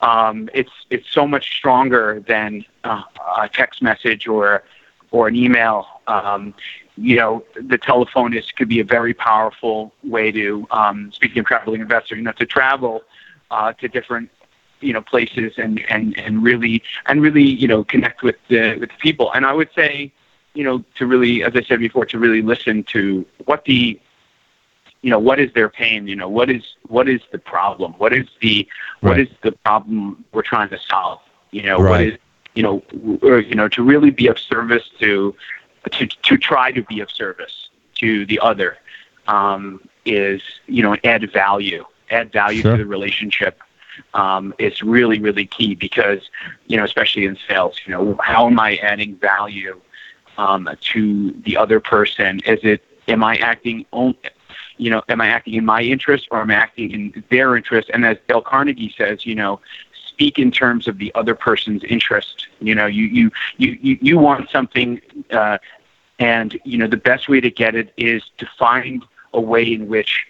um, 0.00 0.48
it's 0.54 0.70
it's 0.90 1.10
so 1.10 1.26
much 1.26 1.56
stronger 1.56 2.22
than 2.26 2.64
uh, 2.84 3.02
a 3.40 3.48
text 3.48 3.82
message 3.82 4.26
or 4.26 4.62
or 5.10 5.28
an 5.28 5.34
email. 5.36 5.86
Um, 6.06 6.54
you 6.96 7.16
know, 7.16 7.44
the 7.60 7.78
telephone 7.78 8.34
is 8.34 8.50
could 8.52 8.68
be 8.68 8.80
a 8.80 8.84
very 8.84 9.14
powerful 9.14 9.92
way 10.04 10.30
to 10.32 10.66
um, 10.70 11.10
speaking 11.12 11.40
of 11.40 11.46
traveling 11.46 11.80
investor. 11.80 12.16
You 12.16 12.22
know, 12.22 12.32
to 12.32 12.46
travel 12.46 13.02
uh, 13.50 13.72
to 13.74 13.88
different 13.88 14.30
you 14.80 14.92
know 14.92 15.00
places 15.00 15.52
and 15.58 15.80
and 15.88 16.16
and 16.18 16.42
really 16.42 16.82
and 17.06 17.22
really 17.22 17.42
you 17.44 17.66
know 17.68 17.84
connect 17.84 18.22
with 18.22 18.36
the 18.48 18.76
with 18.78 18.90
the 18.90 18.96
people. 18.98 19.32
And 19.32 19.44
I 19.46 19.52
would 19.52 19.70
say, 19.74 20.12
you 20.54 20.64
know, 20.64 20.84
to 20.96 21.06
really, 21.06 21.42
as 21.42 21.52
I 21.54 21.62
said 21.62 21.80
before, 21.80 22.04
to 22.06 22.18
really 22.18 22.42
listen 22.42 22.82
to 22.84 23.24
what 23.44 23.64
the 23.64 23.98
you 25.02 25.10
know 25.10 25.18
what 25.18 25.38
is 25.38 25.52
their 25.52 25.68
pain 25.68 26.06
you 26.06 26.16
know 26.16 26.28
what 26.28 26.50
is 26.50 26.62
what 26.88 27.08
is 27.08 27.20
the 27.30 27.38
problem 27.38 27.92
what 27.98 28.12
is 28.12 28.26
the 28.40 28.66
what 29.02 29.16
Right. 29.16 29.20
is 29.20 29.28
the 29.42 29.52
problem 29.52 30.24
we're 30.32 30.42
trying 30.42 30.68
to 30.70 30.78
solve 30.78 31.20
you 31.50 31.62
know 31.62 31.80
what 31.80 32.00
Right. 32.00 32.14
is 32.14 32.18
you 32.54 32.62
know 32.62 32.82
or, 33.22 33.38
you 33.40 33.54
know 33.54 33.68
to 33.68 33.82
really 33.82 34.10
be 34.10 34.26
of 34.26 34.38
service 34.38 34.88
to 35.00 35.34
to 35.92 36.06
to 36.06 36.36
try 36.36 36.72
to 36.72 36.82
be 36.82 37.00
of 37.00 37.10
service 37.10 37.68
to 37.96 38.26
the 38.26 38.38
other 38.40 38.78
um, 39.28 39.80
is 40.04 40.42
you 40.66 40.82
know 40.82 40.96
add 41.04 41.30
value 41.32 41.84
add 42.10 42.32
value 42.32 42.62
Sure. 42.62 42.72
to 42.72 42.78
the 42.78 42.86
relationship 42.86 43.60
um, 44.14 44.54
is 44.58 44.82
really 44.82 45.18
really 45.20 45.46
key 45.46 45.74
because 45.74 46.30
you 46.66 46.76
know 46.76 46.84
especially 46.84 47.24
in 47.24 47.36
sales 47.48 47.80
you 47.86 47.92
know 47.92 48.16
how 48.22 48.46
am 48.46 48.58
I 48.58 48.76
adding 48.76 49.16
value 49.16 49.80
um, 50.38 50.68
to 50.92 51.32
the 51.44 51.56
other 51.56 51.80
person? 51.80 52.40
Is 52.46 52.60
it 52.62 52.84
am 53.08 53.24
I 53.24 53.36
acting 53.36 53.86
on, 53.92 54.14
you 54.76 54.90
know 54.90 55.02
am 55.08 55.20
I 55.20 55.28
acting 55.28 55.54
in 55.54 55.64
my 55.64 55.82
interest 55.82 56.28
or 56.30 56.40
am 56.40 56.50
I 56.50 56.54
acting 56.54 56.90
in 56.90 57.24
their 57.30 57.56
interest? 57.56 57.90
And 57.92 58.04
as 58.04 58.18
Dale 58.28 58.42
Carnegie 58.42 58.94
says 58.96 59.24
you 59.24 59.34
know 59.34 59.60
speak 60.06 60.38
in 60.38 60.50
terms 60.50 60.88
of 60.88 60.98
the 60.98 61.12
other 61.14 61.34
person's 61.34 61.84
interest. 61.84 62.48
You 62.60 62.74
know 62.74 62.86
you 62.86 63.04
you 63.04 63.30
you 63.58 63.78
you, 63.80 63.98
you 64.00 64.18
want 64.18 64.50
something 64.50 65.00
uh, 65.30 65.58
and 66.18 66.58
you 66.64 66.78
know 66.78 66.86
the 66.86 66.96
best 66.96 67.28
way 67.28 67.40
to 67.40 67.50
get 67.50 67.74
it 67.74 67.92
is 67.96 68.22
to 68.38 68.46
find 68.58 69.04
a 69.34 69.40
way 69.40 69.64
in 69.72 69.88
which 69.88 70.26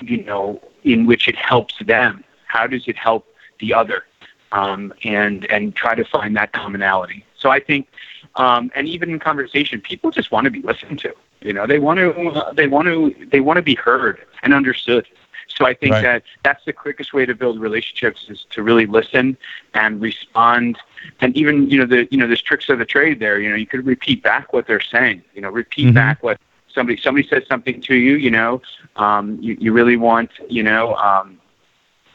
you 0.00 0.24
know 0.24 0.60
in 0.84 1.06
which 1.06 1.28
it 1.28 1.36
helps 1.36 1.74
them. 1.84 2.24
How 2.46 2.66
does 2.66 2.86
it 2.88 2.96
help 2.96 3.26
the 3.60 3.74
other? 3.74 4.04
Um, 4.52 4.92
and 5.04 5.44
and 5.50 5.74
try 5.76 5.94
to 5.94 6.04
find 6.04 6.36
that 6.36 6.52
commonality. 6.52 7.24
So 7.36 7.50
i 7.50 7.60
think 7.60 7.86
um, 8.34 8.70
and 8.74 8.88
even 8.88 9.10
in 9.10 9.18
conversation 9.20 9.80
people 9.80 10.10
just 10.10 10.30
want 10.32 10.44
to 10.46 10.50
be 10.50 10.60
listened 10.62 10.98
to. 11.00 11.14
You 11.40 11.52
know 11.52 11.66
they 11.66 11.78
want 11.78 11.98
to 11.98 12.52
they 12.54 12.66
want 12.66 12.86
to 12.88 13.14
they 13.30 13.40
want 13.40 13.56
to 13.58 13.62
be 13.62 13.74
heard 13.76 14.18
and 14.42 14.52
understood. 14.52 15.06
So 15.46 15.66
i 15.66 15.74
think 15.74 15.92
Right. 15.92 16.02
that 16.02 16.22
that's 16.42 16.64
the 16.64 16.72
quickest 16.72 17.12
way 17.12 17.24
to 17.26 17.34
build 17.34 17.60
relationships 17.60 18.26
is 18.28 18.44
to 18.50 18.62
really 18.62 18.86
listen 18.86 19.36
and 19.74 20.00
respond. 20.00 20.78
And 21.20 21.36
even 21.36 21.70
you 21.70 21.78
know 21.78 21.86
the 21.86 22.08
you 22.10 22.18
know 22.18 22.26
there's 22.26 22.42
tricks 22.42 22.68
of 22.68 22.78
the 22.78 22.84
trade 22.84 23.20
there. 23.20 23.38
You 23.40 23.50
know 23.50 23.56
you 23.56 23.66
could 23.66 23.86
repeat 23.86 24.22
back 24.22 24.52
what 24.52 24.66
they're 24.66 24.80
saying. 24.80 25.22
You 25.34 25.42
know 25.42 25.50
repeat 25.50 25.88
Mhm. 25.88 25.94
back 25.94 26.22
what 26.22 26.38
somebody 26.80 27.00
somebody 27.00 27.28
says 27.28 27.42
something 27.48 27.80
to 27.82 27.94
you 27.94 28.14
you 28.16 28.30
know 28.30 28.60
um 28.96 29.38
you, 29.40 29.56
you 29.60 29.72
really 29.72 29.96
want 29.96 30.30
you 30.48 30.62
know 30.62 30.94
um 30.96 31.38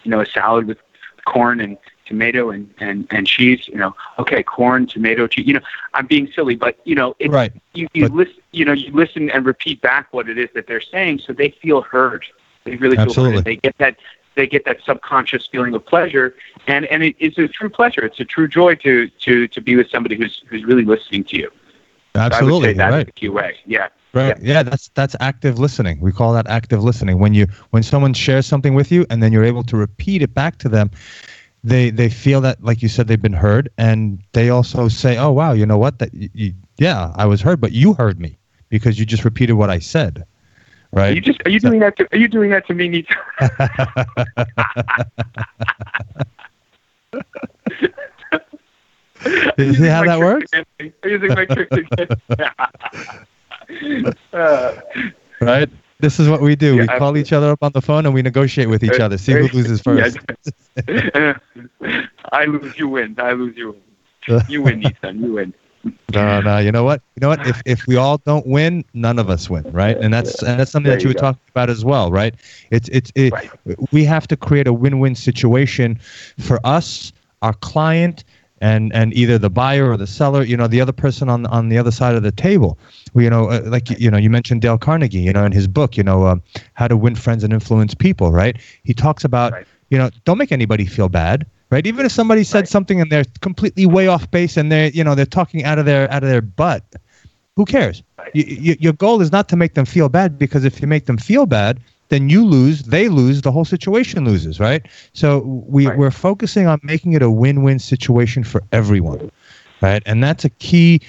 you 0.04 0.12
know 0.12 0.22
a 0.22 0.26
salad 0.26 0.66
with 0.66 0.80
corn 1.26 1.60
and 1.60 1.78
tomato 2.06 2.52
and 2.52 2.72
and 2.80 3.08
and 3.12 3.28
cheese 3.28 3.68
you 3.68 3.78
know 3.78 3.96
okay 4.20 4.42
corn 4.44 4.86
tomato 4.86 5.28
cheese 5.28 5.48
you 5.48 5.54
know 5.54 5.66
i'm 5.94 6.06
being 6.06 6.28
silly 6.36 6.56
but 6.56 6.78
you 6.84 6.96
know 6.96 7.16
it's 7.20 7.32
Right. 7.34 7.52
you 7.74 7.88
you 7.94 8.08
listen 8.08 8.42
you 8.52 8.66
know 8.66 8.74
you 8.74 8.92
listen 8.92 9.30
and 9.32 9.46
repeat 9.46 9.82
back 9.82 10.14
what 10.14 10.30
it 10.30 10.38
is 10.38 10.50
that 10.56 10.68
they're 10.68 10.82
saying 10.82 11.20
so 11.20 11.34
they 11.34 11.50
feel 11.62 11.82
heard 11.82 12.26
they 12.64 12.76
really 12.76 12.96
feel 12.96 13.06
Absolutely. 13.06 13.38
heard 13.38 13.46
they 13.46 13.56
get 13.58 13.78
that 13.80 13.98
they 14.36 14.48
get 14.48 14.66
that 14.66 14.78
subconscious 14.86 15.48
feeling 15.48 15.74
of 15.74 15.86
pleasure 15.86 16.36
and 16.68 16.86
and 16.86 17.04
it 17.04 17.16
is 17.20 17.38
a 17.38 17.48
true 17.48 17.70
pleasure 17.70 18.04
it's 18.06 18.20
a 18.20 18.26
true 18.26 18.48
joy 18.48 18.76
to 18.76 19.08
to 19.26 19.48
to 19.48 19.62
be 19.62 19.76
with 19.76 19.90
somebody 19.90 20.16
who's 20.16 20.44
who's 20.48 20.64
really 20.64 20.86
listening 20.86 21.24
to 21.24 21.38
you 21.38 21.50
Absolutely. 22.16 22.40
So 22.40 22.46
I 22.46 22.52
would 22.52 22.64
say 22.64 22.74
that's 22.74 22.92
right. 22.92 23.06
the 23.06 23.12
key 23.12 23.30
way 23.30 23.58
yeah 23.66 23.88
Right. 24.16 24.42
Yeah. 24.42 24.64
that's 24.64 24.88
that's 24.96 25.16
active 25.20 25.60
listening. 25.60 26.00
We 26.00 26.14
call 26.14 26.32
that 26.34 26.48
active 26.48 26.82
listening. 26.82 27.20
When 27.20 27.34
you 27.34 27.48
when 27.72 27.84
someone 27.84 28.14
shares 28.14 28.46
something 28.46 28.74
with 28.74 28.90
you 28.90 29.06
and 29.10 29.22
then 29.22 29.34
you're 29.34 29.44
able 29.44 29.64
to 29.64 29.76
repeat 29.76 30.22
it 30.22 30.34
back 30.34 30.58
to 30.60 30.70
them, 30.70 30.90
they 31.66 31.90
they 31.90 32.08
feel 32.10 32.40
that 32.42 32.64
like 32.64 32.82
you 32.82 32.88
said 32.88 33.08
they've 33.10 33.22
been 33.22 33.34
heard 33.34 33.70
and 33.78 34.20
they 34.32 34.50
also 34.50 34.88
say, 34.88 35.18
"Oh 35.18 35.32
wow, 35.32 35.52
you 35.52 35.66
know 35.66 35.78
what? 35.78 36.00
That 36.00 36.14
y 36.14 36.30
y 36.34 36.54
yeah, 36.78 37.12
I 37.16 37.26
was 37.26 37.42
heard, 37.42 37.60
but 37.60 37.74
you 37.74 37.94
heard 37.94 38.22
me 38.22 38.38
because 38.70 38.98
you 38.98 39.06
just 39.06 39.26
repeated 39.26 39.54
what 39.54 39.70
I 39.70 39.80
said." 39.80 40.26
Right? 40.94 41.12
Are 41.12 41.16
you 41.16 41.22
just 41.22 41.42
are 41.46 41.50
you 41.52 41.60
doing 41.60 41.82
that 41.82 41.98
to 41.98 42.08
are 42.14 42.18
you 42.18 42.30
doing 42.30 42.52
that 42.52 42.66
to 42.68 42.74
me 42.74 42.88
Nita? 42.88 43.16
You 49.58 49.74
see 49.74 49.88
how 49.88 50.04
that 50.04 50.20
works? 50.20 50.52
I'm 50.54 50.94
using 51.04 51.34
my 51.34 51.46
tricks 51.46 51.76
again. 51.78 52.08
uh, 54.34 54.72
right? 55.42 55.70
This 56.00 56.20
is 56.20 56.30
what 56.30 56.42
we 56.42 56.56
do. 56.56 56.78
we 56.78 56.88
Yeah, 56.88 56.98
call 56.98 57.18
each 57.18 57.32
other 57.34 57.50
up 57.52 57.64
on 57.64 57.72
the 57.74 57.82
phone 57.82 58.06
and 58.06 58.14
we 58.14 58.22
negotiate 58.22 58.70
with 58.70 58.84
each 58.84 59.00
other. 59.00 59.18
See 59.18 59.34
who 59.36 59.48
loses 59.54 59.82
first. 59.82 60.18
Yes. 60.88 61.36
I 62.32 62.46
lose, 62.46 62.78
you 62.78 62.88
win. 62.90 63.16
I 63.20 63.32
lose, 63.32 63.56
you 63.58 63.72
win. 63.72 63.82
You 64.48 64.62
win, 64.62 64.82
Nitsan. 64.82 65.20
You 65.22 65.34
win. 65.34 65.54
No, 66.14 66.42
no. 66.42 66.58
You 66.58 66.72
know 66.72 66.84
what? 66.84 67.02
You 67.16 67.22
know 67.22 67.30
what? 67.30 67.46
If 67.46 67.62
if 67.66 67.86
we 67.88 67.96
all 67.96 68.18
don't 68.18 68.46
win, 68.48 68.84
none 68.94 69.20
of 69.20 69.30
us 69.30 69.50
win, 69.50 69.66
right? 69.72 69.98
And 70.00 70.14
that's 70.14 70.42
and 70.42 70.60
that's 70.60 70.72
something 70.72 70.90
There 70.90 70.98
that 70.98 71.04
you 71.04 71.08
you 71.08 71.10
were 71.10 71.14
go. 71.14 71.20
talking 71.20 71.42
about 71.50 71.70
as 71.70 71.84
well, 71.86 72.12
right? 72.12 72.34
It's 72.72 72.88
it's 72.90 73.12
it, 73.16 73.36
we 73.92 74.04
have 74.06 74.28
to 74.28 74.36
create 74.36 74.68
a 74.68 74.74
win-win 74.74 75.16
situation 75.16 76.00
for 76.40 76.60
us, 76.64 77.12
our 77.42 77.54
client, 77.54 78.24
and 78.66 78.92
and 78.94 79.14
either 79.14 79.38
the 79.38 79.50
buyer 79.50 79.92
or 79.92 79.98
the 79.98 80.08
seller, 80.08 80.44
you 80.44 80.58
know, 80.58 80.68
the 80.68 80.82
other 80.82 80.92
person 80.92 81.30
on 81.30 81.46
on 81.58 81.70
the 81.70 81.78
other 81.78 81.92
side 81.92 82.16
of 82.16 82.24
the 82.24 82.32
table. 82.32 82.80
You 83.14 83.30
know, 83.30 83.50
uh, 83.52 83.62
like 83.66 83.88
you 84.00 84.10
know, 84.10 84.18
you 84.18 84.32
mentioned 84.32 84.62
Dale 84.62 84.80
Carnegie, 84.80 85.20
you 85.20 85.34
know, 85.34 85.46
in 85.46 85.52
his 85.52 85.68
book, 85.68 85.96
you 85.98 86.04
know, 86.04 86.26
um, 86.26 86.42
how 86.74 86.88
to 86.88 86.98
win 86.98 87.16
friends 87.16 87.44
and 87.44 87.54
influence 87.54 87.94
people, 87.94 88.32
right? 88.32 88.58
He 88.84 88.94
talks 88.94 89.24
about, 89.24 89.54
you 89.92 89.98
know, 90.00 90.10
don't 90.26 90.40
make 90.40 90.52
anybody 90.52 90.86
feel 90.88 91.10
bad, 91.10 91.46
right? 91.70 91.86
Even 91.86 92.08
if 92.08 92.12
somebody 92.12 92.44
said 92.44 92.68
something 92.68 93.00
and 93.00 93.12
they're 93.12 93.26
completely 93.42 93.86
way 93.86 94.08
off 94.08 94.30
base 94.32 94.58
and 94.58 94.72
they're, 94.72 94.90
you 94.90 95.04
know, 95.04 95.14
they're 95.14 95.34
talking 95.40 95.64
out 95.64 95.78
of 95.78 95.86
their 95.86 96.12
out 96.12 96.24
of 96.24 96.30
their 96.30 96.42
butt, 96.42 96.84
who 97.56 97.66
cares? 97.66 98.02
Y 98.34 98.44
y 98.70 98.78
your 98.80 98.94
goal 98.94 99.22
is 99.22 99.32
not 99.32 99.48
to 99.50 99.56
make 99.56 99.76
them 99.76 99.86
feel 99.86 100.10
bad 100.10 100.40
because 100.40 100.66
if 100.66 100.82
you 100.82 100.88
make 100.88 101.06
them 101.06 101.18
feel 101.18 101.46
bad, 101.46 101.80
then 102.10 102.30
you 102.30 102.46
lose, 102.46 102.84
they 102.84 103.08
lose, 103.10 103.42
the 103.42 103.52
whole 103.52 103.66
situation 103.66 104.26
loses, 104.26 104.60
right? 104.60 104.86
So 105.14 105.40
we 105.40 105.88
we're 105.88 106.12
focusing 106.12 106.68
on 106.68 106.80
making 106.84 107.14
it 107.14 107.22
a 107.22 107.32
win-win 107.32 107.80
situation 107.80 108.44
for 108.44 108.62
everyone, 108.72 109.32
right? 109.82 110.04
And 110.06 110.24
that's 110.24 110.46
a 110.46 110.50
key 110.50 111.02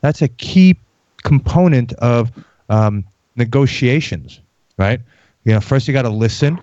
that's 0.00 0.22
a 0.22 0.28
key 0.28 0.76
component 1.22 1.92
of 1.94 2.30
um, 2.68 3.04
negotiations, 3.36 4.40
right? 4.78 5.00
You 5.44 5.52
know, 5.54 5.60
first 5.60 5.88
you 5.88 5.94
got 5.94 6.02
to 6.02 6.10
listen. 6.10 6.60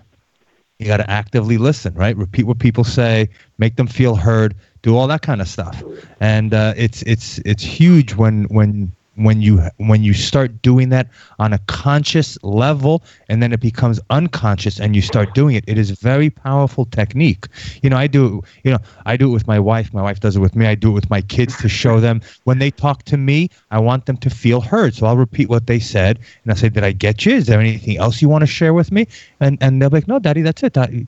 You 0.78 0.86
got 0.86 0.96
to 0.96 1.08
actively 1.10 1.58
listen, 1.58 1.94
right? 1.94 2.16
Repeat 2.16 2.44
what 2.44 2.58
people 2.58 2.82
say, 2.82 3.28
make 3.58 3.76
them 3.76 3.86
feel 3.86 4.16
heard, 4.16 4.56
do 4.82 4.96
all 4.96 5.06
that 5.06 5.22
kind 5.22 5.40
of 5.40 5.46
stuff. 5.46 5.82
And 6.18 6.54
uh, 6.54 6.74
it's 6.76 7.02
it's 7.02 7.38
it's 7.44 7.62
huge 7.62 8.14
when 8.14 8.44
when 8.44 8.90
when 9.16 9.42
you 9.42 9.62
when 9.76 10.02
you 10.02 10.14
start 10.14 10.62
doing 10.62 10.88
that 10.88 11.08
on 11.38 11.52
a 11.52 11.58
conscious 11.66 12.38
level 12.42 13.02
and 13.28 13.42
then 13.42 13.52
it 13.52 13.60
becomes 13.60 14.00
unconscious 14.10 14.80
and 14.80 14.96
you 14.96 15.02
start 15.02 15.34
doing 15.34 15.54
it 15.54 15.64
it 15.66 15.76
is 15.76 15.90
a 15.90 15.94
very 15.96 16.30
powerful 16.30 16.86
technique. 16.86 17.46
You 17.82 17.90
know 17.90 17.96
i 17.96 18.06
do 18.06 18.42
you 18.64 18.70
know 18.70 18.78
i 19.04 19.16
do 19.16 19.28
it 19.28 19.32
with 19.32 19.46
my 19.46 19.58
wife. 19.58 19.92
My 19.92 20.02
wife 20.02 20.20
does 20.20 20.36
it 20.36 20.40
with 20.40 20.56
me. 20.56 20.66
I 20.66 20.74
do 20.74 20.90
it 20.90 20.94
with 20.94 21.10
my 21.10 21.20
kids 21.20 21.56
to 21.58 21.68
show 21.68 22.00
them. 22.00 22.22
When 22.44 22.58
they 22.58 22.70
talk 22.70 23.02
to 23.04 23.16
me 23.16 23.50
i 23.70 23.78
want 23.78 24.06
them 24.06 24.16
to 24.18 24.30
feel 24.30 24.60
heard. 24.60 24.94
So 24.94 25.06
i'll 25.06 25.16
repeat 25.16 25.48
what 25.48 25.66
they 25.66 25.78
said 25.78 26.18
and 26.44 26.52
i 26.52 26.54
say 26.54 26.68
did 26.68 26.84
i 26.84 26.92
get 26.92 27.26
you? 27.26 27.34
Is 27.34 27.46
there 27.46 27.60
anything 27.60 27.98
else 27.98 28.22
you 28.22 28.28
want 28.28 28.42
to 28.42 28.46
share 28.46 28.72
with 28.72 28.90
me? 28.92 29.06
And 29.40 29.58
and 29.60 29.80
they'll 29.80 29.90
be 29.90 29.98
like 29.98 30.08
no 30.08 30.18
daddy 30.18 30.42
that's 30.42 30.62
it. 30.62 30.72
Daddy. 30.72 31.06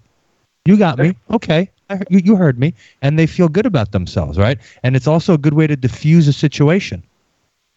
you 0.66 0.76
got 0.76 0.98
me. 0.98 1.16
Okay. 1.30 1.70
You, 2.08 2.18
you 2.18 2.36
heard 2.36 2.58
me. 2.58 2.74
And 3.02 3.18
they 3.18 3.26
feel 3.26 3.48
good 3.48 3.66
about 3.66 3.92
themselves 3.92 4.36
right? 4.36 4.58
And 4.82 4.94
it's 4.94 5.06
also 5.06 5.34
a 5.34 5.38
good 5.38 5.54
way 5.54 5.66
to 5.66 5.76
diffuse 5.76 6.28
a 6.28 6.32
situation 6.32 7.02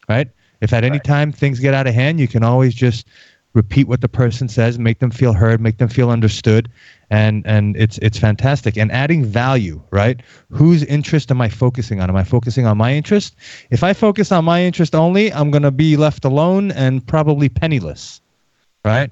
right? 0.08 0.30
If 0.62 0.74
at 0.74 0.84
any 0.84 1.00
time 1.00 1.32
things 1.32 1.60
get 1.60 1.74
out 1.74 1.88
of 1.88 1.94
hand, 1.94 2.20
you 2.20 2.28
can 2.28 2.44
always 2.44 2.74
just 2.74 3.08
repeat 3.54 3.88
what 3.88 4.02
the 4.02 4.10
person 4.10 4.48
says, 4.48 4.78
make 4.78 5.00
them 5.00 5.12
feel 5.12 5.34
heard, 5.34 5.60
make 5.60 5.78
them 5.78 5.90
feel 5.90 6.10
understood, 6.10 6.70
and 7.10 7.46
and 7.46 7.76
it's 7.76 7.98
it's 8.00 8.18
fantastic. 8.18 8.78
And 8.78 8.92
adding 8.92 9.26
value, 9.26 9.82
right? 9.92 10.22
Whose 10.50 10.84
interest 10.84 11.32
am 11.32 11.42
I 11.42 11.50
focusing 11.50 12.00
on? 12.00 12.10
Am 12.10 12.16
I 12.16 12.24
focusing 12.24 12.66
on 12.66 12.78
my 12.78 12.94
interest? 12.94 13.36
If 13.70 13.84
I 13.84 13.94
focus 13.94 14.32
on 14.32 14.46
my 14.46 14.64
interest 14.64 14.96
only, 14.96 15.34
I'm 15.34 15.52
going 15.52 15.64
to 15.64 15.72
be 15.72 15.98
left 15.98 16.26
alone 16.26 16.72
and 16.72 17.06
probably 17.06 17.50
penniless, 17.50 18.22
right? 18.86 19.12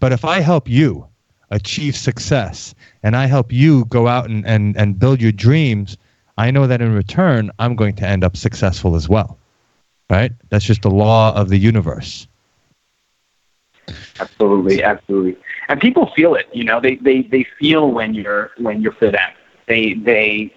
But 0.00 0.12
if 0.12 0.24
I 0.24 0.40
help 0.40 0.68
you 0.68 1.06
achieve 1.50 1.96
success 1.96 2.74
and 3.02 3.16
I 3.16 3.26
help 3.26 3.52
you 3.52 3.84
go 3.86 4.08
out 4.08 4.28
and, 4.28 4.44
and, 4.46 4.76
and 4.76 4.98
build 4.98 5.20
your 5.20 5.32
dreams, 5.32 5.96
I 6.38 6.50
know 6.50 6.66
that 6.66 6.82
in 6.82 6.92
return, 6.92 7.50
I'm 7.60 7.76
going 7.76 7.94
to 7.96 8.06
end 8.06 8.24
up 8.24 8.36
successful 8.36 8.96
as 8.96 9.08
well. 9.08 9.38
Right? 10.10 10.32
That's 10.50 10.64
just 10.64 10.82
the 10.82 10.90
law 10.90 11.34
of 11.34 11.48
the 11.48 11.58
universe. 11.58 12.26
Absolutely, 14.20 14.82
absolutely. 14.82 15.36
And 15.68 15.80
people 15.80 16.10
feel 16.14 16.34
it, 16.34 16.46
you 16.52 16.64
know, 16.64 16.80
they, 16.80 16.96
they, 16.96 17.22
they 17.22 17.46
feel 17.58 17.90
when 17.90 18.14
you're 18.14 18.50
when 18.58 18.80
you're 18.80 18.92
for 18.92 19.10
them. 19.10 19.30
They 19.66 19.94
they 19.94 20.52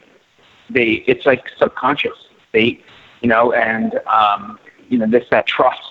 they 0.70 1.04
it's 1.08 1.26
like 1.26 1.44
subconscious. 1.58 2.18
They 2.54 2.80
you 3.22 3.30
know, 3.30 3.52
and 3.54 4.00
um, 4.08 4.60
you 4.90 4.98
know, 4.98 5.08
this 5.08 5.26
that 5.32 5.48
trust. 5.48 5.82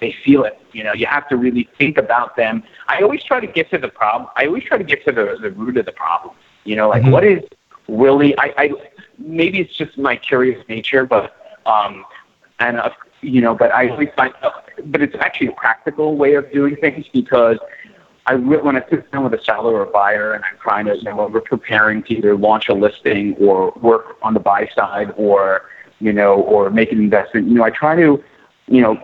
They 0.00 0.14
feel 0.24 0.44
it. 0.44 0.58
You 0.72 0.84
know, 0.84 0.92
you 0.92 1.06
have 1.06 1.28
to 1.28 1.36
really 1.36 1.68
think 1.78 1.98
about 1.98 2.36
them. 2.36 2.62
I 2.88 3.02
always 3.02 3.22
try 3.22 3.40
to 3.40 3.46
get 3.46 3.70
to 3.70 3.78
the 3.78 3.88
problem. 3.88 4.30
I 4.36 4.46
always 4.46 4.64
try 4.64 4.78
to 4.78 4.84
get 4.84 5.04
to 5.06 5.12
the, 5.12 5.36
the 5.40 5.50
root 5.50 5.76
of 5.76 5.84
the 5.86 5.92
problem. 5.92 6.34
You 6.64 6.76
know, 6.76 6.88
like 6.88 7.02
Mhm. 7.02 7.10
what 7.10 7.24
is 7.24 7.42
really 7.88 8.36
I, 8.38 8.54
I 8.56 8.70
maybe 9.18 9.60
it's 9.60 9.76
just 9.76 9.96
my 9.98 10.16
curious 10.16 10.62
nature, 10.68 11.04
but 11.04 11.34
um 11.66 12.04
and 12.60 12.78
uh, 12.78 12.90
you 13.22 13.40
know, 13.40 13.54
but 13.54 13.74
I 13.74 13.88
always 13.88 14.08
find, 14.16 14.32
but 14.84 15.02
it's 15.02 15.16
actually 15.18 15.48
a 15.48 15.52
practical 15.52 16.16
way 16.16 16.34
of 16.34 16.50
doing 16.52 16.76
things 16.76 17.06
because 17.12 17.58
I 18.26 18.34
re- 18.34 18.58
when 18.58 18.76
I 18.76 18.84
sit 18.88 19.10
down 19.10 19.24
with 19.24 19.34
a 19.34 19.42
seller 19.44 19.74
or 19.74 19.82
a 19.82 19.90
buyer 19.90 20.32
and 20.32 20.44
I'm 20.44 20.56
trying 20.62 20.86
to, 20.86 20.96
you 20.96 21.04
know, 21.04 21.28
we're 21.28 21.40
preparing 21.40 22.02
to 22.04 22.14
either 22.14 22.36
launch 22.36 22.68
a 22.68 22.74
listing 22.74 23.34
or 23.36 23.72
work 23.82 24.16
on 24.22 24.34
the 24.34 24.40
buy 24.40 24.70
side 24.74 25.12
or, 25.16 25.62
you 25.98 26.12
know, 26.12 26.34
or 26.34 26.70
make 26.70 26.92
an 26.92 26.98
investment, 26.98 27.48
you 27.48 27.54
know, 27.54 27.64
I 27.64 27.70
try 27.70 27.96
to, 27.96 28.22
you 28.68 28.80
know, 28.80 28.98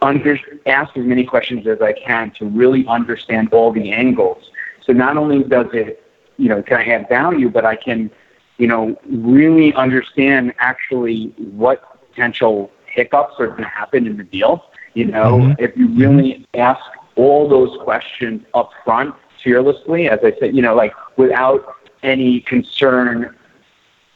under, 0.00 0.38
ask 0.66 0.96
as 0.96 1.04
many 1.04 1.24
questions 1.24 1.66
as 1.66 1.82
I 1.82 1.92
can 1.92 2.30
to 2.38 2.46
really 2.46 2.86
understand 2.86 3.52
all 3.52 3.72
the 3.72 3.90
angles. 3.90 4.50
So 4.84 4.92
not 4.92 5.16
only 5.16 5.42
does 5.42 5.66
it, 5.72 6.02
you 6.36 6.48
know, 6.48 6.62
can 6.62 6.78
I 6.78 6.84
add 6.84 7.08
value, 7.08 7.50
but 7.50 7.64
I 7.64 7.76
can, 7.76 8.10
you 8.58 8.68
know, 8.68 8.96
really 9.10 9.74
understand 9.74 10.54
actually 10.58 11.34
what 11.36 11.82
potential 12.10 12.70
hiccups 12.98 13.34
are 13.40 13.48
going 13.48 13.66
to 13.70 13.74
happen 13.80 14.00
in 14.10 14.16
the 14.22 14.28
deal. 14.36 14.52
You 14.94 15.06
know, 15.14 15.32
Mhm. 15.38 15.56
if 15.66 15.70
you 15.78 15.86
really 16.02 16.30
ask 16.54 16.84
all 17.22 17.42
those 17.56 17.72
questions 17.88 18.38
up 18.60 18.70
front, 18.84 19.14
fearlessly, 19.42 20.08
as 20.14 20.20
I 20.28 20.32
said, 20.38 20.48
you 20.56 20.62
know, 20.66 20.74
like 20.82 20.92
without 21.16 21.60
any 22.02 22.40
concern, 22.52 23.34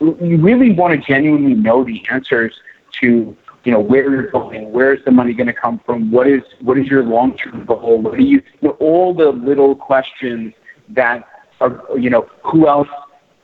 you 0.01 0.37
really 0.49 0.71
want 0.81 0.91
to 0.95 0.99
genuinely 1.13 1.55
know 1.55 1.79
the 1.91 1.99
answers 2.11 2.53
to, 3.01 3.37
you 3.65 3.73
know, 3.73 3.83
where 3.91 4.11
you're 4.13 4.31
going, 4.41 4.73
where 4.77 4.93
is 4.97 5.01
the 5.05 5.15
money 5.21 5.33
going 5.41 5.53
to 5.57 5.59
come 5.67 5.77
from, 5.87 6.11
what 6.17 6.27
is 6.37 6.43
what 6.67 6.77
is 6.81 6.87
your 6.93 7.05
long-term 7.17 7.65
goal, 7.73 7.95
what 8.05 8.15
do 8.19 8.25
you, 8.25 8.39
you 8.61 8.69
know, 8.69 8.77
all 8.89 9.09
the 9.23 9.31
little 9.51 9.73
questions 9.91 10.53
that 11.01 11.19
are, 11.61 11.73
you 12.05 12.11
know, 12.15 12.23
who 12.49 12.67
else, 12.75 12.93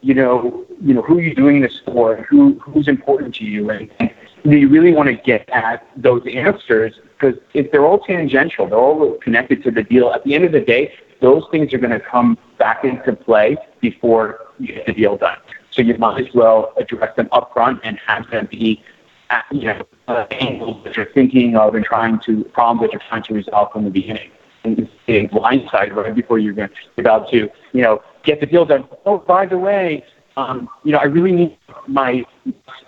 you 0.08 0.14
know, 0.20 0.64
you 0.86 0.92
know, 0.94 1.02
who 1.06 1.14
are 1.18 1.22
you 1.28 1.34
doing 1.44 1.60
this 1.64 1.76
for, 1.86 2.06
who 2.28 2.40
who's 2.64 2.88
important 2.96 3.30
to 3.36 3.44
you, 3.54 3.70
and, 3.74 3.84
and 4.00 4.10
you 4.56 4.68
really 4.68 4.92
want 4.92 5.08
to 5.08 5.14
get 5.14 5.48
at 5.50 5.86
those 5.96 6.22
answers 6.32 7.00
because 7.18 7.38
if 7.54 7.70
they're 7.72 7.84
all 7.84 7.98
tangential, 7.98 8.68
they're 8.68 8.78
all 8.78 9.18
connected 9.18 9.62
to 9.64 9.70
the 9.70 9.82
deal. 9.82 10.10
At 10.10 10.24
the 10.24 10.34
end 10.34 10.44
of 10.44 10.52
the 10.52 10.60
day, 10.60 10.94
those 11.20 11.44
things 11.50 11.72
are 11.74 11.78
going 11.78 11.90
to 11.90 12.00
come 12.00 12.38
back 12.58 12.84
into 12.84 13.14
play 13.14 13.56
before 13.80 14.46
you 14.58 14.74
get 14.74 14.86
the 14.86 14.92
deal 14.92 15.16
done. 15.16 15.38
So 15.70 15.82
you 15.82 15.96
might 15.98 16.26
as 16.26 16.32
well 16.34 16.72
address 16.76 17.14
them 17.16 17.28
upfront 17.32 17.80
and 17.82 17.98
have 18.06 18.30
them 18.30 18.48
be, 18.50 18.82
at, 19.30 19.44
you 19.50 19.64
know, 19.64 19.86
uh, 20.06 20.26
angles 20.30 20.82
that 20.84 20.96
you're 20.96 21.12
thinking 21.12 21.56
of 21.56 21.74
and 21.74 21.84
trying 21.84 22.20
to 22.20 22.44
problems 22.44 22.82
that 22.82 22.92
you're 22.92 23.08
trying 23.08 23.22
to 23.24 23.34
resolve 23.34 23.72
from 23.72 23.84
the 23.84 23.90
beginning. 23.90 24.30
And 24.64 24.88
being 25.06 25.28
blindsided 25.28 25.94
right 25.94 26.14
before 26.14 26.38
you're 26.38 26.52
going 26.52 26.70
you're 26.96 27.06
about 27.06 27.30
to, 27.30 27.48
you 27.72 27.82
know, 27.82 28.02
get 28.24 28.40
the 28.40 28.46
deal 28.46 28.64
done. 28.64 28.88
Oh, 29.06 29.18
by 29.18 29.46
the 29.46 29.56
way, 29.56 30.04
um, 30.38 30.68
you 30.84 30.92
know, 30.92 30.98
I 30.98 31.04
really 31.04 31.32
need 31.32 31.56
my 31.86 32.24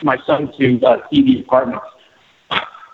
my 0.03 0.17
son 0.25 0.53
to 0.59 0.81
uh, 0.87 1.09
see 1.11 1.23
the 1.23 1.41
apartments. 1.41 1.87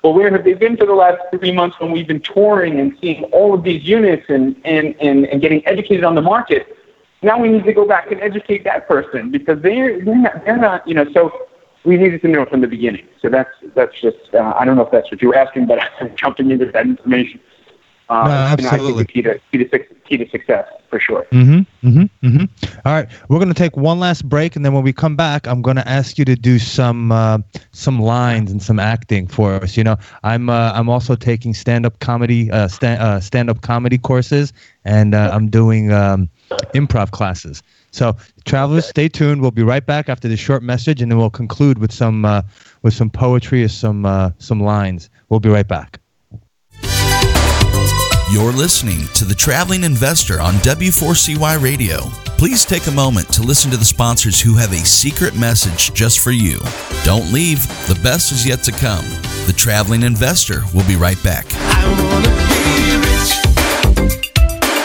Well, 0.03 0.15
where 0.15 0.31
have 0.31 0.45
they 0.45 0.55
been 0.55 0.77
for 0.77 0.87
the 0.87 0.95
last 0.95 1.19
three 1.33 1.53
months 1.53 1.79
when 1.81 1.91
we've 1.91 2.07
been 2.07 2.21
touring 2.21 2.79
and 2.81 2.97
seeing 3.01 3.25
all 3.25 3.53
of 3.53 3.65
these 3.65 3.83
units 3.83 4.25
and, 4.29 4.55
and, 4.65 4.95
and, 5.01 5.27
and 5.27 5.41
getting 5.43 5.67
educated 5.67 6.05
on 6.05 6.15
the 6.15 6.23
market? 6.23 6.77
Now 7.23 7.41
we 7.41 7.49
need 7.49 7.65
to 7.65 7.73
go 7.73 7.87
back 7.87 8.13
and 8.13 8.21
educate 8.21 8.63
that 8.65 8.87
person 8.87 9.33
because 9.33 9.61
they're, 9.63 10.05
they're, 10.05 10.17
not, 10.17 10.45
they're 10.45 10.57
not, 10.57 10.87
you 10.87 10.95
know, 10.95 11.11
so 11.13 11.49
we 11.85 11.97
needed 11.97 12.23
to 12.23 12.29
know 12.29 12.45
from 12.47 12.61
the 12.61 12.69
beginning. 12.69 13.07
So 13.21 13.29
that's, 13.29 13.51
that's 13.75 14.01
just, 14.01 14.33
uh, 14.33 14.55
I 14.57 14.65
don't 14.65 14.77
know 14.77 14.85
if 14.85 14.93
that's 14.93 15.11
what 15.11 15.21
you 15.21 15.29
were 15.29 15.37
asking, 15.37 15.67
but 15.67 15.81
I'm 16.01 16.15
jumping 16.15 16.53
into 16.53 16.67
that 16.67 16.87
information. 16.87 17.41
Uh, 18.09 18.15
No, 18.15 18.23
you 18.23 18.29
know, 18.29 18.35
I 18.35 18.53
absolutely. 18.53 19.05
think 19.05 19.09
the 19.09 19.13
key 19.13 19.23
to, 19.23 19.41
key 19.51 19.65
to, 19.65 19.79
key 20.05 20.17
to 20.19 20.31
success, 20.31 20.67
for 20.89 21.01
sure. 21.01 21.27
Mm-hmm. 21.33 21.89
Mm-hmm. 21.89 22.27
Mm-hmm. 22.27 22.79
All 22.85 22.95
right, 22.95 23.09
we're 23.29 23.39
gonna 23.39 23.55
take 23.55 23.77
one 23.77 23.99
last 23.99 24.29
break, 24.29 24.55
and 24.55 24.65
then 24.65 24.73
when 24.73 24.85
we 24.85 24.93
come 24.93 25.17
back, 25.17 25.47
I'm 25.49 25.61
gonna 25.61 25.83
ask 25.87 26.17
you 26.17 26.25
to 26.25 26.37
do 26.37 26.59
some 26.59 27.11
uh, 27.11 27.39
some 27.73 27.99
lines 28.01 28.51
and 28.53 28.63
some 28.63 28.79
acting 28.79 29.27
for 29.27 29.55
us. 29.55 29.77
You 29.77 29.85
know, 29.85 29.97
I'm 30.23 30.49
uh, 30.49 30.73
I'm 30.75 30.89
also 30.89 31.17
taking 31.17 31.53
stand 31.53 31.85
up 31.85 31.99
comedy 31.99 32.51
uh, 32.51 32.69
sta- 32.69 32.99
uh, 33.01 33.21
stand 33.21 33.51
up 33.51 33.63
comedy 33.63 33.99
courses, 33.99 34.53
and 34.85 35.15
uh, 35.15 35.31
I'm 35.33 35.49
doing 35.49 35.91
um, 35.93 36.29
improv 36.75 37.11
classes. 37.11 37.63
So, 37.91 38.15
travelers, 38.45 38.87
stay 38.87 39.09
tuned. 39.09 39.41
We'll 39.41 39.51
be 39.51 39.63
right 39.63 39.85
back 39.85 40.09
after 40.09 40.29
this 40.29 40.39
short 40.39 40.63
message, 40.63 41.01
and 41.01 41.11
then 41.11 41.19
we'll 41.19 41.31
conclude 41.31 41.79
with 41.79 41.93
some 41.93 42.25
uh, 42.25 42.43
with 42.83 42.95
some 42.95 43.11
poetry 43.11 43.65
or 43.65 43.69
some 43.69 44.07
uh, 44.07 44.31
some 44.39 44.61
lines. 44.61 45.11
We'll 45.29 45.41
be 45.41 45.49
right 45.49 45.67
back. 45.67 45.99
You're 48.33 48.51
listening 48.51 49.07
to 49.15 49.25
The 49.25 49.37
Traveling 49.37 49.85
Investor 49.85 50.41
on 50.41 50.55
W4CY 50.55 51.63
Radio. 51.63 51.99
Please 52.37 52.65
take 52.65 52.89
a 52.89 52.91
moment 52.91 53.29
to 53.35 53.43
listen 53.43 53.71
to 53.71 53.77
the 53.77 53.85
sponsors 53.85 54.41
who 54.41 54.55
have 54.55 54.73
a 54.73 54.85
secret 54.85 55.37
message 55.37 55.95
just 55.95 56.19
for 56.19 56.33
you. 56.33 56.59
Don't 57.05 57.33
leave, 57.33 57.69
the 57.87 57.97
best 58.03 58.33
is 58.33 58.45
yet 58.45 58.65
to 58.65 58.73
come. 58.73 59.05
The 59.47 59.55
Traveling 59.57 60.03
Investor 60.03 60.63
will 60.75 60.85
be 60.89 60.97
right 60.97 61.23
back. 61.23 61.47
I 61.55 61.87
wanna 62.03 62.29
be 62.51 62.97
rich. 63.07 64.27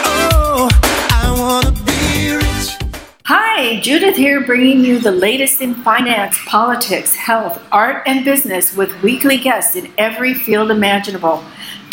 Oh, 0.04 0.68
I 1.10 1.34
wanna 1.36 1.72
be 1.82 2.36
rich. 2.36 2.76
Hi, 3.24 3.80
Judith 3.80 4.14
here, 4.14 4.42
bringing 4.46 4.84
you 4.84 5.00
the 5.00 5.10
latest 5.10 5.60
in 5.60 5.74
finance, 5.74 6.38
politics, 6.46 7.16
health, 7.16 7.60
art, 7.72 8.04
and 8.06 8.24
business 8.24 8.76
with 8.76 9.02
weekly 9.02 9.36
guests 9.36 9.74
in 9.74 9.92
every 9.98 10.32
field 10.32 10.70
imaginable. 10.70 11.42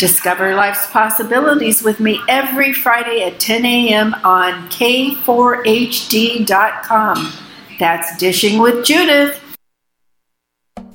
Discover 0.00 0.54
life's 0.54 0.86
possibilities 0.86 1.82
with 1.82 2.00
me 2.00 2.18
every 2.26 2.72
Friday 2.72 3.22
at 3.22 3.38
10 3.38 3.66
a.m. 3.66 4.14
on 4.24 4.66
K4HD.com. 4.70 7.32
That's 7.78 8.16
Dishing 8.16 8.60
with 8.60 8.82
Judith. 8.82 9.38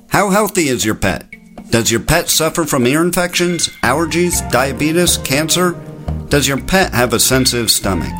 How 0.08 0.30
healthy 0.30 0.66
is 0.66 0.84
your 0.84 0.96
pet? 0.96 1.24
Does 1.70 1.92
your 1.92 2.00
pet 2.00 2.28
suffer 2.28 2.64
from 2.64 2.84
ear 2.84 3.00
infections, 3.00 3.68
allergies, 3.84 4.50
diabetes, 4.50 5.18
cancer? 5.18 5.80
Does 6.28 6.48
your 6.48 6.60
pet 6.60 6.92
have 6.92 7.12
a 7.12 7.20
sensitive 7.20 7.70
stomach? 7.70 8.12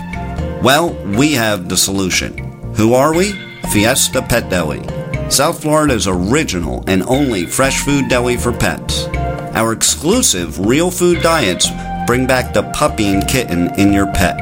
Well, 0.63 0.95
we 1.19 1.33
have 1.33 1.69
the 1.69 1.77
solution. 1.77 2.39
Who 2.75 2.95
are 2.95 3.13
we? 3.13 3.33
Fiesta 3.73 4.23
Pet 4.23 4.49
Deli. 4.51 4.87
South 5.33 5.63
Florida's 5.63 6.07
original 6.07 6.85
and 6.87 7.03
only 7.09 7.45
fresh 7.45 7.81
food 7.81 8.09
deli 8.09 8.37
for 8.37 8.53
pets. 8.53 9.09
Our 9.57 9.73
exclusive 9.73 10.67
real 10.67 10.91
food 10.91 11.23
diets 11.23 11.71
bring 12.07 12.27
back 12.27 12.53
the 12.53 12.71
puppy 12.75 13.07
and 13.07 13.27
kitten 13.27 13.75
in 13.81 13.91
your 13.91 14.07
pet. 14.07 14.39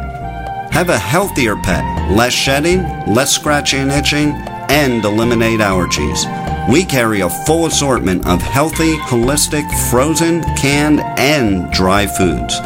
Have 0.73 0.89
a 0.89 0.99
healthier 0.99 1.55
pet, 1.55 2.11
less 2.11 2.33
shedding, 2.33 2.83
less 3.07 3.33
scratching 3.33 3.83
and 3.83 3.93
itching, 3.93 4.31
and 4.71 5.05
eliminate 5.05 5.61
allergies. 5.61 6.19
We 6.69 6.85
carry 6.85 7.21
a 7.21 7.31
full 7.31 7.67
assortment 7.67 8.27
of 8.27 8.43
healthy, 8.43 8.97
holistic, 8.97 9.71
frozen, 9.89 10.43
canned, 10.57 10.99
and 11.17 11.71
dry 11.71 12.09
foods. 12.09 12.59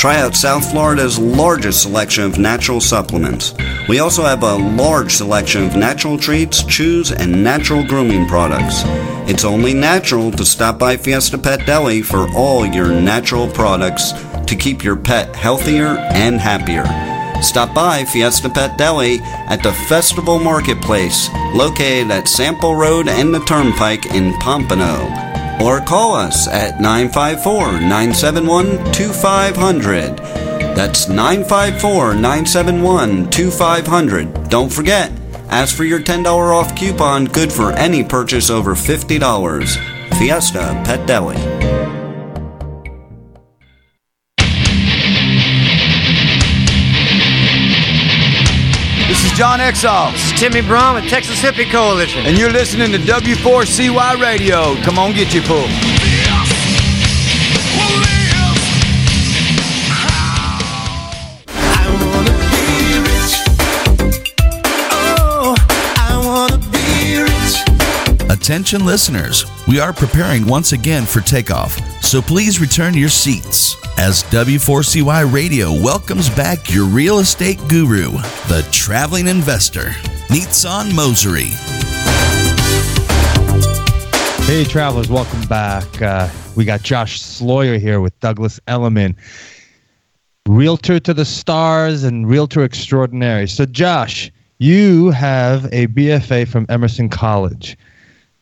Try 0.00 0.18
out 0.18 0.34
South 0.34 0.70
Florida's 0.70 1.18
largest 1.18 1.82
selection 1.82 2.24
of 2.24 2.38
natural 2.38 2.80
supplements. 2.80 3.52
We 3.86 3.98
also 3.98 4.22
have 4.22 4.42
a 4.42 4.56
large 4.56 5.12
selection 5.12 5.62
of 5.62 5.76
natural 5.76 6.16
treats, 6.16 6.64
chews, 6.64 7.12
and 7.12 7.44
natural 7.44 7.86
grooming 7.86 8.26
products. 8.26 8.80
It's 9.28 9.44
only 9.44 9.74
natural 9.74 10.30
to 10.30 10.44
stop 10.46 10.78
by 10.78 10.96
Fiesta 10.96 11.36
Pet 11.36 11.66
Deli 11.66 12.00
for 12.00 12.26
all 12.34 12.64
your 12.64 12.88
natural 12.88 13.46
products 13.46 14.12
to 14.46 14.56
keep 14.56 14.82
your 14.82 14.96
pet 14.96 15.36
healthier 15.36 15.98
and 16.14 16.40
happier. 16.40 16.86
Stop 17.42 17.74
by 17.74 18.06
Fiesta 18.06 18.48
Pet 18.48 18.78
Deli 18.78 19.18
at 19.20 19.62
the 19.62 19.74
Festival 19.86 20.38
Marketplace, 20.38 21.28
located 21.54 22.10
at 22.10 22.26
Sample 22.26 22.74
Road 22.74 23.06
and 23.06 23.34
the 23.34 23.40
Turnpike 23.40 24.06
in 24.14 24.32
Pompano. 24.38 25.29
Or 25.60 25.80
call 25.80 26.14
us 26.14 26.48
at 26.48 26.80
954 26.80 27.80
971 27.80 28.92
2500. 28.92 30.16
That's 30.74 31.08
954 31.08 32.14
971 32.14 33.30
2500. 33.30 34.48
Don't 34.48 34.72
forget, 34.72 35.12
ask 35.48 35.76
for 35.76 35.84
your 35.84 36.00
$10 36.00 36.24
off 36.26 36.74
coupon 36.76 37.26
good 37.26 37.52
for 37.52 37.72
any 37.72 38.02
purchase 38.02 38.50
over 38.50 38.74
$50. 38.74 40.18
Fiesta 40.18 40.80
Pet 40.84 41.06
Deli. 41.06 41.59
John 49.40 49.58
Exall. 49.58 50.12
This 50.12 50.32
is 50.32 50.38
Timmy 50.38 50.60
Brown 50.60 50.96
with 50.96 51.08
Texas 51.08 51.40
Hippie 51.40 51.70
Coalition. 51.70 52.26
And 52.26 52.36
you're 52.36 52.50
listening 52.50 52.92
to 52.92 52.98
W4CY 52.98 54.20
Radio. 54.20 54.74
Come 54.82 54.98
on, 54.98 55.14
get 55.14 55.32
your 55.32 55.42
pull. 55.44 56.09
Attention 68.50 68.84
listeners, 68.84 69.44
we 69.68 69.78
are 69.78 69.92
preparing 69.92 70.44
once 70.44 70.72
again 70.72 71.06
for 71.06 71.20
takeoff, 71.20 71.78
so 72.02 72.20
please 72.20 72.60
return 72.60 72.94
your 72.94 73.08
seats 73.08 73.76
as 73.96 74.24
W4CY 74.24 75.32
Radio 75.32 75.70
welcomes 75.70 76.28
back 76.30 76.68
your 76.68 76.84
real 76.84 77.20
estate 77.20 77.60
guru, 77.68 78.10
the 78.48 78.68
traveling 78.72 79.28
investor, 79.28 79.90
Nitsan 80.30 80.90
Mosery. 80.90 81.50
Hey, 84.46 84.64
travelers, 84.64 85.08
welcome 85.08 85.42
back. 85.42 86.02
Uh, 86.02 86.28
we 86.56 86.64
got 86.64 86.82
Josh 86.82 87.22
Sloyer 87.22 87.78
here 87.78 88.00
with 88.00 88.18
Douglas 88.18 88.58
Elliman, 88.66 89.14
realtor 90.48 90.98
to 90.98 91.14
the 91.14 91.24
stars 91.24 92.02
and 92.02 92.28
realtor 92.28 92.64
extraordinary. 92.64 93.46
So, 93.46 93.64
Josh, 93.64 94.32
you 94.58 95.10
have 95.10 95.66
a 95.66 95.86
BFA 95.86 96.48
from 96.48 96.66
Emerson 96.68 97.08
College. 97.08 97.76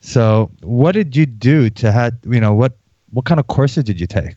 So, 0.01 0.51
what 0.62 0.92
did 0.92 1.16
you 1.16 1.26
do 1.26 1.70
to 1.70 1.92
have, 1.92 2.14
you 2.24 2.40
know, 2.40 2.55
what 2.55 2.76
what 3.11 3.24
kind 3.24 3.40
of 3.40 3.46
courses 3.46 3.84
did 3.84 4.01
you 4.01 4.07
take? 4.07 4.36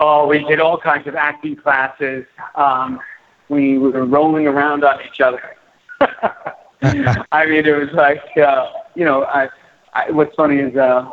Oh, 0.00 0.26
we 0.26 0.44
did 0.44 0.60
all 0.60 0.78
kinds 0.78 1.06
of 1.06 1.14
acting 1.14 1.56
classes. 1.56 2.26
Um, 2.54 3.00
we 3.48 3.78
were 3.78 4.04
rolling 4.04 4.46
around 4.46 4.84
on 4.84 5.00
each 5.06 5.20
other. 5.20 5.56
I 7.32 7.46
mean, 7.46 7.64
it 7.64 7.76
was 7.76 7.92
like, 7.92 8.22
uh, 8.36 8.70
you 8.94 9.04
know, 9.04 9.24
I, 9.24 9.48
I, 9.94 10.10
what's 10.10 10.34
funny 10.34 10.58
is, 10.58 10.76
uh, 10.76 11.08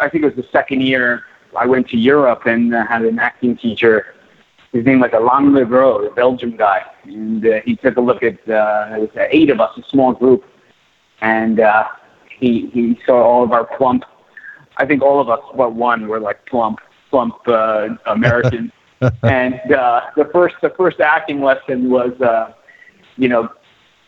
I 0.00 0.08
think 0.08 0.24
it 0.24 0.34
was 0.34 0.36
the 0.36 0.50
second 0.50 0.82
year 0.82 1.24
I 1.56 1.66
went 1.66 1.88
to 1.90 1.98
Europe 1.98 2.46
and 2.46 2.74
uh, 2.74 2.86
had 2.86 3.02
an 3.02 3.18
acting 3.18 3.56
teacher. 3.56 4.14
His 4.72 4.84
name 4.84 5.00
was 5.00 5.10
Alain 5.12 5.52
Legros, 5.52 6.10
a 6.10 6.14
Belgium 6.14 6.56
guy, 6.56 6.82
and 7.04 7.46
uh, 7.46 7.60
he 7.64 7.76
took 7.76 7.96
a 7.96 8.00
look 8.00 8.22
at 8.22 8.36
uh, 8.48 8.96
it 8.96 9.00
was 9.00 9.10
eight 9.30 9.50
of 9.50 9.60
us, 9.60 9.76
a 9.76 9.82
small 9.88 10.12
group, 10.12 10.44
and 11.20 11.60
uh, 11.60 11.88
he 12.38 12.66
he 12.72 12.98
saw 13.06 13.22
all 13.22 13.42
of 13.42 13.52
our 13.52 13.64
plump. 13.64 14.04
I 14.76 14.86
think 14.86 15.02
all 15.02 15.20
of 15.20 15.28
us, 15.28 15.40
but 15.56 15.72
one, 15.72 16.06
were 16.08 16.20
like 16.20 16.44
plump, 16.46 16.80
plump 17.10 17.36
uh, 17.46 17.88
Americans. 18.06 18.72
and 19.22 19.60
uh, 19.72 20.02
the 20.16 20.24
first 20.32 20.56
the 20.62 20.70
first 20.70 21.00
acting 21.00 21.42
lesson 21.42 21.90
was, 21.90 22.18
uh, 22.20 22.52
you 23.16 23.28
know, 23.28 23.50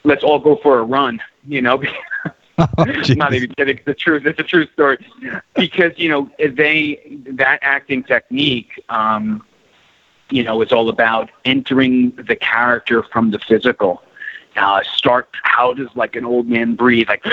let's 0.04 0.24
all 0.24 0.38
go 0.38 0.56
for 0.62 0.78
a 0.78 0.82
run. 0.82 1.20
You 1.46 1.62
know, 1.62 1.82
I'm 2.58 3.02
not 3.16 3.34
even 3.34 3.52
kidding. 3.54 3.76
It's 3.76 3.86
the 3.86 3.94
truth. 3.94 4.26
It's 4.26 4.38
a 4.38 4.44
true 4.44 4.66
story. 4.72 4.98
Because 5.54 5.92
you 5.96 6.08
know 6.08 6.30
they 6.38 7.20
that 7.32 7.60
acting 7.62 8.02
technique, 8.02 8.82
um, 8.88 9.44
you 10.30 10.42
know, 10.42 10.60
is 10.62 10.72
all 10.72 10.88
about 10.88 11.30
entering 11.44 12.12
the 12.12 12.36
character 12.36 13.02
from 13.02 13.30
the 13.30 13.38
physical. 13.38 14.02
Uh, 14.58 14.82
start. 14.82 15.28
How 15.42 15.72
does 15.72 15.88
like 15.94 16.16
an 16.16 16.24
old 16.24 16.48
man 16.48 16.74
breathe? 16.74 17.08
Like, 17.08 17.24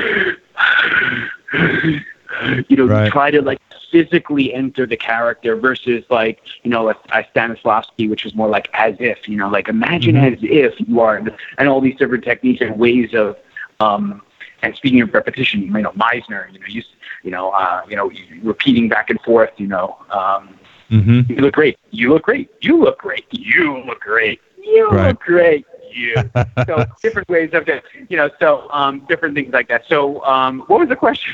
you 2.70 2.76
know, 2.78 2.86
Right. 2.88 3.12
try 3.12 3.32
to 3.32 3.42
like 3.42 3.60
physically 3.92 4.54
enter 4.54 4.86
the 4.86 4.98
character 4.98 5.56
versus 5.56 6.04
like 6.10 6.40
you 6.64 6.70
know 6.70 6.90
a, 6.90 6.96
a 7.14 7.24
Stanislavski, 7.34 8.10
which 8.10 8.26
is 8.26 8.36
more 8.36 8.48
like 8.50 8.70
as 8.74 8.96
if. 9.00 9.28
You 9.28 9.38
know, 9.38 9.50
like 9.50 9.68
imagine 9.70 10.16
Mhm. 10.16 10.34
as 10.34 10.40
if 10.42 10.74
you 10.88 11.00
are, 11.02 11.18
and 11.58 11.68
all 11.70 11.82
these 11.82 11.96
different 11.98 12.24
techniques 12.24 12.62
and 12.62 12.78
ways 12.78 13.14
of. 13.14 13.38
Um, 13.80 14.22
and 14.62 14.76
speaking 14.76 15.02
of 15.02 15.14
repetition, 15.14 15.62
you 15.64 15.70
know, 15.70 15.92
Meisner, 15.92 16.52
you 16.52 16.60
know, 16.60 16.66
you, 16.68 16.82
you 17.24 17.30
know, 17.32 17.50
uh, 17.52 17.82
you 17.88 17.96
know, 17.96 18.10
repeating 18.42 18.88
back 18.90 19.10
and 19.10 19.20
forth, 19.22 19.52
you 19.58 19.68
know, 19.68 19.98
um, 20.12 20.50
Mm-hmm. 20.92 21.32
you 21.34 21.38
look 21.42 21.54
great. 21.56 21.78
You 21.92 22.14
look 22.14 22.24
great. 22.24 22.50
You 22.62 22.78
look 22.80 23.00
great. 23.00 23.26
You 23.32 23.80
look 23.86 24.02
great. 24.02 24.40
You 24.64 24.90
Right. 24.92 25.08
look 25.08 25.20
great. 25.20 25.66
You. 25.96 26.30
so 26.66 26.86
different 27.04 27.30
ways 27.30 27.52
of 27.54 27.68
it, 27.68 27.84
you 28.10 28.18
know. 28.18 28.30
So 28.40 28.70
um, 28.72 29.06
different 29.08 29.36
things 29.36 29.54
like 29.54 29.68
that. 29.70 29.84
So 29.88 30.24
um, 30.26 30.62
what 30.68 30.80
was 30.80 30.90
the 30.90 30.96
question? 30.96 31.34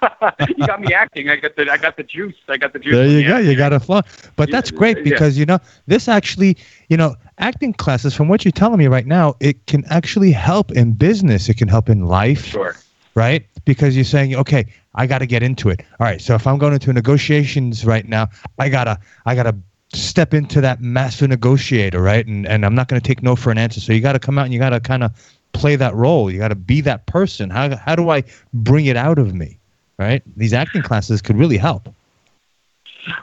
you 0.56 0.64
got 0.64 0.80
me 0.80 0.92
acting. 0.94 1.28
I 1.28 1.36
got 1.36 1.56
the 1.56 1.70
I 1.70 1.76
got 1.76 1.96
the 1.96 2.04
juice. 2.04 2.34
I 2.48 2.56
got 2.56 2.72
the 2.72 2.78
juice. 2.78 2.94
There 2.94 3.06
you 3.06 3.18
Yeah. 3.18 3.28
go. 3.28 3.38
You 3.38 3.56
got 3.56 3.72
a 3.72 3.80
flow. 3.80 4.00
But 4.36 4.50
that's 4.50 4.70
great 4.70 4.98
yeah. 4.98 5.02
because 5.02 5.36
you 5.38 5.44
know 5.46 5.58
this 5.86 6.08
actually, 6.08 6.56
you 6.88 6.96
know, 6.96 7.14
acting 7.38 7.72
classes. 7.72 8.14
From 8.14 8.28
what 8.28 8.44
you're 8.44 8.52
telling 8.52 8.78
me 8.78 8.86
right 8.86 9.06
now, 9.06 9.34
it 9.40 9.66
can 9.66 9.84
actually 9.86 10.32
help 10.32 10.70
in 10.72 10.92
business. 10.92 11.48
It 11.48 11.56
can 11.56 11.68
help 11.68 11.88
in 11.88 12.06
life. 12.06 12.44
Sure. 12.44 12.76
Right? 13.14 13.46
Because 13.64 13.96
you're 13.96 14.04
saying, 14.04 14.36
okay, 14.36 14.66
I 14.94 15.06
got 15.06 15.18
to 15.18 15.26
get 15.26 15.42
into 15.42 15.68
it. 15.70 15.82
All 15.98 16.06
right. 16.06 16.20
So 16.20 16.34
if 16.34 16.46
I'm 16.46 16.58
going 16.58 16.72
into 16.72 16.92
negotiations 16.92 17.84
right 17.84 18.06
now, 18.06 18.28
I 18.58 18.68
gotta, 18.68 18.98
I 19.26 19.34
gotta 19.34 19.56
step 19.92 20.34
into 20.34 20.60
that 20.60 20.80
master 20.80 21.26
negotiator, 21.26 22.00
right? 22.00 22.26
And 22.26 22.46
and 22.46 22.64
I'm 22.64 22.74
not 22.74 22.88
going 22.88 23.00
to 23.00 23.06
take 23.06 23.22
no 23.22 23.36
for 23.36 23.50
an 23.50 23.58
answer. 23.58 23.80
So 23.80 23.92
you 23.92 24.00
got 24.00 24.12
to 24.12 24.18
come 24.18 24.38
out 24.38 24.44
and 24.44 24.52
you 24.52 24.58
got 24.58 24.70
to 24.70 24.80
kind 24.80 25.02
of 25.02 25.12
play 25.52 25.76
that 25.76 25.94
role. 25.94 26.30
You 26.30 26.38
got 26.38 26.48
to 26.48 26.54
be 26.54 26.80
that 26.82 27.06
person. 27.06 27.50
How 27.50 27.76
how 27.76 27.96
do 27.96 28.10
I 28.10 28.24
bring 28.52 28.86
it 28.86 28.96
out 28.96 29.18
of 29.18 29.34
me? 29.34 29.58
Right? 29.98 30.22
These 30.36 30.52
acting 30.52 30.82
classes 30.82 31.20
could 31.20 31.36
really 31.36 31.56
help. 31.56 31.92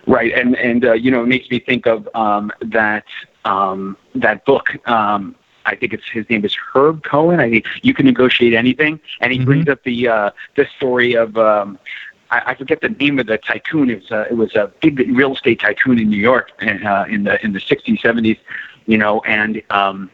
Right, 0.08 0.34
and 0.34 0.56
and 0.56 0.86
uh, 0.86 0.94
you 0.94 1.12
know, 1.12 1.24
it 1.24 1.28
makes 1.28 1.50
me 1.50 1.60
think 1.60 1.86
of 1.86 2.10
um, 2.16 2.52
that 2.62 3.06
um, 3.44 3.98
that 4.16 4.46
book. 4.46 4.70
Um, 4.88 5.36
I 5.66 5.76
think 5.76 5.94
it's 5.94 6.08
his 6.10 6.30
name 6.30 6.46
is 6.46 6.56
Herb 6.74 7.04
Cohen. 7.04 7.40
I 7.40 7.50
think 7.50 7.66
you 7.82 7.94
can 7.94 8.06
negotiate 8.06 8.54
anything, 8.54 9.00
and 9.22 9.32
he 9.32 9.44
brings 9.44 9.68
up 9.68 9.84
the 9.84 10.08
uh, 10.08 10.32
the 10.56 10.68
story 10.78 11.14
of. 11.14 11.38
Um, 11.38 11.80
I, 12.36 12.52
I 12.52 12.56
forget 12.56 12.82
the 12.82 12.90
name 12.90 13.20
of 13.20 13.28
the 13.28 13.38
tycoon. 13.38 13.90
It 13.90 14.02
was 14.02 14.12
a, 14.12 14.22
it 14.32 14.38
was 14.38 14.56
a 14.56 14.72
big 14.82 15.00
real 15.16 15.34
estate 15.34 15.60
tycoon 15.60 16.00
in 16.00 16.10
New 16.10 16.18
York 16.32 16.52
uh, 16.62 17.06
in 17.10 17.24
the 17.24 17.44
in 17.44 17.54
the 17.54 17.60
sixties, 17.60 18.02
seventies, 18.02 18.38
you 18.86 18.98
know, 18.98 19.22
and 19.22 19.62
um, 19.70 20.10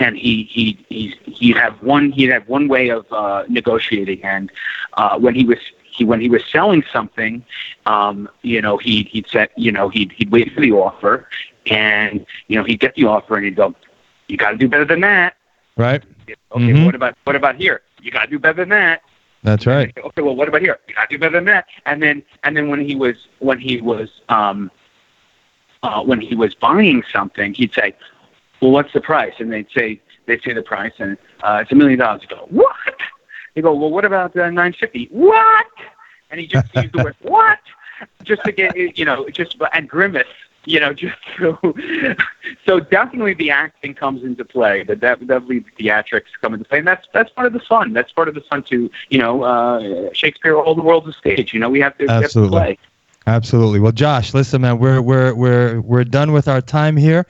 and 0.00 0.16
he 0.16 0.44
he 0.44 0.84
he 0.88 1.14
he'd 1.24 1.56
have 1.56 1.74
one 1.82 2.10
he'd 2.12 2.30
have 2.30 2.48
one 2.48 2.68
way 2.68 2.88
of 2.88 3.06
uh, 3.12 3.44
negotiating, 3.48 4.22
and 4.24 4.50
uh, 4.94 5.18
when 5.18 5.34
he 5.34 5.44
was 5.44 5.58
he 5.82 6.04
when 6.04 6.20
he 6.20 6.28
was 6.28 6.42
selling 6.50 6.82
something, 6.92 7.44
um, 7.86 8.28
you 8.42 8.60
know, 8.60 8.76
he 8.76 9.04
he'd 9.04 9.26
set 9.28 9.50
you 9.56 9.70
know 9.72 9.88
he'd 9.88 10.12
he'd 10.12 10.30
wait 10.30 10.52
for 10.52 10.60
the 10.60 10.72
offer, 10.72 11.28
and 11.66 12.24
you 12.48 12.56
know 12.56 12.64
he'd 12.64 12.80
get 12.80 12.94
the 12.94 13.04
offer, 13.04 13.36
and 13.36 13.44
he'd 13.44 13.56
go, 13.56 13.74
"You 14.28 14.36
got 14.36 14.50
to 14.50 14.56
do 14.56 14.68
better 14.68 14.84
than 14.84 15.00
that." 15.00 15.36
Right? 15.76 16.02
Okay, 16.52 16.72
Mhm. 16.72 16.84
what 16.86 16.94
about 16.94 17.14
what 17.24 17.36
about 17.36 17.56
here? 17.56 17.82
You 18.02 18.10
got 18.10 18.24
to 18.24 18.30
do 18.30 18.38
better 18.38 18.54
than 18.64 18.70
that. 18.70 19.02
That's 19.42 19.66
right. 19.66 19.96
Okay, 19.96 20.22
well, 20.22 20.34
what 20.34 20.48
about 20.48 20.62
here? 20.62 20.78
You 20.88 20.94
got 20.94 21.08
to 21.08 21.16
do 21.16 21.18
better 21.18 21.36
than 21.36 21.44
that. 21.46 21.66
And 21.86 22.02
then 22.02 22.22
and 22.44 22.56
then 22.56 22.68
when 22.68 22.80
he 22.80 22.96
was 22.96 23.16
when 23.38 23.58
he 23.58 23.80
was 23.80 24.08
um, 24.28 24.70
uh, 25.82 26.02
when 26.02 26.20
he 26.20 26.34
was 26.34 26.54
buying 26.54 27.02
something, 27.12 27.54
he'd 27.54 27.72
say, 27.72 27.94
"Well, 28.60 28.72
what's 28.72 28.92
the 28.92 29.00
price?" 29.00 29.34
And 29.38 29.52
they'd 29.52 29.70
say 29.74 30.00
they'd 30.26 30.42
say 30.42 30.52
the 30.52 30.62
price, 30.62 30.92
and 30.98 31.16
uh, 31.42 31.60
it's 31.62 31.72
a 31.72 31.74
million 31.74 31.98
dollars. 31.98 32.22
He'd 32.22 32.30
go, 32.30 32.46
"What?" 32.50 32.74
They 33.54 33.62
go, 33.62 33.74
"Well, 33.74 33.90
what 33.90 34.04
about 34.04 34.36
uh, 34.36 34.50
nine 34.50 34.72
fifty? 34.72 35.08
What?" 35.10 35.66
And 36.30 36.40
he 36.40 36.46
just 36.46 36.74
used 36.74 36.92
the 36.92 37.04
word 37.04 37.16
"what" 37.22 37.60
just 38.24 38.42
to 38.44 38.52
get 38.52 38.76
you 38.76 39.04
know 39.04 39.28
just 39.28 39.56
and 39.72 39.88
grimace. 39.88 40.26
You 40.68 40.80
know, 40.80 40.92
just 41.04 41.16
so 41.38 41.58
so 42.66 42.80
definitely 42.80 43.34
the 43.34 43.50
acting 43.50 43.94
comes 43.94 44.22
into 44.22 44.44
play. 44.44 44.82
That 44.82 45.00
def- 45.00 45.20
definitely 45.20 45.60
the 45.60 45.84
theatrics 45.84 46.26
come 46.40 46.52
into 46.54 46.66
play, 46.66 46.78
and 46.78 46.86
that's 46.86 47.06
that's 47.12 47.30
part 47.30 47.46
of 47.46 47.52
the 47.54 47.60
fun. 47.60 47.92
That's 47.92 48.12
part 48.12 48.28
of 48.28 48.34
the 48.34 48.42
fun 48.42 48.62
to 48.64 48.90
you 49.08 49.18
know 49.18 49.42
uh, 49.42 50.12
Shakespeare. 50.12 50.56
All 50.56 50.74
the 50.74 50.82
world's 50.82 51.08
a 51.08 51.12
stage. 51.12 51.54
You 51.54 51.60
know, 51.60 51.70
we 51.70 51.80
have 51.80 51.96
to, 51.98 52.04
we 52.04 52.10
have 52.10 52.20
to 52.20 52.24
Absolutely. 52.26 52.58
play. 52.58 52.78
Absolutely. 53.26 53.80
Well, 53.80 53.92
Josh, 53.92 54.32
listen, 54.34 54.62
man, 54.62 54.78
we're 54.78 55.00
we're 55.00 55.34
we're 55.34 55.80
we're 55.80 56.04
done 56.04 56.32
with 56.32 56.48
our 56.48 56.60
time 56.60 56.96
here. 56.96 57.26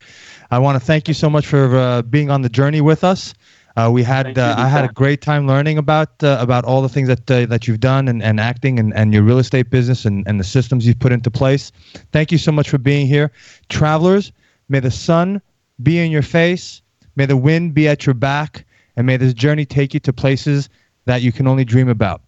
I 0.51 0.59
want 0.59 0.78
to 0.78 0.84
thank 0.84 1.09
you 1.09 1.14
so 1.14 1.28
much 1.28 1.47
for 1.47 1.76
uh, 1.76 2.03
being 2.03 2.30
on 2.30 2.43
the 2.43 2.49
journey 2.49 2.80
with 2.80 3.05
us. 3.05 3.34
Uh, 3.79 3.89
we 3.89 4.03
had 4.03 4.37
uh, 4.37 4.57
I 4.59 4.66
had 4.66 4.85
a 4.85 4.93
great 4.93 5.20
time 5.20 5.47
learning 5.47 5.79
about 5.79 6.20
uh, 6.24 6.39
about 6.41 6.64
all 6.64 6.83
the 6.83 6.89
things 6.89 7.07
that 7.07 7.31
uh, 7.31 7.47
that 7.47 7.68
you've 7.68 7.79
done 7.79 8.09
and, 8.09 8.20
and 8.24 8.41
acting 8.41 8.81
and, 8.81 8.93
and 8.95 9.14
your 9.14 9.22
real 9.22 9.39
estate 9.39 9.70
business 9.70 10.05
and, 10.05 10.26
and 10.26 10.41
the 10.41 10.45
systems 10.45 10.85
you've 10.85 10.99
put 10.99 11.12
into 11.12 11.31
place. 11.31 11.70
Thank 12.11 12.33
you 12.33 12.39
so 12.39 12.51
much 12.51 12.68
for 12.68 12.79
being 12.79 13.07
here, 13.07 13.31
travelers. 13.68 14.33
May 14.68 14.81
the 14.81 14.91
sun 14.91 15.41
be 15.81 16.01
in 16.01 16.11
your 16.11 16.22
face, 16.22 16.83
may 17.14 17.24
the 17.24 17.37
wind 17.37 17.72
be 17.72 17.87
at 17.87 18.05
your 18.05 18.14
back, 18.14 18.66
and 18.97 19.07
may 19.07 19.16
this 19.16 19.33
journey 19.33 19.64
take 19.64 19.95
you 19.95 20.01
to 20.01 20.12
places 20.12 20.68
that 21.05 21.22
you 21.22 21.31
can 21.31 21.47
only 21.47 21.64
dream 21.64 21.89
about. 21.89 22.20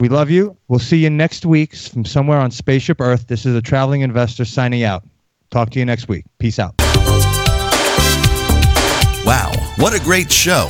We 0.00 0.10
love 0.10 0.28
you. 0.28 0.54
We'll 0.68 0.80
see 0.80 0.98
you 0.98 1.08
next 1.08 1.46
week 1.46 1.74
from 1.74 2.04
somewhere 2.04 2.38
on 2.38 2.50
Spaceship 2.50 3.00
Earth. 3.00 3.26
This 3.26 3.46
is 3.46 3.56
a 3.56 3.62
traveling 3.62 4.02
investor 4.02 4.44
signing 4.44 4.82
out. 4.82 5.02
Talk 5.50 5.70
to 5.70 5.78
you 5.78 5.86
next 5.86 6.08
week. 6.08 6.26
Peace 6.38 6.58
out. 6.58 6.81
Wow, 9.24 9.52
what 9.76 9.94
a 9.94 10.02
great 10.02 10.32
show! 10.32 10.68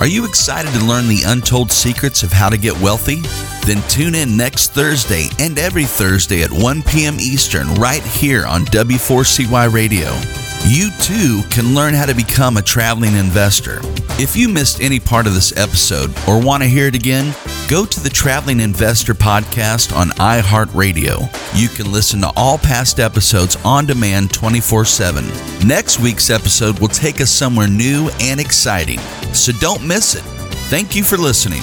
Are 0.00 0.08
you 0.08 0.24
excited 0.24 0.72
to 0.72 0.84
learn 0.84 1.06
the 1.06 1.22
untold 1.24 1.70
secrets 1.70 2.24
of 2.24 2.32
how 2.32 2.48
to 2.48 2.58
get 2.58 2.78
wealthy? 2.80 3.20
Then 3.64 3.80
tune 3.88 4.16
in 4.16 4.36
next 4.36 4.72
Thursday 4.72 5.28
and 5.38 5.56
every 5.56 5.84
Thursday 5.84 6.42
at 6.42 6.50
1 6.50 6.82
p.m. 6.82 7.20
Eastern 7.20 7.72
right 7.74 8.02
here 8.02 8.44
on 8.44 8.64
W4CY 8.64 9.72
Radio. 9.72 10.51
You 10.64 10.90
too 11.00 11.42
can 11.50 11.74
learn 11.74 11.92
how 11.92 12.06
to 12.06 12.14
become 12.14 12.56
a 12.56 12.62
traveling 12.62 13.16
investor. 13.16 13.80
If 14.20 14.36
you 14.36 14.48
missed 14.48 14.80
any 14.80 15.00
part 15.00 15.26
of 15.26 15.34
this 15.34 15.54
episode 15.56 16.14
or 16.28 16.40
want 16.40 16.62
to 16.62 16.68
hear 16.68 16.86
it 16.86 16.94
again, 16.94 17.34
go 17.68 17.84
to 17.84 18.00
the 18.00 18.08
Traveling 18.08 18.60
Investor 18.60 19.12
podcast 19.12 19.94
on 19.94 20.08
iHeartRadio. 20.10 21.28
You 21.54 21.68
can 21.68 21.90
listen 21.90 22.20
to 22.20 22.32
all 22.36 22.58
past 22.58 23.00
episodes 23.00 23.56
on 23.64 23.86
demand 23.86 24.32
24 24.32 24.84
7. 24.84 25.26
Next 25.66 25.98
week's 25.98 26.30
episode 26.30 26.78
will 26.78 26.88
take 26.88 27.20
us 27.20 27.30
somewhere 27.30 27.68
new 27.68 28.08
and 28.20 28.40
exciting, 28.40 29.00
so 29.34 29.52
don't 29.52 29.86
miss 29.86 30.14
it. 30.14 30.22
Thank 30.70 30.94
you 30.94 31.02
for 31.02 31.16
listening. 31.16 31.62